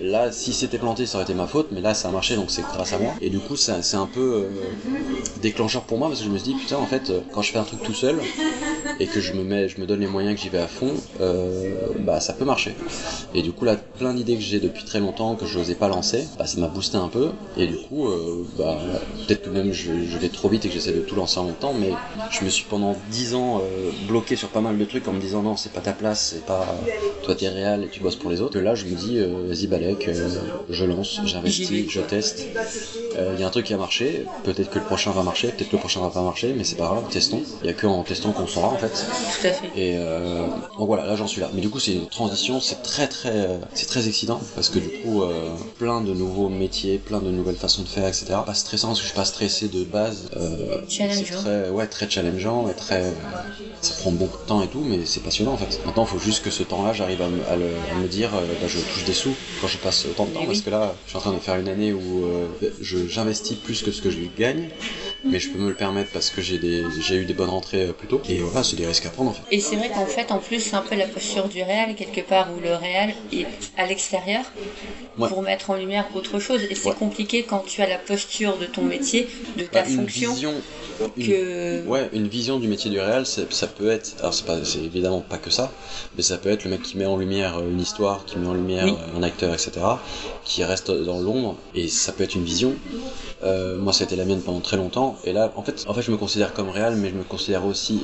là 0.00 0.32
si 0.32 0.52
c'était 0.52 0.73
planté, 0.78 1.06
ça 1.06 1.18
aurait 1.18 1.24
été 1.24 1.34
ma 1.34 1.46
faute, 1.46 1.68
mais 1.72 1.80
là 1.80 1.94
ça 1.94 2.08
a 2.08 2.12
marché 2.12 2.36
donc 2.36 2.50
c'est 2.50 2.62
grâce 2.62 2.92
à 2.92 2.98
moi. 2.98 3.14
Et 3.20 3.30
du 3.30 3.38
coup, 3.38 3.56
c'est 3.56 3.96
un 3.96 4.06
peu 4.06 4.20
euh, 4.20 4.48
déclencheur 5.40 5.82
pour 5.82 5.98
moi 5.98 6.08
parce 6.08 6.20
que 6.20 6.26
je 6.26 6.30
me 6.30 6.38
suis 6.38 6.52
dit, 6.52 6.58
putain, 6.58 6.76
en 6.76 6.86
fait, 6.86 7.12
quand 7.32 7.42
je 7.42 7.52
fais 7.52 7.58
un 7.58 7.64
truc 7.64 7.82
tout 7.82 7.94
seul 7.94 8.20
et 9.00 9.06
que 9.06 9.20
je 9.20 9.32
me 9.32 9.42
mets, 9.42 9.68
je 9.68 9.80
me 9.80 9.86
donne 9.86 10.00
les 10.00 10.06
moyens 10.06 10.36
que 10.36 10.40
j'y 10.40 10.48
vais 10.48 10.58
à 10.58 10.66
fond, 10.66 10.92
euh, 11.20 11.74
bah 12.00 12.20
ça 12.20 12.32
peut 12.32 12.44
marcher. 12.44 12.74
Et 13.34 13.42
du 13.42 13.52
coup, 13.52 13.64
là, 13.64 13.76
plein 13.98 14.14
d'idées 14.14 14.36
que 14.36 14.42
j'ai 14.42 14.60
depuis 14.60 14.84
très 14.84 15.00
longtemps 15.00 15.34
que 15.34 15.46
je 15.46 15.58
n'osais 15.58 15.74
pas 15.74 15.88
lancer, 15.88 16.26
bah 16.38 16.46
ça 16.46 16.60
m'a 16.60 16.68
boosté 16.68 16.96
un 16.96 17.08
peu. 17.08 17.30
Et 17.56 17.66
du 17.66 17.76
coup, 17.76 18.08
euh, 18.08 18.44
bah 18.58 18.78
peut-être 19.26 19.42
que 19.42 19.50
même 19.50 19.72
je, 19.72 19.92
vais 20.18 20.28
trop 20.28 20.48
vite 20.48 20.64
et 20.64 20.68
que 20.68 20.74
j'essaie 20.74 20.92
de 20.92 21.00
tout 21.00 21.16
lancer 21.16 21.38
en 21.38 21.44
même 21.44 21.54
temps, 21.54 21.74
mais 21.78 21.90
je 22.30 22.44
me 22.44 22.50
suis 22.50 22.64
pendant 22.68 22.96
10 23.10 23.34
ans 23.34 23.62
bloqué 24.08 24.36
sur 24.36 24.48
pas 24.48 24.60
mal 24.60 24.78
de 24.78 24.84
trucs 24.84 25.06
en 25.08 25.12
me 25.12 25.20
disant 25.20 25.42
non, 25.42 25.56
c'est 25.56 25.72
pas 25.72 25.80
ta 25.80 25.92
place, 25.92 26.32
c'est 26.32 26.46
pas 26.46 26.66
toi 27.24 27.34
t'es 27.34 27.48
réel 27.48 27.84
et 27.84 27.88
tu 27.88 28.00
bosses 28.00 28.16
pour 28.16 28.30
les 28.30 28.40
autres. 28.40 28.58
Et 28.58 28.62
là, 28.62 28.74
je 28.74 28.84
me 28.86 28.94
dis, 28.94 29.18
vas-y, 29.18 29.66
Balek, 29.66 30.10
je 30.68 30.84
lance, 30.84 31.20
j'investis, 31.24 31.90
je 31.90 32.00
teste. 32.00 32.46
Il 33.14 33.20
euh, 33.20 33.34
y 33.38 33.44
a 33.44 33.46
un 33.46 33.50
truc 33.50 33.66
qui 33.66 33.74
a 33.74 33.76
marché, 33.76 34.26
peut-être 34.42 34.70
que 34.70 34.78
le 34.78 34.84
prochain 34.84 35.12
va 35.12 35.22
marcher, 35.22 35.48
peut-être 35.48 35.68
que 35.68 35.76
le 35.76 35.80
prochain 35.80 36.00
va 36.00 36.10
pas 36.10 36.22
marcher, 36.22 36.52
mais 36.56 36.64
c'est 36.64 36.74
pas 36.74 36.86
grave, 36.86 37.04
testons. 37.10 37.42
Il 37.62 37.66
y 37.66 37.70
a 37.70 37.72
que 37.72 37.86
en 37.86 38.02
testant 38.02 38.32
qu'on 38.32 38.48
saura 38.48 38.68
en 38.68 38.76
fait. 38.76 38.83
Tout 38.88 39.46
à 39.46 39.50
fait. 39.52 39.66
Et 39.76 39.96
euh, 39.98 40.46
donc 40.78 40.86
voilà, 40.86 41.06
là 41.06 41.16
j'en 41.16 41.26
suis 41.26 41.40
là. 41.40 41.50
Mais 41.54 41.60
du 41.60 41.70
coup, 41.70 41.78
c'est 41.78 41.92
une 41.92 42.08
transition, 42.08 42.60
c'est 42.60 42.82
très 42.82 43.08
très, 43.08 43.48
c'est 43.74 43.86
très 43.86 44.08
excitant 44.08 44.40
parce 44.54 44.68
que 44.68 44.78
du 44.78 44.88
coup, 44.88 45.22
euh, 45.22 45.50
plein 45.78 46.00
de 46.00 46.12
nouveaux 46.12 46.48
métiers, 46.48 46.98
plein 46.98 47.20
de 47.20 47.30
nouvelles 47.30 47.56
façons 47.56 47.82
de 47.82 47.88
faire, 47.88 48.06
etc. 48.06 48.26
Pas 48.44 48.54
stressant 48.54 48.88
parce 48.88 49.00
que 49.00 49.04
je 49.04 49.10
suis 49.10 49.16
pas 49.16 49.24
stressé 49.24 49.68
de 49.68 49.84
base. 49.84 50.28
challengeant. 50.88 51.42
Très, 51.42 51.68
ouais, 51.70 51.86
très 51.86 52.08
challengeant 52.08 52.68
et 52.68 52.74
très, 52.74 53.12
ça 53.80 53.94
prend 54.00 54.10
beaucoup 54.10 54.38
de 54.42 54.46
temps 54.46 54.62
et 54.62 54.68
tout, 54.68 54.82
mais 54.84 55.00
c'est 55.04 55.20
passionnant 55.20 55.52
en 55.52 55.56
fait. 55.56 55.80
Maintenant, 55.84 56.04
il 56.04 56.08
faut 56.08 56.18
juste 56.18 56.44
que 56.44 56.50
ce 56.50 56.62
temps-là, 56.62 56.92
j'arrive 56.92 57.22
à, 57.22 57.28
me 57.28 58.06
dire, 58.08 58.30
bah, 58.30 58.68
je 58.68 58.78
touche 58.78 59.04
des 59.04 59.12
sous 59.12 59.34
quand 59.60 59.68
je 59.68 59.78
passe 59.78 60.06
autant 60.06 60.26
de 60.26 60.30
temps 60.30 60.46
parce 60.46 60.60
que 60.60 60.70
là, 60.70 60.94
je 61.04 61.10
suis 61.10 61.18
en 61.18 61.20
train 61.20 61.32
de 61.32 61.38
faire 61.38 61.56
une 61.56 61.68
année 61.68 61.92
où 61.92 62.24
euh, 62.24 62.46
j'investis 62.80 63.56
plus 63.56 63.82
que 63.82 63.90
ce 63.90 64.02
que 64.02 64.10
je 64.10 64.18
gagne, 64.36 64.68
mais 65.24 65.38
je 65.40 65.50
peux 65.50 65.58
me 65.58 65.68
le 65.68 65.74
permettre 65.74 66.10
parce 66.10 66.30
que 66.30 66.40
j'ai 66.42 66.56
eu 66.56 67.24
des 67.24 67.34
bonnes 67.34 67.50
rentrées 67.50 67.86
euh, 67.86 67.92
plus 67.92 68.08
tôt. 68.08 68.20
Et 68.28 68.38
voilà, 68.38 68.62
c'est 68.62 68.76
des 68.76 68.86
risques 68.86 69.06
à 69.06 69.10
prendre 69.10 69.30
en 69.30 69.34
fait. 69.34 69.42
Et 69.50 69.60
c'est 69.60 69.76
vrai 69.76 69.88
qu'en 69.88 70.06
fait, 70.06 70.30
en 70.30 70.38
plus, 70.38 70.60
c'est 70.60 70.76
un 70.76 70.82
peu 70.82 70.94
la 70.94 71.06
posture 71.06 71.48
du 71.48 71.62
réel, 71.62 71.94
quelque 71.94 72.20
part, 72.20 72.48
où 72.56 72.60
le 72.60 72.74
réel 72.74 73.14
est 73.32 73.46
à 73.76 73.86
l'extérieur 73.86 74.44
pour 75.16 75.42
mettre 75.42 75.70
en 75.70 75.76
lumière 75.76 76.06
autre 76.14 76.38
chose. 76.38 76.62
Et 76.70 76.74
c'est 76.74 76.94
compliqué 76.94 77.44
quand 77.44 77.64
tu 77.66 77.82
as 77.82 77.88
la 77.88 77.98
posture 77.98 78.58
de 78.58 78.66
ton 78.66 78.82
métier, 78.82 79.28
de 79.56 79.64
ta 79.64 79.82
bah, 79.82 79.88
fonction. 79.88 80.34
que... 81.16 81.86
Ouais, 81.86 82.08
une 82.12 82.28
vision 82.28 82.58
du 82.58 82.68
métier 82.68 82.90
du 82.90 83.00
réel, 83.00 83.24
ça 83.26 83.66
peut 83.66 83.90
être. 83.90 84.14
Alors, 84.20 84.34
c'est 84.34 84.78
évidemment 84.78 85.20
pas 85.20 85.38
que 85.38 85.50
ça, 85.50 85.72
mais 86.16 86.22
ça 86.22 86.36
peut 86.38 86.50
être 86.50 86.64
le 86.64 86.70
mec 86.70 86.82
qui 86.82 86.96
met 86.96 87.06
en 87.06 87.16
lumière 87.16 87.60
une 87.60 87.80
histoire, 87.80 88.24
qui 88.24 88.38
met 88.38 88.46
en 88.46 88.54
lumière 88.54 88.86
un 89.16 89.22
acteur, 89.22 89.52
etc., 89.52 89.72
qui 90.44 90.62
reste 90.64 90.90
dans 90.90 91.20
l'ombre, 91.20 91.56
et 91.74 91.88
ça 91.88 92.12
peut 92.12 92.24
être 92.24 92.34
une 92.34 92.44
vision. 92.44 92.74
Euh, 93.42 93.78
moi, 93.78 93.92
ça 93.92 94.04
a 94.04 94.06
été 94.06 94.16
la 94.16 94.24
mienne 94.24 94.40
pendant 94.40 94.60
très 94.60 94.76
longtemps, 94.76 95.13
et 95.24 95.32
là, 95.32 95.52
en 95.56 95.62
fait, 95.62 95.84
en 95.86 95.94
fait, 95.94 96.02
je 96.02 96.10
me 96.10 96.16
considère 96.16 96.52
comme 96.52 96.68
réel, 96.68 96.96
mais 96.96 97.10
je 97.10 97.14
me 97.14 97.22
considère 97.22 97.64
aussi, 97.64 98.00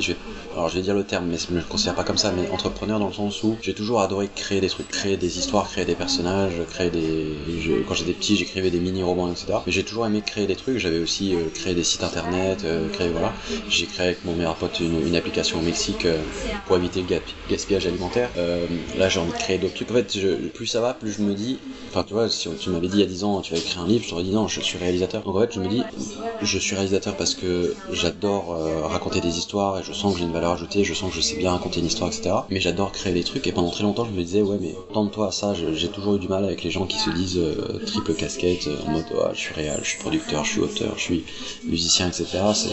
alors 0.55 0.68
je 0.68 0.77
vais 0.77 0.83
dire 0.83 0.94
le 0.94 1.05
terme, 1.05 1.27
mais 1.27 1.37
je 1.38 1.53
me 1.53 1.62
considère 1.62 1.94
pas 1.94 2.05
comme 2.05 2.18
ça, 2.18 2.33
mais 2.33 2.49
entrepreneur 2.51 2.99
dans 2.99 3.09
le 3.09 3.12
sens 3.12 3.42
où 3.42 3.57
j'ai 3.62 3.75
toujours 3.75 4.01
adoré 4.01 4.29
créer 4.35 4.61
des 4.61 4.68
trucs, 4.68 4.88
créer 4.88 5.16
des 5.16 5.38
histoires, 5.38 5.68
créer 5.68 5.85
des 5.85 5.94
personnages, 5.94 6.55
créer 6.70 6.90
des, 6.90 7.37
quand 7.88 7.94
j'étais 7.94 8.12
petit, 8.12 8.37
j'écrivais 8.37 8.70
des 8.70 8.81
mini 8.81 9.03
romans, 9.03 9.31
etc. 9.31 9.59
Mais 9.66 9.73
j'ai 9.73 9.85
toujours 9.85 10.07
aimé 10.07 10.23
créer 10.25 10.46
des 10.46 10.57
trucs. 10.57 10.79
J'avais 10.79 11.01
aussi 11.01 11.35
euh, 11.35 11.49
créé 11.55 11.75
des 11.75 11.85
sites 11.85 12.03
internet, 12.03 12.62
euh, 12.64 12.88
créé 12.88 13.09
voilà. 13.09 13.33
J'ai 13.68 13.87
créé 13.87 14.07
avec 14.07 14.25
mon 14.25 14.35
meilleur 14.35 14.57
pote 14.57 14.81
une, 14.81 15.14
application 15.14 15.59
au 15.59 15.62
Mexique 15.62 16.07
pour 16.66 16.77
éviter 16.77 17.03
le 17.03 17.20
gaspillage 17.51 17.87
alimentaire. 17.87 18.31
là, 18.96 19.09
j'ai 19.09 19.20
envie 19.20 19.33
de 19.33 19.37
créer 19.37 19.59
d'autres 19.59 19.75
trucs. 19.75 19.90
En 19.90 19.94
fait, 19.94 20.51
plus 20.55 20.66
ça 20.66 20.81
va, 20.81 20.94
plus 20.94 21.12
je 21.12 21.23
me 21.23 21.35
dis, 21.35 21.59
enfin, 21.90 22.05
tu 22.05 22.14
vois, 22.14 22.29
si 22.29 22.49
tu 22.59 22.70
m'avais 22.70 22.88
dit 22.88 22.99
il 22.99 23.01
y 23.01 23.03
a 23.03 23.07
10 23.07 23.25
ans, 23.25 23.40
tu 23.40 23.53
vas 23.53 23.59
écrire 23.59 23.83
un 23.83 23.87
livre, 23.87 24.05
je 24.05 24.11
t'aurais 24.11 24.23
dit 24.23 24.31
non, 24.31 24.46
je 24.49 24.61
suis 24.61 24.79
réalisateur. 24.79 25.23
Donc 25.23 25.37
en 25.37 25.40
fait, 25.40 25.53
je 25.53 25.61
me 25.61 25.68
dis, 25.68 25.83
je 26.42 26.59
suis 26.59 26.75
réalisateur 26.75 26.99
parce 27.16 27.34
que 27.34 27.74
j'adore 27.92 28.54
euh, 28.54 28.86
raconter 28.86 29.20
des 29.20 29.38
histoires 29.38 29.78
et 29.78 29.82
je 29.82 29.92
sens 29.92 30.12
que 30.12 30.18
j'ai 30.18 30.24
une 30.24 30.32
valeur 30.32 30.52
ajoutée, 30.52 30.84
je 30.84 30.94
sens 30.94 31.10
que 31.10 31.16
je 31.16 31.20
sais 31.20 31.36
bien 31.36 31.52
raconter 31.52 31.80
une 31.80 31.86
histoire, 31.86 32.10
etc. 32.10 32.30
Mais 32.50 32.60
j'adore 32.60 32.92
créer 32.92 33.12
des 33.12 33.24
trucs 33.24 33.46
et 33.46 33.52
pendant 33.52 33.70
très 33.70 33.84
longtemps, 33.84 34.04
je 34.04 34.10
me 34.10 34.22
disais, 34.22 34.42
ouais, 34.42 34.58
mais 34.60 34.74
tente-toi 34.92 35.28
à 35.28 35.32
ça. 35.32 35.54
J'ai 35.54 35.88
toujours 35.88 36.16
eu 36.16 36.18
du 36.18 36.28
mal 36.28 36.44
avec 36.44 36.62
les 36.62 36.70
gens 36.70 36.86
qui 36.86 36.98
se 36.98 37.10
disent 37.10 37.38
euh, 37.38 37.80
triple 37.86 38.14
casquette 38.14 38.66
euh, 38.66 38.76
en 38.86 38.92
mode, 38.92 39.06
je 39.32 39.38
suis 39.38 39.54
réel, 39.54 39.80
je 39.82 39.88
suis 39.88 39.98
producteur, 39.98 40.44
je 40.44 40.50
suis 40.50 40.60
auteur, 40.60 40.92
je 40.96 41.02
suis 41.02 41.24
musicien, 41.64 42.08
etc. 42.08 42.26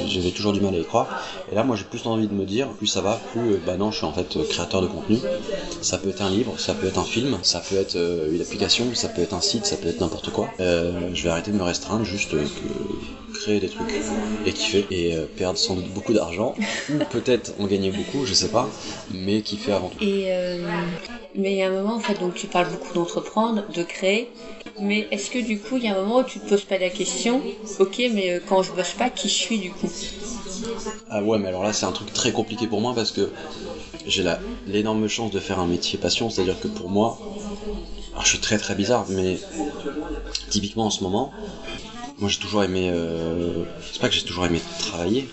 J'avais 0.07 0.31
toujours 0.31 0.53
du 0.53 0.61
mal 0.61 0.75
à 0.75 0.79
y 0.79 0.85
croire. 0.85 1.07
Et 1.51 1.55
là, 1.55 1.63
moi, 1.63 1.75
j'ai 1.75 1.85
plus 1.85 2.05
envie 2.05 2.27
de 2.27 2.33
me 2.33 2.45
dire, 2.45 2.67
plus 2.69 2.87
ça 2.87 3.01
va, 3.01 3.19
plus, 3.31 3.57
bah 3.65 3.77
non, 3.77 3.91
je 3.91 3.97
suis 3.97 4.05
en 4.05 4.13
fait 4.13 4.37
créateur 4.49 4.81
de 4.81 4.87
contenu. 4.87 5.17
Ça 5.81 5.97
peut 5.97 6.09
être 6.09 6.21
un 6.21 6.29
livre, 6.29 6.53
ça 6.57 6.73
peut 6.73 6.87
être 6.87 6.99
un 6.99 7.03
film, 7.03 7.37
ça 7.43 7.59
peut 7.59 7.75
être 7.75 7.97
une 8.31 8.41
application, 8.41 8.85
ça 8.93 9.07
peut 9.07 9.21
être 9.21 9.33
un 9.33 9.41
site, 9.41 9.65
ça 9.65 9.77
peut 9.77 9.87
être 9.87 10.01
n'importe 10.01 10.31
quoi. 10.31 10.49
Je 10.59 11.23
vais 11.23 11.29
arrêter 11.29 11.51
de 11.51 11.57
me 11.57 11.63
restreindre, 11.63 12.03
juste 12.03 12.33
euh, 12.33 12.45
créer 13.39 13.60
des 13.60 13.69
trucs 13.69 13.93
et 14.45 14.52
kiffer 14.54 14.86
et 14.91 15.15
euh, 15.15 15.26
perdre 15.36 15.58
sans 15.58 15.76
doute 15.76 15.91
beaucoup 15.93 16.13
d'argent. 16.13 16.54
Ou 16.89 16.97
peut-être 17.10 17.54
en 17.60 17.65
gagner 17.67 17.91
beaucoup, 17.91 18.26
je 18.26 18.34
sais 18.34 18.50
pas, 18.50 18.69
mais 19.12 19.41
kiffer 19.41 19.71
avant 19.73 19.89
tout. 19.89 19.97
Et 20.02 20.32
mais 21.36 21.52
il 21.54 21.58
y 21.58 21.62
a 21.62 21.67
un 21.67 21.71
moment 21.71 21.95
en 21.95 22.00
fait, 22.00 22.15
donc 22.19 22.34
tu 22.34 22.47
parles 22.47 22.67
beaucoup 22.69 22.93
d'entreprendre, 22.93 23.63
de 23.69 23.84
créer, 23.84 24.28
mais 24.80 25.08
est-ce 25.12 25.30
que 25.30 25.38
du 25.38 25.60
coup 25.60 25.78
il 25.78 25.84
y 25.84 25.88
a 25.88 25.95
un 25.95 26.02
moment 26.02 26.17
où 26.19 26.23
tu 26.23 26.39
te 26.39 26.50
poses 26.50 26.63
pas 26.63 26.78
la 26.80 26.89
question, 26.89 27.43
ok, 27.80 28.02
mais 28.12 28.39
quand 28.47 28.63
je 28.63 28.71
bosse 28.71 28.93
pas, 28.93 29.10
qui 29.10 29.30
je 29.30 29.34
suis 29.36 29.60
du 29.60 29.71
coup? 29.71 29.89
Ah 31.10 31.21
ouais, 31.21 31.38
mais 31.38 31.47
alors 31.50 31.63
là 31.63 31.73
c'est 31.73 31.86
un 31.86 31.91
truc 31.91 32.12
très 32.13 32.32
compliqué 32.32 32.67
pour 32.67 32.82
moi 32.82 32.93
parce 32.95 33.12
que 33.12 33.30
j'ai 34.06 34.23
l'énorme 34.65 35.08
chance 35.08 35.32
de 35.32 35.39
faire 35.39 35.60
un 35.60 35.67
métier 35.67 35.97
passion, 36.00 36.30
c'est-à-dire 36.30 36.60
que 36.60 36.67
pour 36.67 36.89
moi, 36.89 37.17
alors 38.13 38.23
je 38.26 38.30
suis 38.30 38.39
très 38.39 38.58
très 38.58 38.76
bizarre, 38.76 39.06
mais 39.10 39.38
typiquement 40.50 40.86
en 40.86 40.89
ce 40.89 41.04
moment, 41.04 41.32
moi 42.19 42.30
j'ai 42.30 42.39
toujours 42.39 42.63
aimé, 42.63 42.89
euh, 42.91 43.63
c'est 43.91 44.01
pas 44.01 44.10
que 44.10 44.15
j'ai 44.15 44.23
toujours 44.23 44.45
aimé 44.45 44.60
travailler, 44.80 45.27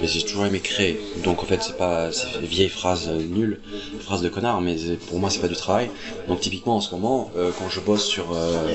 mais 0.00 0.06
j'ai 0.06 0.22
toujours 0.22 0.46
aimé 0.46 0.60
créer. 0.60 0.98
Donc 1.24 1.42
en 1.42 1.46
fait 1.46 1.62
c'est 1.62 1.76
pas, 1.76 2.10
c'est 2.12 2.40
vieille 2.40 2.68
phrase 2.70 3.08
nulle, 3.08 3.58
phrase 4.00 4.22
de 4.22 4.28
connard, 4.28 4.60
mais 4.60 4.76
pour 5.08 5.18
moi 5.18 5.30
c'est 5.30 5.40
pas 5.40 5.48
du 5.48 5.56
travail. 5.56 5.90
Donc 6.28 6.40
typiquement 6.40 6.76
en 6.76 6.80
ce 6.80 6.90
moment, 6.94 7.30
euh, 7.36 7.50
quand 7.58 7.68
je 7.68 7.80
bosse 7.80 8.06
sur 8.06 8.32
euh, 8.32 8.68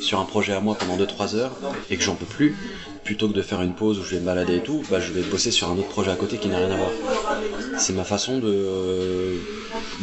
sur 0.00 0.18
un 0.18 0.24
projet 0.24 0.52
à 0.52 0.60
moi 0.60 0.76
pendant 0.78 0.96
2-3 0.96 1.36
heures 1.36 1.52
et 1.90 1.96
que 1.96 2.02
j'en 2.02 2.16
peux 2.16 2.26
plus, 2.26 2.56
plutôt 3.04 3.28
que 3.28 3.34
de 3.34 3.42
faire 3.42 3.62
une 3.62 3.74
pause 3.74 3.98
où 3.98 4.04
je 4.04 4.14
vais 4.16 4.20
me 4.20 4.26
balader 4.26 4.56
et 4.56 4.62
tout, 4.62 4.82
bah, 4.90 5.00
je 5.00 5.12
vais 5.12 5.22
bosser 5.22 5.50
sur 5.50 5.70
un 5.70 5.76
autre 5.78 5.88
projet 5.88 6.10
à 6.10 6.16
côté 6.16 6.38
qui 6.38 6.48
n'a 6.48 6.58
rien 6.58 6.70
à 6.70 6.76
voir. 6.76 6.90
C'est 7.78 7.92
ma 7.92 8.04
façon 8.04 8.38
de, 8.38 9.36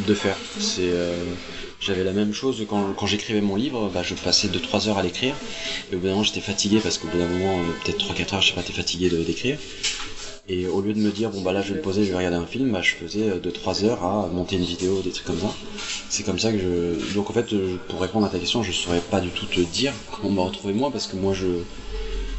de 0.08 0.13
faire. 0.13 0.36
C'est, 0.60 0.89
euh, 0.92 1.13
j'avais 1.82 2.04
la 2.04 2.12
même 2.12 2.34
chose 2.34 2.65
quand, 2.70 3.06
j'écrivais 3.06 3.42
mon 3.42 3.56
livre, 3.56 3.89
bah, 3.94 4.04
je 4.04 4.13
passais 4.13 4.48
2-3 4.48 4.89
heures 4.89 4.98
à 4.98 5.04
l'écrire, 5.04 5.36
et 5.92 5.96
au 5.96 6.00
bout 6.00 6.06
d'un 6.06 6.12
moment 6.12 6.24
j'étais 6.24 6.42
fatigué 6.42 6.80
parce 6.82 6.98
qu'au 6.98 7.08
bout 7.08 7.18
d'un 7.18 7.28
moment, 7.28 7.60
euh, 7.60 7.84
peut-être 7.84 8.00
3-4 8.00 8.36
heures, 8.36 8.42
je 8.42 8.50
sais 8.50 8.54
pas, 8.54 8.63
t'es 8.63 8.74
fatigué 8.74 9.10
d'écrire. 9.10 9.58
Et 10.52 10.65
au 10.68 10.82
lieu 10.82 10.94
de 10.94 11.00
me 11.00 11.12
dire, 11.12 11.30
bon 11.30 11.42
bah 11.42 11.54
là 11.54 11.62
je 11.62 11.74
vais 11.74 11.80
me 11.80 11.84
poser, 11.84 12.04
je 12.04 12.10
vais 12.10 12.18
regarder 12.18 12.38
un 12.38 12.48
film, 12.48 12.72
bah, 12.72 12.82
je 12.82 12.96
faisais 12.96 13.30
2-3 13.30 13.86
heures 13.86 14.04
à 14.04 14.28
monter 14.28 14.56
une 14.56 14.65
vidéo, 14.65 15.02
des 15.02 15.12
trucs 15.12 15.28
comme 15.28 15.39
ça. 15.39 15.54
C'est 16.10 16.24
comme 16.24 16.39
ça 16.39 16.52
que 16.52 16.58
je. 16.58 17.13
Donc 17.13 17.30
en 17.30 17.34
fait, 17.34 17.54
euh, 17.54 17.78
pour 17.88 18.02
répondre 18.02 18.26
à 18.26 18.30
ta 18.30 18.39
question, 18.39 18.63
je 18.63 18.72
saurais 18.72 19.00
pas 19.00 19.22
du 19.22 19.30
tout 19.30 19.46
te 19.46 19.62
dire 19.62 19.94
comment 20.12 20.32
me 20.32 20.42
retrouver 20.42 20.74
moi 20.74 20.89
parce 20.92 21.06
que 21.06 21.15
moi 21.15 21.34
je. 21.36 21.46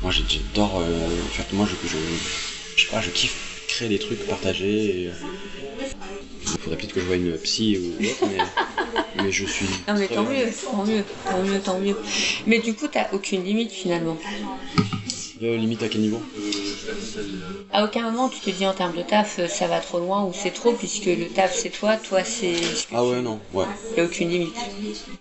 Moi 0.02 0.10
j'adore. 0.10 0.80
Euh... 0.80 1.06
En 1.06 1.32
fait, 1.32 1.54
moi 1.54 1.68
je, 1.70 1.88
je. 1.88 2.82
Sais 2.82 2.90
pas, 2.90 3.00
je 3.00 3.10
kiffe 3.10 3.64
créer 3.68 3.88
des 3.88 4.00
trucs, 4.00 4.26
partager. 4.26 5.10
Il 6.42 6.48
faudrait 6.48 6.76
peut-être 6.76 6.92
que 6.92 7.00
je 7.00 7.06
voie 7.06 7.16
une 7.16 7.36
psy 7.38 7.78
ou 7.78 8.04
autre, 8.04 8.26
mais, 8.28 9.22
mais 9.22 9.32
je 9.32 9.44
suis. 9.44 9.66
Non 9.88 9.94
mais 9.94 10.08
tant 10.08 10.24
mieux, 10.24 10.46
tant 10.62 10.84
mieux, 10.84 11.04
tant 11.24 11.42
mieux, 11.42 11.60
tant 11.60 11.78
mieux. 11.78 11.96
Mais 12.46 12.58
du 12.58 12.74
coup, 12.74 12.88
t'as 12.88 13.08
aucune 13.12 13.44
limite 13.44 13.72
finalement. 13.72 14.16
Limite 15.40 15.82
à 15.82 15.88
quel 15.88 16.02
niveau? 16.02 16.20
À 17.72 17.84
aucun 17.84 18.10
moment 18.10 18.28
tu 18.28 18.40
te 18.40 18.50
dis 18.50 18.66
en 18.66 18.74
termes 18.74 18.94
de 18.96 19.02
taf, 19.02 19.38
euh, 19.38 19.48
ça 19.48 19.66
va 19.66 19.80
trop 19.80 19.98
loin 19.98 20.24
ou 20.24 20.32
c'est 20.34 20.50
trop, 20.50 20.72
puisque 20.72 21.06
le 21.06 21.28
taf 21.28 21.54
c'est 21.56 21.70
toi, 21.70 21.96
toi 21.96 22.24
c'est. 22.24 22.52
Ah 22.92 23.04
ouais, 23.04 23.22
non, 23.22 23.38
ouais. 23.54 23.64
Y 23.96 24.00
a 24.00 24.04
aucune 24.04 24.28
limite. 24.28 24.56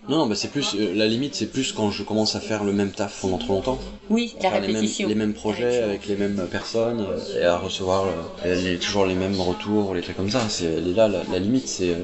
Non, 0.08 0.18
non, 0.18 0.26
bah 0.26 0.34
c'est 0.34 0.48
plus. 0.48 0.74
euh, 0.74 0.92
la 0.94 1.06
limite, 1.06 1.34
c'est 1.36 1.46
plus 1.46 1.72
quand 1.72 1.90
je 1.90 2.02
commence 2.02 2.34
à 2.34 2.40
faire 2.40 2.64
le 2.64 2.72
même 2.72 2.90
taf 2.90 3.20
pendant 3.22 3.38
trop 3.38 3.52
longtemps. 3.54 3.78
Oui, 4.10 4.34
la 4.42 4.50
faire 4.50 4.60
les 4.60 4.66
mêmes, 4.66 4.76
répétition. 4.78 5.06
les 5.08 5.14
mêmes 5.14 5.32
projets 5.34 5.78
avec 5.82 6.06
les 6.08 6.16
mêmes 6.16 6.48
personnes 6.50 7.00
euh, 7.00 7.40
et 7.40 7.44
à 7.44 7.56
recevoir 7.56 8.06
euh, 8.44 8.54
les- 8.64 8.76
toujours 8.76 9.06
les 9.06 9.14
mêmes 9.14 9.40
retours, 9.40 9.94
les 9.94 10.02
trucs 10.02 10.16
comme 10.16 10.30
ça. 10.30 10.48
C'est 10.48 10.64
elle 10.64 10.88
est 10.88 10.92
là 10.94 11.06
la, 11.06 11.22
la 11.30 11.38
limite, 11.38 11.68
c'est 11.68 11.94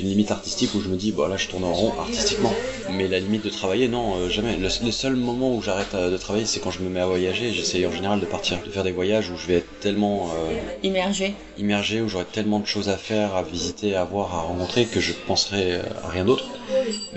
une 0.00 0.08
limite 0.08 0.32
artistique 0.32 0.74
où 0.74 0.80
je 0.80 0.88
me 0.88 0.96
dis 0.96 1.12
bah 1.12 1.28
là 1.28 1.36
je 1.36 1.46
tourne 1.46 1.62
en 1.64 1.72
rond 1.72 1.92
artistiquement. 2.00 2.52
Mais 2.90 3.06
la 3.06 3.20
limite 3.20 3.44
de 3.44 3.50
travailler, 3.50 3.86
non, 3.86 4.28
jamais. 4.28 4.56
Le, 4.56 4.68
le 4.84 4.90
seul 4.90 5.14
moment 5.14 5.54
où 5.54 5.62
j'arrête 5.62 5.94
de 5.94 6.16
travailler, 6.16 6.44
c'est 6.46 6.58
quand 6.58 6.72
je 6.72 6.80
me 6.80 6.88
mets 6.90 7.00
à 7.00 7.06
voyager. 7.06 7.52
J'essaye 7.54 7.86
en 7.86 7.92
général 7.92 8.20
de 8.20 8.26
partir, 8.26 8.58
de 8.66 8.70
faire 8.70 8.82
des 8.82 8.90
voyages 8.90 9.30
où 9.30 9.36
je 9.36 9.46
vais 9.46 9.54
être 9.58 9.80
tellement 9.80 10.28
euh, 10.32 10.54
Immergé. 10.82 11.34
immergé, 11.56 12.00
où 12.00 12.08
j'aurai 12.08 12.24
tellement 12.24 12.58
de 12.58 12.66
choses 12.66 12.88
à 12.88 12.96
faire, 12.96 13.34
à 13.36 13.42
visiter, 13.42 13.94
à 13.94 14.04
voir, 14.04 14.34
à 14.34 14.40
rencontrer 14.42 14.84
que 14.86 15.00
je 15.00 15.12
penserai 15.26 15.80
à 16.02 16.08
rien 16.08 16.24
d'autre. 16.24 16.44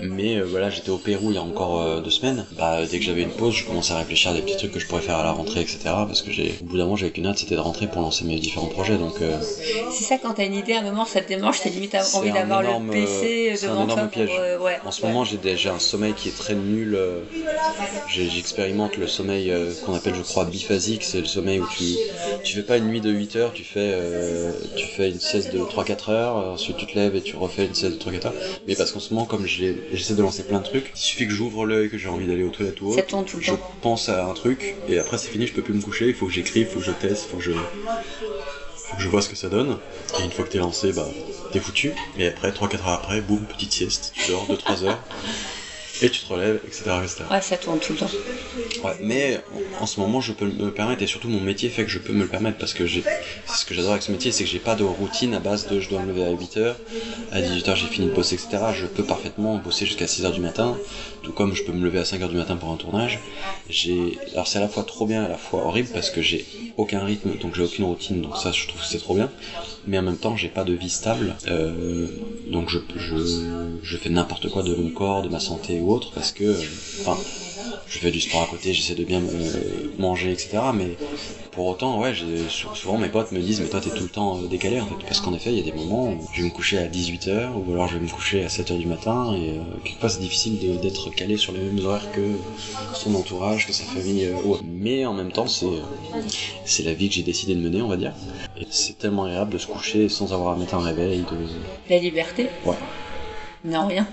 Mais 0.00 0.36
euh, 0.36 0.44
voilà, 0.44 0.70
j'étais 0.70 0.90
au 0.90 0.98
Pérou 0.98 1.30
il 1.30 1.34
y 1.34 1.38
a 1.38 1.42
encore 1.42 1.80
euh, 1.80 2.00
deux 2.00 2.10
semaines. 2.10 2.44
Bah, 2.56 2.78
dès 2.86 2.98
que 2.98 3.04
j'avais 3.04 3.22
une 3.22 3.30
pause, 3.30 3.54
je 3.54 3.64
commençais 3.64 3.92
à 3.92 3.98
réfléchir 3.98 4.30
à 4.30 4.34
des 4.34 4.42
petits 4.42 4.56
trucs 4.56 4.72
que 4.72 4.78
je 4.80 4.86
pourrais 4.86 5.02
faire 5.02 5.16
à 5.16 5.24
la 5.24 5.32
rentrée, 5.32 5.60
etc. 5.60 5.78
Parce 5.84 6.22
que 6.22 6.30
j'ai, 6.30 6.54
au 6.62 6.64
bout 6.64 6.76
d'un 6.78 6.84
moment, 6.84 6.96
j'avais 6.96 7.12
qu'une 7.12 7.26
hâte, 7.26 7.38
c'était 7.38 7.54
de 7.56 7.60
rentrer 7.60 7.86
pour 7.86 8.02
lancer 8.02 8.24
mes 8.24 8.38
différents 8.38 8.66
projets. 8.68 8.96
Donc, 8.96 9.20
euh, 9.20 9.38
C'est 9.90 10.04
ça 10.04 10.18
quand 10.18 10.34
t'as 10.34 10.44
une 10.46 10.54
idée, 10.54 10.72
à 10.74 10.80
un 10.80 10.82
moment 10.82 11.04
ça 11.04 11.20
te 11.20 11.28
démange, 11.28 11.60
t'as 11.62 11.70
limite 11.70 11.96
envie 12.14 12.30
d'avoir 12.30 12.62
le 12.62 12.90
PC 12.90 13.54
devant 13.62 13.86
toi 13.86 13.96
pour, 13.96 14.08
piège. 14.10 14.30
ouais, 14.60 14.78
en 14.84 14.90
ce 14.90 15.02
ouais. 15.02 15.08
moment, 15.08 15.24
j'ai 15.24 15.36
déjà 15.38 15.74
un 15.74 15.78
sommeil 15.78 16.12
qui 16.14 16.28
est 16.28 16.36
très 16.36 16.54
nul. 16.54 16.98
j'ai- 18.08 18.28
J'expérimente 18.28 18.96
le 18.96 19.06
sommeil 19.08 19.52
qu'on 19.84 19.94
appelle, 19.94 20.14
je 20.14 20.22
crois, 20.22 20.44
biphasique. 20.44 21.02
C'est 21.04 21.18
le 21.20 21.26
sommeil 21.26 21.60
où 21.60 21.66
tu, 21.76 21.84
tu 22.44 22.54
fais 22.56 22.62
pas 22.62 22.76
une 22.76 22.86
nuit 22.86 23.00
de 23.00 23.10
8 23.10 23.36
heures, 23.36 23.52
tu 23.52 23.64
fais, 23.64 23.94
tu 24.76 24.86
fais 24.86 25.08
une 25.10 25.18
sieste 25.20 25.52
de 25.52 25.58
3-4 25.60 26.10
heures, 26.10 26.36
ensuite 26.52 26.76
tu 26.76 26.86
te 26.86 26.94
lèves 26.94 27.16
et 27.16 27.20
tu 27.22 27.36
refais 27.36 27.64
une 27.66 27.74
sieste 27.74 27.94
de 27.94 27.98
3-4 27.98 28.26
heures. 28.26 28.34
Mais 28.66 28.74
parce 28.74 28.92
qu'en 28.92 29.00
ce 29.00 29.12
moment, 29.12 29.26
comme 29.26 29.37
j'essaie 29.46 30.14
de 30.14 30.22
lancer 30.22 30.42
plein 30.42 30.60
de 30.60 30.64
trucs, 30.64 30.90
il 30.94 30.98
suffit 31.00 31.26
que 31.26 31.32
j'ouvre 31.32 31.64
l'œil, 31.66 31.88
que 31.90 31.98
j'ai 31.98 32.08
envie 32.08 32.26
d'aller 32.26 32.42
aux 32.44 32.50
toilettes 32.50 32.80
ou 32.80 32.92
Ça 32.92 32.98
autre. 32.98 33.06
tourne 33.08 33.24
tout 33.24 33.36
le 33.38 33.42
Je 33.42 33.50
temps. 33.52 33.60
pense 33.80 34.08
à 34.08 34.24
un 34.26 34.32
truc 34.34 34.74
et 34.88 34.98
après 34.98 35.18
c'est 35.18 35.28
fini, 35.30 35.46
je 35.46 35.52
peux 35.52 35.62
plus 35.62 35.74
me 35.74 35.80
coucher, 35.80 36.08
il 36.08 36.14
faut 36.14 36.26
que 36.26 36.32
j'écrive, 36.32 36.66
il 36.68 36.72
faut 36.72 36.80
que 36.80 36.84
je 36.86 36.92
teste, 36.92 37.24
il 37.26 37.30
faut 37.30 37.36
que 37.38 37.42
je, 37.42 37.52
faut 37.52 38.96
que 38.96 39.02
je 39.02 39.08
vois 39.08 39.22
ce 39.22 39.28
que 39.28 39.36
ça 39.36 39.48
donne. 39.48 39.76
Et 40.20 40.24
une 40.24 40.30
fois 40.32 40.44
que 40.44 40.50
t'es 40.50 40.58
lancé, 40.58 40.92
bah 40.92 41.08
t'es 41.52 41.60
foutu. 41.60 41.92
Et 42.18 42.26
après, 42.26 42.50
3-4 42.50 42.74
heures 42.80 42.88
après, 42.88 43.20
boum, 43.20 43.44
petite 43.46 43.72
sieste, 43.72 44.12
tu 44.14 44.30
dors 44.30 44.46
2-3 44.46 44.84
heures. 44.84 44.98
Et 46.00 46.10
tu 46.10 46.20
te 46.20 46.32
relèves, 46.32 46.60
etc. 46.66 46.82
etc. 47.02 47.24
Ouais, 47.30 47.40
ça 47.40 47.56
tourne 47.56 47.78
tout 47.80 47.92
le 47.92 47.98
temps. 47.98 48.10
Ouais, 48.84 48.96
mais 49.00 49.40
en 49.80 49.82
en 49.82 49.86
ce 49.86 50.00
moment, 50.00 50.20
je 50.20 50.32
peux 50.32 50.44
me 50.46 50.66
le 50.66 50.72
permettre, 50.72 51.02
et 51.02 51.06
surtout 51.06 51.28
mon 51.28 51.40
métier 51.40 51.68
fait 51.68 51.84
que 51.84 51.90
je 51.90 51.98
peux 51.98 52.12
me 52.12 52.22
le 52.22 52.28
permettre, 52.28 52.58
parce 52.58 52.74
que 52.74 52.84
j'ai, 52.84 53.02
c'est 53.46 53.56
ce 53.58 53.64
que 53.64 53.74
j'adore 53.74 53.92
avec 53.92 54.02
ce 54.02 54.10
métier, 54.10 54.32
c'est 54.32 54.42
que 54.44 54.50
j'ai 54.50 54.58
pas 54.58 54.74
de 54.74 54.82
routine 54.82 55.34
à 55.34 55.38
base 55.40 55.66
de 55.68 55.78
je 55.80 55.88
dois 55.88 56.00
me 56.00 56.08
lever 56.08 56.24
à 56.24 56.32
8h, 56.32 56.74
à 57.32 57.40
18h 57.40 57.76
j'ai 57.76 57.86
fini 57.86 58.08
de 58.08 58.12
bosser, 58.12 58.34
etc. 58.34 58.58
Je 58.74 58.86
peux 58.86 59.04
parfaitement 59.04 59.56
bosser 59.56 59.86
jusqu'à 59.86 60.06
6h 60.06 60.32
du 60.32 60.40
matin, 60.40 60.76
tout 61.22 61.32
comme 61.32 61.54
je 61.54 61.62
peux 61.62 61.72
me 61.72 61.84
lever 61.84 61.98
à 62.00 62.02
5h 62.02 62.28
du 62.28 62.36
matin 62.36 62.56
pour 62.56 62.70
un 62.70 62.76
tournage. 62.76 63.20
J'ai, 63.70 64.18
alors 64.32 64.46
c'est 64.48 64.58
à 64.58 64.62
la 64.62 64.68
fois 64.68 64.82
trop 64.82 65.06
bien 65.06 65.22
et 65.22 65.26
à 65.26 65.28
la 65.28 65.38
fois 65.38 65.64
horrible, 65.64 65.88
parce 65.94 66.10
que 66.10 66.20
j'ai 66.20 66.44
aucun 66.76 67.04
rythme, 67.04 67.36
donc 67.38 67.54
j'ai 67.54 67.62
aucune 67.62 67.84
routine, 67.84 68.20
donc 68.20 68.36
ça 68.36 68.50
je 68.52 68.66
trouve 68.66 68.80
que 68.80 68.86
c'est 68.86 68.98
trop 68.98 69.14
bien. 69.14 69.30
Mais 69.86 69.98
en 69.98 70.02
même 70.02 70.18
temps, 70.18 70.36
j'ai 70.36 70.48
pas 70.48 70.64
de 70.64 70.72
vie 70.74 70.90
stable, 70.90 71.34
euh, 71.46 72.08
donc 72.50 72.68
je, 72.68 72.78
je, 72.96 73.16
je 73.82 73.96
fais 73.96 74.10
n'importe 74.10 74.48
quoi 74.50 74.62
de 74.62 74.74
mon 74.74 74.90
corps, 74.90 75.22
de 75.22 75.28
ma 75.28 75.40
santé 75.40 75.80
ou 75.88 75.92
autre, 75.94 76.10
parce 76.14 76.32
que, 76.32 76.54
enfin, 77.00 77.16
je 77.88 77.98
fais 77.98 78.10
du 78.10 78.20
sport 78.20 78.42
à 78.42 78.46
côté, 78.46 78.72
j'essaie 78.74 78.94
de 78.94 79.04
bien 79.04 79.20
euh, 79.20 79.90
manger, 79.98 80.30
etc. 80.32 80.58
Mais 80.74 80.90
pour 81.52 81.66
autant, 81.66 81.98
ouais, 82.00 82.12
souvent 82.74 82.98
mes 82.98 83.08
potes 83.08 83.32
me 83.32 83.40
disent, 83.40 83.60
mais 83.60 83.68
toi 83.68 83.80
t'es 83.80 83.90
tout 83.90 84.02
le 84.02 84.08
temps 84.08 84.38
euh, 84.38 84.46
décalé 84.46 84.80
en 84.80 84.86
fait. 84.86 84.94
Parce 85.06 85.20
qu'en 85.20 85.34
effet, 85.34 85.50
il 85.50 85.58
y 85.58 85.60
a 85.60 85.64
des 85.70 85.76
moments 85.76 86.08
où 86.08 86.18
je 86.32 86.42
vais 86.42 86.48
me 86.48 86.52
coucher 86.52 86.78
à 86.78 86.86
18h, 86.86 87.52
ou 87.54 87.72
alors 87.72 87.88
je 87.88 87.94
vais 87.96 88.04
me 88.04 88.08
coucher 88.08 88.44
à 88.44 88.48
7h 88.48 88.78
du 88.78 88.86
matin, 88.86 89.34
et 89.34 89.58
euh, 89.58 89.62
quelquefois 89.84 90.10
c'est 90.10 90.20
difficile 90.20 90.58
d'être 90.80 91.10
calé 91.10 91.36
sur 91.36 91.52
les 91.52 91.60
mêmes 91.60 91.84
horaires 91.84 92.10
que 92.12 92.36
son 92.94 93.14
entourage, 93.14 93.66
que 93.66 93.72
sa 93.72 93.84
famille. 93.84 94.28
ou 94.44 94.52
autre. 94.52 94.64
Mais 94.70 95.06
en 95.06 95.14
même 95.14 95.32
temps, 95.32 95.48
c'est 95.48 95.66
c'est 96.64 96.82
la 96.82 96.92
vie 96.92 97.08
que 97.08 97.14
j'ai 97.14 97.22
décidé 97.22 97.54
de 97.54 97.60
mener, 97.60 97.80
on 97.80 97.88
va 97.88 97.96
dire. 97.96 98.12
Et 98.60 98.66
c'est 98.70 98.98
tellement 98.98 99.24
agréable 99.24 99.52
de 99.52 99.58
se 99.58 99.66
coucher 99.66 100.08
sans 100.08 100.32
avoir 100.34 100.54
à 100.54 100.58
mettre 100.58 100.74
un 100.74 100.82
réveil. 100.82 101.20
De... 101.20 101.36
La 101.88 101.98
liberté? 101.98 102.48
Ouais. 102.64 102.76
Non, 103.64 103.86
rien. 103.88 104.06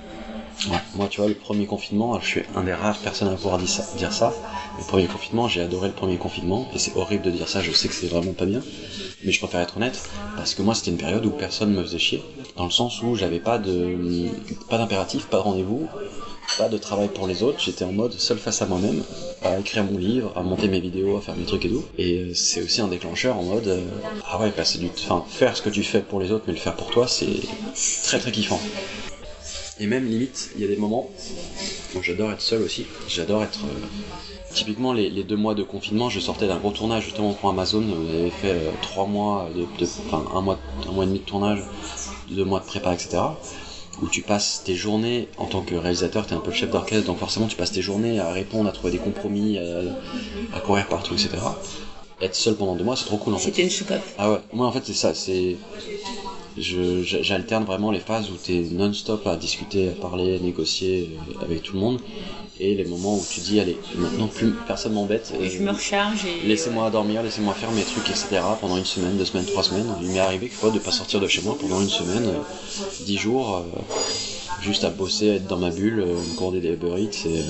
Ouais. 0.70 0.78
Moi, 0.96 1.08
tu 1.10 1.20
vois, 1.22 1.30
le 1.30 1.36
premier 1.36 1.66
confinement, 1.66 2.20
je 2.20 2.26
suis 2.26 2.42
un 2.56 2.64
des 2.64 2.74
rares 2.74 2.98
personnes 2.98 3.28
à 3.28 3.36
pouvoir 3.36 3.60
dire 3.60 4.12
ça. 4.14 4.34
Le 4.78 4.84
premier 4.84 5.06
confinement, 5.06 5.48
j'ai 5.48 5.62
adoré 5.62 5.88
le 5.90 5.94
premier 5.94 6.18
confinement, 6.18 6.68
et 6.74 6.80
c'est 6.80 6.96
horrible 6.96 7.24
de 7.24 7.32
dire 7.32 7.48
ça, 7.48 7.62
je 7.62 7.72
sais 7.72 7.88
que 7.88 7.94
c'est 7.94 8.08
vraiment 8.08 8.34
pas 8.34 8.46
bien, 8.46 8.62
mais 9.24 9.32
je 9.32 9.40
préfère 9.40 9.62
être 9.62 9.78
honnête, 9.78 10.10
parce 10.36 10.54
que 10.56 10.62
moi, 10.62 10.74
c'était 10.74 10.92
une 10.92 10.98
période 10.98 11.26
où 11.26 11.30
personne 11.30 11.72
me 11.72 11.84
faisait 11.84 12.00
chier, 12.00 12.24
dans 12.58 12.66
le 12.66 12.72
sens 12.72 13.02
où 13.04 13.16
j'avais 13.16 13.40
pas 13.40 13.58
de, 13.58 14.30
pas 14.70 14.78
d'impératif, 14.78 15.28
pas 15.28 15.38
de 15.38 15.44
rendez-vous, 15.44 15.88
pas 16.58 16.68
de 16.70 16.78
travail 16.78 17.10
pour 17.10 17.28
les 17.28 17.44
autres, 17.44 17.60
j'étais 17.60 17.86
en 17.86 17.92
mode 17.92 18.14
seul 18.14 18.38
face 18.38 18.62
à 18.62 18.66
moi-même, 18.66 19.04
à 19.44 19.60
écrire 19.60 19.84
mon 19.84 19.98
livre, 19.98 20.34
à 20.36 20.42
monter 20.42 20.68
mes 20.68 20.80
vidéos, 20.80 21.18
à 21.18 21.22
faire 21.22 21.36
mes 21.36 21.46
trucs 21.46 21.66
et 21.66 21.70
tout, 21.70 21.86
et 21.98 22.20
euh, 22.20 22.34
c'est 22.34 22.62
aussi 22.64 22.82
un 22.82 22.88
déclencheur 22.88 23.38
en 23.38 23.44
mode, 23.44 23.68
euh, 23.68 23.86
ah 24.30 24.40
ouais, 24.40 24.52
passer 24.52 24.80
du, 24.80 24.88
enfin, 24.88 25.24
faire 25.30 25.56
ce 25.56 25.62
que 25.62 25.70
tu 25.70 25.84
fais 25.84 26.02
pour 26.02 26.20
les 26.20 26.32
autres, 26.32 26.46
mais 26.48 26.54
le 26.54 26.60
faire 26.60 26.76
pour 26.76 26.90
toi, 26.90 27.08
c'est 27.08 27.40
très 28.04 28.20
très 28.20 28.32
kiffant. 28.32 28.60
Et 29.80 29.88
même 29.88 30.06
limite, 30.06 30.50
il 30.56 30.62
y 30.62 30.64
a 30.64 30.68
des 30.68 30.78
moments 30.78 31.10
où 31.96 32.02
j'adore 32.02 32.32
être 32.32 32.42
seul 32.42 32.62
aussi. 32.62 32.86
J'adore 33.08 33.44
être. 33.44 33.66
euh, 33.66 33.86
Typiquement, 34.54 34.94
les, 34.94 35.10
les 35.10 35.24
deux 35.24 35.36
mois 35.36 35.54
de 35.54 35.64
confinement, 35.64 36.10
je 36.10 36.20
sortais 36.20 36.48
d'un 36.48 36.58
gros 36.58 36.72
tournage 36.72 37.04
justement 37.04 37.34
pour 37.34 37.50
Amazon. 37.50 37.84
J'avais 38.10 38.30
fait 38.30 38.52
euh, 38.52 38.72
trois 38.82 39.06
mois, 39.06 39.50
de, 39.54 39.62
de- 39.80 39.90
enfin 40.06 40.24
un 40.34 40.40
mois, 40.42 40.58
un 40.88 40.92
mois 40.94 41.04
et 41.04 41.08
demi 41.08 41.20
de 41.20 41.26
tournage, 41.26 41.60
deux 42.30 42.46
mois 42.46 42.60
de 42.60 42.66
prépa, 42.66 42.94
etc. 42.94 43.38
Où 44.02 44.08
tu 44.08 44.22
passes 44.22 44.62
tes 44.64 44.76
journées 44.76 45.28
en 45.38 45.46
tant 45.46 45.62
que 45.62 45.76
réalisateur, 45.76 46.26
t'es 46.26 46.36
un 46.36 46.40
peu 46.40 46.52
le 46.52 46.56
chef 46.56 46.70
d'orchestre, 46.70 47.06
donc 47.08 47.18
forcément 47.20 47.48
tu 47.48 47.56
passes 47.58 47.72
tes 47.72 47.82
journées 47.82 48.20
à 48.20 48.32
répondre, 48.32 48.70
à 48.70 48.72
trouver 48.72 48.92
des 48.92 48.98
compromis, 49.00 49.58
à, 49.58 49.64
à 50.56 50.60
courir 50.62 50.88
partout, 50.88 51.16
etc. 51.16 51.58
Être 52.22 52.36
seul 52.36 52.56
pendant 52.56 52.76
deux 52.76 52.84
mois, 52.86 52.96
c'est 52.96 53.06
trop 53.06 53.18
cool 53.18 53.34
en 53.34 53.38
fait. 53.38 53.46
C'était 53.50 53.64
une 53.64 53.70
soupape. 53.70 54.04
Ah 54.18 54.32
ouais, 54.32 54.40
moi 54.54 54.68
en 54.68 54.72
fait 54.72 54.84
c'est 54.86 54.94
ça, 54.94 55.14
c'est. 55.14 55.58
J'alterne 56.58 57.66
vraiment 57.66 57.92
les 57.92 58.00
phases 58.00 58.30
où 58.32 58.36
t'es 58.36 58.66
non-stop 58.72 59.28
à 59.28 59.36
discuter, 59.36 59.90
à 59.90 59.92
parler, 59.92 60.38
à 60.38 60.40
négocier 60.40 61.10
euh, 61.12 61.44
avec 61.44 61.64
tout 61.64 61.74
le 61.74 61.80
monde, 61.80 62.00
et 62.60 62.74
les 62.76 62.86
moments 62.86 63.16
où 63.18 63.26
tu 63.30 63.42
dis, 63.42 63.60
allez, 63.60 63.78
maintenant 63.98 64.28
plus 64.28 64.54
personne 64.66 64.94
m'embête, 64.94 65.34
Et 65.38 65.44
euh, 65.46 65.50
je 65.50 65.60
me 65.62 65.72
recharge 65.72 66.26
et. 66.26 66.48
laissez-moi 66.48 66.90
dormir, 66.90 67.22
laissez-moi 67.24 67.54
faire 67.54 67.72
mes 67.72 67.84
trucs, 67.84 68.10
etc. 68.10 68.40
pendant 68.62 68.78
une 68.78 68.86
semaine, 68.86 69.18
deux 69.18 69.26
semaines, 69.26 69.46
trois 69.46 69.64
semaines. 69.64 69.88
Il 70.02 70.10
m'est 70.10 70.20
arrivé 70.20 70.48
quelquefois 70.48 70.72
de 70.72 70.80
pas 70.80 70.92
sortir 70.92 71.20
de 71.20 71.28
chez 71.28 71.42
moi 71.42 71.58
pendant 71.60 71.82
une 71.82 71.90
semaine, 71.90 72.26
euh, 72.26 72.40
dix 73.06 73.18
jours, 73.18 73.58
euh, 73.58 73.80
juste 74.62 74.86
à 74.86 74.90
bosser, 74.90 75.32
à 75.32 75.34
être 75.36 75.48
dans 75.48 75.58
ma 75.58 75.70
bulle, 75.72 76.00
euh, 76.00 76.06
me 76.06 76.38
commander 76.38 76.62
des 76.62 76.70
Uber 76.70 77.02
Eats 77.02 77.28
et, 77.28 77.44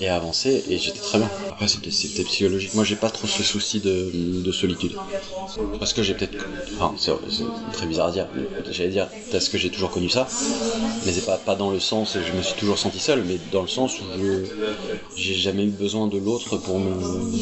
et 0.00 0.08
à 0.08 0.16
avancer, 0.16 0.64
et 0.68 0.78
j'étais 0.78 1.00
très 1.00 1.18
bien. 1.18 1.32
Après, 1.48 1.68
c'était 1.68 1.90
c'était 1.90 2.24
psychologique. 2.24 2.74
Moi, 2.74 2.84
j'ai 2.84 2.96
pas 2.96 3.10
trop 3.10 3.26
ce 3.28 3.42
souci 3.42 3.80
de, 3.80 4.10
de 4.42 4.52
solitude. 4.52 4.98
Parce 5.78 5.92
que 5.92 6.02
j'ai 6.02 6.14
peut-être. 6.14 6.36
Enfin, 6.76 6.94
c'est 6.98 7.12
c'est 7.28 7.52
très 7.72 7.86
bizarre 7.86 8.08
à 8.08 8.12
dire. 8.12 8.28
mais 8.34 8.50
J'allais 8.70 8.90
dire, 8.90 9.10
parce 9.30 9.48
que 9.48 9.58
j'ai 9.58 9.70
toujours 9.70 9.90
connu 9.90 10.08
ça. 10.08 10.28
Mais 11.04 11.12
c'est 11.12 11.22
pas, 11.24 11.38
pas 11.38 11.56
dans 11.56 11.70
le 11.70 11.80
sens, 11.80 12.18
je 12.20 12.32
me 12.32 12.42
suis 12.42 12.56
toujours 12.56 12.78
senti 12.78 13.00
seul, 13.00 13.24
mais 13.24 13.38
dans 13.38 13.62
le 13.62 13.68
sens 13.68 14.00
où 14.00 14.04
je 14.10 14.48
j'ai 15.14 15.34
jamais 15.34 15.64
eu 15.64 15.70
besoin 15.72 16.08
de 16.08 16.18
l'autre 16.18 16.58
pour 16.58 16.80
me. 16.80 17.40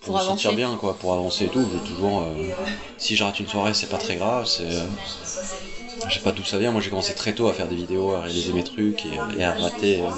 Pour 0.00 0.14
me 0.14 0.20
sentir 0.20 0.52
bien, 0.54 0.76
quoi, 0.76 0.98
pour 0.98 1.12
avancer 1.14 1.46
et 1.46 1.50
tout. 1.50 1.68
J'ai 1.70 1.82
toujours. 1.82 2.22
euh, 2.22 2.52
si 2.98 3.16
je 3.16 3.24
rate 3.24 3.40
une 3.40 3.48
soirée, 3.48 3.74
c'est 3.74 3.88
pas 3.88 3.98
très 3.98 4.16
grave. 4.16 4.46
C'est. 4.46 4.64
euh, 4.70 4.86
je 6.06 6.14
sais 6.14 6.20
pas 6.20 6.32
d'où 6.32 6.44
ça 6.44 6.58
vient. 6.58 6.72
Moi, 6.72 6.80
j'ai 6.80 6.90
commencé 6.90 7.14
très 7.14 7.34
tôt 7.34 7.48
à 7.48 7.54
faire 7.54 7.68
des 7.68 7.76
vidéos, 7.76 8.12
à 8.12 8.20
réaliser 8.22 8.52
mes 8.52 8.64
trucs 8.64 9.04
et, 9.06 9.26
et 9.32 9.42
à 9.44 9.52
rater, 9.54 10.02
euh, 10.02 10.12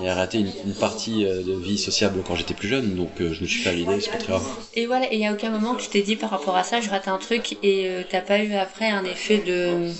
et 0.00 0.08
à 0.08 0.14
rater 0.14 0.38
une, 0.38 0.52
une 0.64 0.74
partie 0.74 1.24
euh, 1.24 1.42
de 1.42 1.52
vie 1.52 1.78
sociable 1.78 2.22
quand 2.26 2.34
j'étais 2.34 2.54
plus 2.54 2.68
jeune. 2.68 2.94
Donc, 2.94 3.20
euh, 3.20 3.32
je 3.32 3.42
me 3.42 3.46
suis 3.46 3.60
fait 3.60 3.70
à 3.70 3.72
l'idée, 3.72 4.00
c'est 4.00 4.10
pas 4.10 4.18
très 4.18 4.32
grave. 4.32 4.44
Et 4.74 4.86
voilà, 4.86 5.06
et 5.12 5.16
il 5.16 5.18
n'y 5.18 5.26
a 5.26 5.32
aucun 5.32 5.50
moment 5.50 5.74
que 5.74 5.82
tu 5.82 5.88
t'es 5.88 6.02
dit 6.02 6.16
par 6.16 6.30
rapport 6.30 6.56
à 6.56 6.64
ça, 6.64 6.80
je 6.80 6.88
rate 6.90 7.08
un 7.08 7.18
truc 7.18 7.56
et 7.62 7.88
euh, 7.88 8.02
t'as 8.08 8.20
pas 8.22 8.38
eu 8.42 8.52
après 8.54 8.88
un 8.90 9.04
effet 9.04 9.38
de 9.40 9.92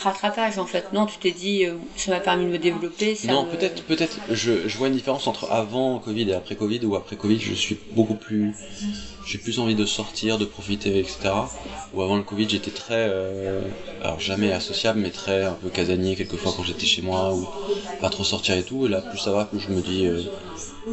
rattrapage 0.00 0.58
en 0.58 0.66
fait. 0.66 0.92
Non, 0.92 1.06
tu 1.06 1.18
t'es 1.18 1.32
dit, 1.32 1.64
euh, 1.66 1.74
ça 1.96 2.10
m'a 2.12 2.20
permis 2.20 2.44
de 2.46 2.50
me 2.50 2.58
développer. 2.58 3.14
ça 3.14 3.28
Non, 3.28 3.44
me- 3.44 3.48
peut-être, 3.56 3.82
peut-être. 3.84 4.20
Je, 4.30 4.66
je 4.68 4.76
vois 4.78 4.88
une 4.88 4.94
différence 4.94 5.26
entre 5.26 5.50
avant 5.50 5.98
Covid 5.98 6.30
et 6.30 6.34
après 6.34 6.54
Covid. 6.56 6.84
Ou 6.84 6.96
après 6.96 7.16
Covid, 7.16 7.38
je 7.38 7.54
suis 7.54 7.76
beaucoup 7.94 8.14
plus, 8.14 8.54
j'ai 9.30 9.38
plus 9.38 9.58
envie 9.60 9.74
de 9.74 9.86
sortir, 9.86 10.38
de 10.38 10.44
profiter, 10.44 10.98
etc. 10.98 11.52
Ou 11.92 12.02
avant 12.02 12.16
le 12.16 12.22
Covid, 12.22 12.48
j'étais 12.48 12.70
très, 12.72 13.06
euh, 13.08 13.60
alors 14.00 14.20
jamais 14.20 14.52
associable, 14.52 15.00
mais 15.00 15.10
très 15.10 15.44
un 15.44 15.54
peu 15.54 15.70
casanier 15.70 16.16
quelquefois 16.16 16.52
quand 16.56 16.62
j'étais 16.64 16.86
chez 16.86 17.02
moi 17.02 17.34
ou 17.34 17.48
pas 17.98 18.10
trop 18.10 18.24
sortir 18.24 18.56
et 18.56 18.64
tout. 18.64 18.86
Et 18.86 18.88
là, 18.88 19.00
plus 19.02 19.18
ça 19.18 19.32
va, 19.32 19.44
plus 19.44 19.60
je 19.60 19.70
me 19.70 19.82
dis, 19.82 20.06
euh, 20.06 20.22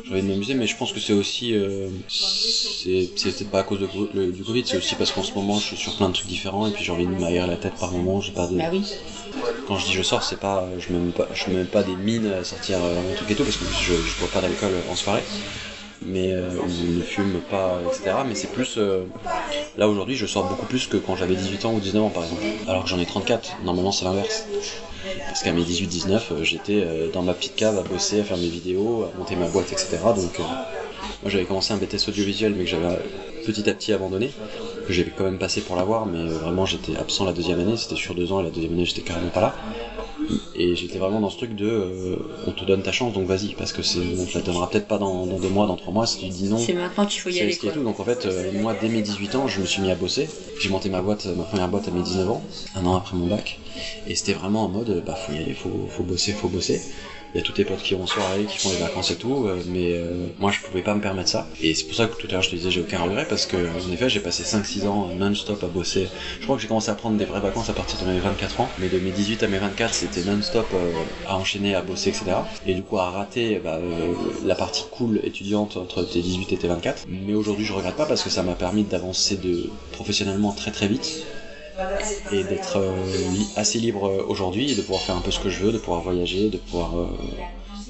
j'ai 0.03 0.13
envie 0.13 0.23
de 0.23 0.27
m'amuser. 0.27 0.55
Mais 0.55 0.67
je 0.67 0.75
pense 0.77 0.91
que 0.93 0.99
c'est 0.99 1.13
aussi, 1.13 1.53
euh, 1.53 1.89
c'est, 2.07 3.09
peut-être 3.15 3.49
pas 3.51 3.59
à 3.59 3.63
cause 3.63 3.79
de, 3.79 3.89
le- 4.13 4.31
du 4.31 4.43
Covid, 4.43 4.63
c'est 4.65 4.77
aussi 4.77 4.95
parce 4.95 5.11
qu'en 5.11 5.23
ce 5.23 5.33
moment, 5.35 5.59
je 5.59 5.65
suis 5.67 5.77
sur 5.77 5.95
plein 5.95 6.09
de 6.09 6.13
trucs 6.13 6.27
différents 6.27 6.67
et 6.67 6.71
puis 6.71 6.83
j'ai 6.83 6.91
envie 6.91 7.07
de 7.07 7.11
m'aérer 7.15 7.47
la 7.47 7.57
tête 7.57 7.75
par 7.75 7.91
moment. 7.91 8.21
J'ai 8.21 8.31
pas 8.31 8.47
de, 8.47 8.57
Bah 8.57 8.69
oui. 8.71 8.83
quand 9.65 9.77
je 9.77 9.85
dis 9.85 9.93
je 9.93 10.01
sors, 10.01 10.23
c'est 10.23 10.37
pas, 10.39 10.69
je 10.77 10.91
me 10.93 10.99
mets 10.99 11.11
pas, 11.11 11.27
je 11.33 11.49
me 11.51 11.57
mets 11.59 11.65
pas 11.65 11.83
des 11.83 11.95
mines 11.95 12.27
à 12.27 12.43
sortir 12.43 12.83
euh, 12.83 13.11
un 13.11 13.13
truc 13.13 13.31
et 13.31 13.35
tout 13.35 13.43
parce 13.43 13.57
que 13.57 13.65
je, 13.65 14.01
je 14.03 14.17
bois 14.17 14.29
pas 14.29 14.41
d'alcool 14.41 14.83
en 14.87 14.95
soirée, 14.95 15.23
mais 16.05 16.31
euh, 16.33 16.49
ou 16.59 16.97
ne 16.97 17.01
fume 17.01 17.39
pas, 17.49 17.79
etc. 17.87 18.17
Mais 18.27 18.35
c'est 18.35 18.51
plus, 18.51 18.75
euh, 18.77 19.03
là 19.77 19.87
aujourd'hui, 19.87 20.15
je 20.15 20.25
sors 20.25 20.47
beaucoup 20.47 20.65
plus 20.65 20.87
que 20.87 20.97
quand 20.97 21.15
j'avais 21.15 21.35
18 21.35 21.65
ans 21.65 21.73
ou 21.73 21.79
19 21.79 22.03
ans 22.03 22.09
par 22.09 22.23
exemple. 22.23 22.43
Alors 22.67 22.83
que 22.83 22.89
j'en 22.89 22.99
ai 22.99 23.05
34. 23.05 23.57
Normalement, 23.63 23.91
c'est 23.91 24.05
l'inverse. 24.05 24.45
Parce 25.27 25.43
qu'à 25.43 25.51
mes 25.51 25.61
18-19, 25.61 26.19
euh, 26.31 26.43
j'étais 26.43 26.81
euh, 26.83 27.09
dans 27.11 27.21
ma 27.21 27.33
petite 27.33 27.55
cave 27.55 27.77
à 27.77 27.83
bosser, 27.83 28.19
à 28.19 28.23
faire 28.23 28.37
mes 28.37 28.49
vidéos, 28.49 29.03
à 29.03 29.17
monter 29.17 29.35
ma 29.35 29.47
boîte, 29.47 29.71
etc. 29.71 29.97
Donc, 30.15 30.39
moi 30.39 31.31
j'avais 31.31 31.45
commencé 31.45 31.73
un 31.73 31.77
BTS 31.77 32.09
audiovisuel, 32.09 32.53
mais 32.55 32.63
que 32.63 32.69
j'avais 32.69 32.99
petit 33.45 33.69
à 33.69 33.73
petit 33.73 33.93
abandonné. 33.93 34.31
J'avais 34.89 35.11
quand 35.15 35.23
même 35.23 35.37
passé 35.37 35.61
pour 35.61 35.75
l'avoir, 35.75 36.05
mais 36.05 36.25
vraiment 36.27 36.65
j'étais 36.65 36.95
absent 36.95 37.25
la 37.25 37.33
deuxième 37.33 37.59
année, 37.59 37.77
c'était 37.77 37.95
sur 37.95 38.15
deux 38.15 38.31
ans, 38.31 38.39
et 38.39 38.43
la 38.43 38.49
deuxième 38.49 38.73
année 38.73 38.85
j'étais 38.85 39.01
carrément 39.01 39.29
pas 39.29 39.41
là. 39.41 39.55
Et 40.55 40.75
j'étais 40.75 40.97
vraiment 40.97 41.19
dans 41.19 41.29
ce 41.29 41.37
truc 41.37 41.55
de 41.55 41.65
euh, 41.65 42.15
on 42.47 42.51
te 42.51 42.65
donne 42.65 42.81
ta 42.81 42.91
chance 42.91 43.13
donc 43.13 43.27
vas-y 43.27 43.53
parce 43.53 43.71
que 43.71 43.81
c'est 43.81 43.99
on 44.19 44.25
te 44.25 44.37
la 44.37 44.41
donnera 44.43 44.67
peut-être 44.69 44.87
pas 44.87 44.97
dans, 44.97 45.25
dans 45.25 45.37
deux 45.39 45.49
mois, 45.49 45.67
dans 45.67 45.75
trois 45.75 45.93
mois 45.93 46.05
si 46.05 46.17
tu 46.17 46.25
dis 46.29 46.49
non. 46.49 46.57
C'est 46.57 46.73
maintenant 46.73 47.05
qu'il 47.05 47.21
faut 47.21 47.29
y 47.29 47.37
aller 47.37 47.47
risqué 47.47 47.67
et 47.67 47.69
quoi. 47.69 47.77
tout. 47.79 47.83
Donc 47.83 47.99
en 47.99 48.03
fait, 48.03 48.25
euh, 48.25 48.51
moi 48.53 48.73
dès 48.79 48.89
mes 48.89 49.01
18 49.01 49.35
ans, 49.35 49.47
je 49.47 49.61
me 49.61 49.65
suis 49.65 49.81
mis 49.81 49.91
à 49.91 49.95
bosser. 49.95 50.27
J'ai 50.59 50.69
monté 50.69 50.89
ma 50.89 51.01
boîte, 51.01 51.25
ma 51.27 51.43
première 51.43 51.67
boîte 51.69 51.87
à 51.87 51.91
mes 51.91 52.01
19 52.01 52.29
ans, 52.29 52.43
un 52.75 52.85
an 52.85 52.95
après 52.95 53.15
mon 53.15 53.27
bac. 53.27 53.59
Et 54.07 54.15
c'était 54.15 54.33
vraiment 54.33 54.63
en 54.65 54.69
mode, 54.69 55.03
bah 55.05 55.15
faut 55.15 55.31
y 55.33 55.37
aller, 55.37 55.53
faut, 55.53 55.87
faut 55.89 56.03
bosser, 56.03 56.33
faut 56.33 56.47
bosser. 56.49 56.81
Il 57.37 57.41
y 57.41 57.43
a 57.43 57.45
tous 57.45 57.53
tes 57.53 57.65
potes 57.65 57.83
qui 57.83 57.93
vont 57.93 58.01
en 58.01 58.07
soirée, 58.07 58.45
qui 58.45 58.57
font 58.57 58.71
les 58.71 58.77
vacances 58.77 59.11
et 59.11 59.15
tout, 59.15 59.45
euh, 59.45 59.61
mais 59.67 59.93
euh, 59.93 60.25
moi 60.39 60.49
je 60.49 60.59
pouvais 60.59 60.81
pas 60.81 60.95
me 60.95 61.01
permettre 61.01 61.29
ça. 61.29 61.47
Et 61.61 61.75
c'est 61.75 61.83
pour 61.83 61.93
ça 61.93 62.07
que 62.07 62.19
tout 62.19 62.25
à 62.29 62.31
l'heure 62.31 62.41
je 62.41 62.49
te 62.49 62.55
disais 62.55 62.71
j'ai 62.71 62.81
aucun 62.81 62.99
regret 62.99 63.27
parce 63.29 63.45
que 63.45 63.57
en 63.57 63.91
effet 63.93 64.09
j'ai 64.09 64.21
passé 64.21 64.41
5-6 64.41 64.87
ans 64.87 65.09
non-stop 65.15 65.63
à 65.63 65.67
bosser. 65.67 66.07
Je 66.39 66.45
crois 66.45 66.55
que 66.55 66.63
j'ai 66.63 66.67
commencé 66.67 66.89
à 66.89 66.95
prendre 66.95 67.15
des 67.15 67.25
vraies 67.25 67.39
vacances 67.39 67.69
à 67.69 67.73
partir 67.73 67.99
de 67.99 68.11
mes 68.11 68.17
24 68.17 68.61
ans, 68.61 68.69
mais 68.79 68.89
de 68.89 68.97
mes 68.97 69.11
18 69.11 69.43
à 69.43 69.47
mes 69.47 69.59
24 69.59 69.93
c'était 69.93 70.23
non-stop 70.23 70.65
euh, 70.73 70.91
à 71.27 71.37
enchaîner, 71.37 71.75
à 71.75 71.83
bosser, 71.83 72.09
etc. 72.09 72.37
Et 72.65 72.73
du 72.73 72.81
coup 72.81 72.97
à 72.97 73.11
rater 73.11 73.61
bah, 73.63 73.79
la 74.43 74.55
partie 74.55 74.85
cool 74.89 75.19
étudiante 75.23 75.77
entre 75.77 76.01
tes 76.01 76.21
18 76.21 76.53
et 76.53 76.57
tes 76.57 76.67
24. 76.67 77.05
Mais 77.07 77.35
aujourd'hui 77.35 77.65
je 77.65 77.73
regrette 77.73 77.97
pas 77.97 78.07
parce 78.07 78.23
que 78.23 78.31
ça 78.31 78.41
m'a 78.41 78.55
permis 78.55 78.83
d'avancer 78.83 79.37
professionnellement 79.91 80.53
très 80.53 80.71
très 80.71 80.87
vite 80.87 81.23
et 82.31 82.43
d'être 82.43 82.77
euh, 82.77 83.13
assez 83.55 83.79
libre 83.79 84.07
euh, 84.07 84.25
aujourd'hui 84.27 84.71
et 84.71 84.75
de 84.75 84.81
pouvoir 84.81 85.01
faire 85.01 85.15
un 85.15 85.21
peu 85.21 85.31
ce 85.31 85.39
que 85.39 85.49
je 85.49 85.63
veux, 85.63 85.71
de 85.71 85.77
pouvoir 85.77 86.01
voyager, 86.01 86.49
de 86.49 86.57
pouvoir 86.57 86.97
euh, 86.97 87.07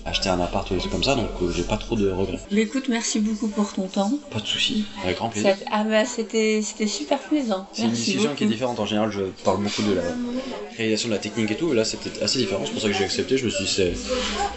acheter 0.06 0.30
un 0.30 0.40
appart 0.40 0.70
ou 0.72 0.74
des 0.76 0.80
trucs 0.80 0.92
comme 0.92 1.04
ça, 1.04 1.16
donc 1.16 1.30
euh, 1.42 1.52
j'ai 1.52 1.64
pas 1.64 1.78
trop 1.78 1.96
de 1.96 2.10
regrets. 2.10 2.40
Mais 2.52 2.62
écoute, 2.62 2.88
merci 2.90 3.20
beaucoup 3.20 3.48
pour 3.48 3.74
ton 3.74 3.88
temps. 3.88 4.12
Pas 4.32 4.40
de 4.40 4.46
soucis, 4.46 4.86
avec 5.04 5.18
grand 5.18 5.30
plaisir. 5.30 5.56
Ah 5.72 5.84
bah 5.84 6.06
c'était 6.06 6.62
c'était 6.62 6.88
super 6.88 7.20
plaisant. 7.20 7.66
C'est 7.74 7.84
une 7.84 7.92
discussion 7.92 8.36
qui 8.36 8.44
est 8.44 8.48
différente. 8.48 8.80
En 8.80 8.86
général, 8.86 9.12
je 9.12 9.22
parle 9.44 9.62
beaucoup 9.62 9.82
de 9.84 9.94
la 9.94 10.04
réalisation 10.78 11.10
de 11.10 11.14
la 11.14 11.20
technique 11.20 11.52
et 11.52 11.56
tout, 11.58 11.72
et 11.74 11.76
là 11.76 11.84
c'est 11.84 11.98
peut-être 12.00 12.22
assez 12.24 12.38
différent, 12.40 12.62
c'est 12.66 12.72
pour 12.74 12.82
ça 12.82 12.88
que 12.88 12.94
j'ai 12.94 13.04
accepté. 13.06 13.38
Je 13.38 13.46
me 13.46 13.50
suis 13.50 13.66
dit, 13.66 13.72
c'est- 13.72 13.94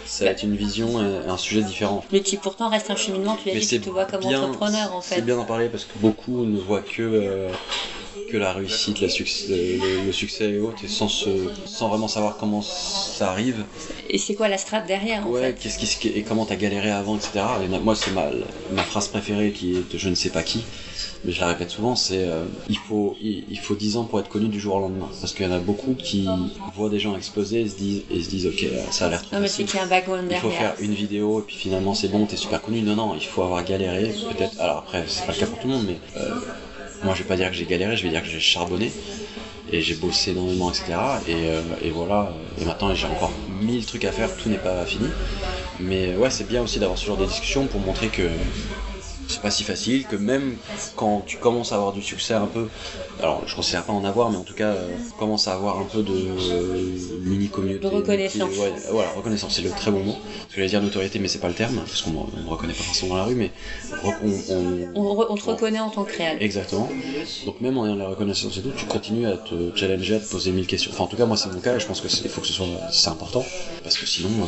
ça 0.05 0.25
va 0.25 0.31
être 0.31 0.43
une 0.43 0.55
vision 0.55 1.01
et 1.01 1.27
un 1.27 1.37
sujet 1.37 1.61
différent. 1.63 2.03
Mais 2.11 2.21
qui 2.21 2.37
pourtant 2.37 2.69
reste 2.69 2.89
un 2.89 2.95
cheminement, 2.95 3.35
tu 3.35 3.49
Mais 3.49 3.59
dit, 3.59 3.65
c'est 3.65 3.77
tu 3.79 3.85
te 3.85 3.89
vois 3.89 4.05
comme 4.05 4.21
bien- 4.21 4.41
entrepreneur 4.43 4.93
en 4.93 5.01
C'est 5.01 5.15
fait. 5.15 5.21
bien 5.21 5.35
d'en 5.35 5.45
parler 5.45 5.69
parce 5.69 5.85
que 5.85 5.97
beaucoup 5.99 6.45
ne 6.45 6.59
voient 6.59 6.81
que, 6.81 7.01
euh, 7.01 7.49
que 8.31 8.37
la 8.37 8.53
réussite, 8.53 9.01
la 9.01 9.09
succès, 9.09 9.47
le, 9.81 10.05
le 10.05 10.11
succès 10.11 10.51
et 10.51 10.59
autres, 10.59 10.83
et 10.83 10.87
sans, 10.87 11.07
se, 11.09 11.29
sans 11.65 11.89
vraiment 11.89 12.07
savoir 12.07 12.37
comment 12.37 12.61
ça 12.61 13.29
arrive. 13.31 13.63
Et 14.09 14.17
c'est 14.17 14.33
quoi 14.35 14.47
la 14.47 14.57
strate 14.57 14.87
derrière 14.87 15.25
en 15.27 15.29
Ouais, 15.31 15.41
fait 15.41 15.53
qu'est-ce 15.61 15.97
qui 15.99 16.07
et 16.09 16.23
comment 16.23 16.45
t'as 16.45 16.55
galéré 16.55 16.89
avant, 16.91 17.15
etc. 17.17 17.31
Et 17.63 17.67
moi, 17.79 17.95
c'est 17.95 18.11
ma, 18.11 18.29
ma 18.71 18.83
phrase 18.83 19.07
préférée 19.07 19.51
qui 19.51 19.75
est 19.75 19.91
de 19.93 19.97
je 19.97 20.09
ne 20.09 20.15
sais 20.15 20.29
pas 20.29 20.43
qui, 20.43 20.63
mais 21.23 21.31
je 21.31 21.39
la 21.39 21.47
répète 21.47 21.69
souvent, 21.69 21.95
c'est 21.95 22.23
euh, 22.23 22.43
il, 22.69 22.77
faut, 22.77 23.15
il, 23.21 23.43
il 23.49 23.59
faut 23.59 23.75
10 23.75 23.97
ans 23.97 24.03
pour 24.05 24.19
être 24.19 24.29
connu 24.29 24.47
du 24.47 24.59
jour 24.59 24.75
au 24.75 24.79
lendemain. 24.79 25.09
Parce 25.19 25.33
qu'il 25.33 25.45
y 25.45 25.49
en 25.49 25.51
a 25.51 25.59
beaucoup 25.59 25.93
qui 25.93 26.27
voient 26.75 26.89
des 26.89 26.99
gens 26.99 27.15
exploser 27.15 27.61
et 27.61 27.69
se 27.69 27.75
disent, 27.75 28.03
et 28.09 28.21
se 28.21 28.29
disent 28.29 28.47
ok, 28.47 28.65
ça 28.91 29.05
a 29.05 29.09
l'air 29.09 29.21
trop 29.21 29.35
Non 29.35 29.41
mais 29.41 29.47
facile. 29.47 29.65
qu'il 29.65 29.75
y 29.75 29.79
a 29.79 29.83
un 29.83 29.87
background 29.87 30.27
Il 30.29 30.37
faut 30.37 30.49
faire 30.49 30.73
une 30.79 30.93
vidéo 30.93 31.39
et 31.39 31.43
puis 31.43 31.55
finalement 31.55 31.93
c'est 31.93 32.07
bon, 32.07 32.25
t'es 32.25 32.37
super 32.37 32.61
connu. 32.61 32.81
Non, 32.81 32.95
non, 32.95 33.15
il 33.15 33.23
faut 33.25 33.43
avoir 33.43 33.63
galéré, 33.63 34.13
peut-être. 34.35 34.59
Alors 34.59 34.77
après, 34.79 35.03
c'est 35.07 35.25
pas 35.25 35.33
le 35.33 35.37
cas 35.39 35.45
pour 35.47 35.59
tout 35.59 35.67
le 35.67 35.73
monde, 35.75 35.85
mais 35.87 35.99
euh, 36.17 36.31
moi 37.03 37.13
je 37.15 37.19
vais 37.23 37.27
pas 37.27 37.35
dire 37.35 37.49
que 37.49 37.55
j'ai 37.55 37.65
galéré, 37.65 37.97
je 37.97 38.03
vais 38.03 38.09
dire 38.09 38.21
que 38.21 38.29
j'ai 38.29 38.39
charbonné 38.39 38.97
et 39.67 39.81
j'ai 39.81 39.95
bossé 39.95 40.31
énormément, 40.31 40.71
etc. 40.71 41.21
Et, 41.25 41.49
euh, 41.49 41.75
et 41.81 41.91
voilà, 41.91 42.35
et 42.57 42.65
maintenant 42.65 42.93
j'ai 42.95 43.07
encore 43.07 43.41
mille 43.47 43.85
trucs 43.85 44.05
à 44.05 44.11
faire, 44.11 44.35
tout 44.35 44.49
n'est 44.49 44.59
pas 44.59 44.85
fini. 44.85 45.15
Mais 45.79 46.15
ouais, 46.15 46.29
c'est 46.31 46.47
bien 46.47 46.61
aussi 46.63 46.79
d'avoir 46.79 46.97
ce 46.97 47.05
genre 47.05 47.17
de 47.17 47.25
discussion 47.25 47.67
pour 47.67 47.81
montrer 47.81 48.11
que 48.11 48.51
c'est 49.31 49.41
pas 49.41 49.51
si 49.51 49.63
facile, 49.63 50.05
que 50.05 50.15
même 50.15 50.57
quand 50.95 51.23
tu 51.25 51.37
commences 51.37 51.71
à 51.71 51.75
avoir 51.75 51.91
du 51.93 52.01
succès 52.01 52.33
un 52.33 52.47
peu, 52.47 52.67
alors 53.19 53.43
je 53.47 53.55
considère 53.55 53.83
pas 53.83 53.93
en 53.93 54.03
avoir, 54.03 54.29
mais 54.29 54.37
en 54.37 54.43
tout 54.43 54.53
cas, 54.53 54.71
euh, 54.71 54.87
commence 55.17 55.47
à 55.47 55.53
avoir 55.53 55.79
un 55.79 55.85
peu 55.85 56.01
de 56.03 56.13
euh, 56.13 56.97
mini 57.23 57.47
communauté. 57.49 57.81
De 57.81 57.87
reconnaissance. 57.87 58.57
Ouais, 58.57 58.73
voilà, 58.91 59.09
reconnaissance, 59.11 59.53
c'est 59.55 59.61
le 59.61 59.69
très 59.69 59.91
bon 59.91 60.03
mot. 60.03 60.13
Parce 60.13 60.47
que 60.49 60.55
j'allais 60.55 60.67
dire 60.69 60.81
notoriété, 60.81 61.19
mais 61.19 61.27
c'est 61.27 61.39
pas 61.39 61.47
le 61.47 61.53
terme, 61.53 61.75
parce 61.77 62.01
qu'on 62.01 62.11
me 62.11 62.49
reconnaît 62.49 62.73
pas 62.73 62.83
forcément 62.83 63.11
dans 63.15 63.17
la 63.21 63.25
rue, 63.25 63.35
mais 63.35 63.51
on- 64.03 64.09
on- 64.53 64.91
On, 64.95 65.15
re- 65.15 65.27
on 65.29 65.35
te 65.35 65.45
reconnaît 65.45 65.79
en 65.79 65.89
tant 65.89 66.03
que 66.03 66.15
réel. 66.17 66.37
Exactement. 66.41 66.89
Donc 67.45 67.61
même 67.61 67.77
en 67.77 67.85
ayant 67.85 67.95
la 67.95 68.07
reconnaissance 68.07 68.57
et 68.57 68.61
tout, 68.61 68.71
tu 68.77 68.85
continues 68.85 69.27
à 69.27 69.37
te 69.37 69.75
challenger, 69.75 70.15
à 70.15 70.19
te 70.19 70.25
poser 70.29 70.51
mille 70.51 70.67
questions. 70.67 70.91
Enfin 70.93 71.03
en 71.05 71.07
tout 71.07 71.17
cas 71.17 71.25
moi 71.25 71.37
c'est 71.37 71.49
mon 71.53 71.59
cas 71.59 71.75
et 71.75 71.79
je 71.79 71.85
pense 71.85 72.01
que 72.01 72.07
il 72.07 72.29
faut 72.29 72.41
que 72.41 72.47
ce 72.47 72.53
soit 72.53 72.67
c'est 72.91 73.09
important 73.09 73.45
parce 73.83 73.97
que 73.97 74.05
sinon 74.05 74.29
euh, 74.29 74.45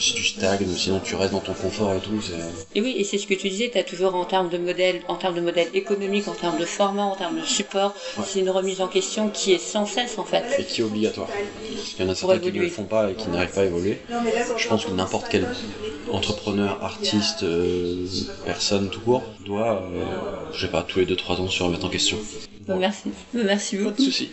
si 0.00 0.14
tu 0.14 0.24
stagnes, 0.24 0.66
sinon 0.76 1.00
tu 1.00 1.14
restes 1.14 1.32
dans 1.32 1.40
ton 1.40 1.52
confort 1.54 1.94
et 1.94 2.00
tout, 2.00 2.20
c'est 2.20 2.78
Et 2.78 2.80
oui, 2.80 2.94
et 2.98 3.04
c'est 3.04 3.18
ce 3.18 3.26
que 3.26 3.34
tu 3.34 3.48
disais, 3.48 3.70
tu 3.70 3.78
as 3.78 3.84
toujours 3.84 4.14
en 4.14 4.24
termes 4.24 4.48
de 4.48 4.58
modèle, 4.58 5.02
en 5.08 5.16
termes 5.16 5.34
de 5.36 5.40
modèle 5.40 5.68
économique, 5.74 6.26
en 6.28 6.32
termes 6.34 6.58
de 6.58 6.64
format, 6.64 7.04
en 7.04 7.14
termes 7.16 7.38
de 7.40 7.44
support, 7.44 7.94
Ouais. 8.16 8.24
c'est 8.26 8.40
une 8.40 8.50
remise 8.50 8.80
en 8.80 8.88
question 8.88 9.28
qui 9.28 9.52
est 9.52 9.58
sans 9.58 9.86
cesse 9.86 10.18
en 10.18 10.24
fait. 10.24 10.44
et 10.58 10.64
qui 10.64 10.80
est 10.80 10.84
obligatoire. 10.84 11.28
Parce 11.28 11.88
qu'il 11.90 12.04
y 12.04 12.08
en 12.08 12.12
a 12.12 12.14
certains 12.14 12.38
qui 12.38 12.52
ne 12.52 12.60
le 12.62 12.68
font 12.68 12.84
pas 12.84 13.10
et 13.10 13.14
qui 13.14 13.28
n'arrivent 13.28 13.50
pas 13.52 13.60
à 13.62 13.64
évoluer. 13.64 13.98
Je 14.56 14.68
pense 14.68 14.84
que 14.84 14.90
n'importe 14.92 15.26
quel 15.30 15.46
entrepreneur, 16.10 16.82
artiste, 16.82 17.42
euh, 17.42 18.06
personne 18.44 18.90
tout 18.90 19.00
court 19.00 19.22
doit, 19.46 19.82
euh, 19.92 20.04
je 20.52 20.66
sais 20.66 20.70
pas, 20.72 20.82
tous 20.82 20.98
les 21.00 21.06
2-3 21.06 21.40
ans 21.40 21.48
se 21.48 21.62
remettre 21.62 21.84
en 21.86 21.88
question. 21.88 22.16
Merci, 22.68 23.10
merci 23.34 23.76
Pas 23.76 23.82
beaucoup. 23.84 23.96
de 23.98 24.02
soucis. 24.02 24.30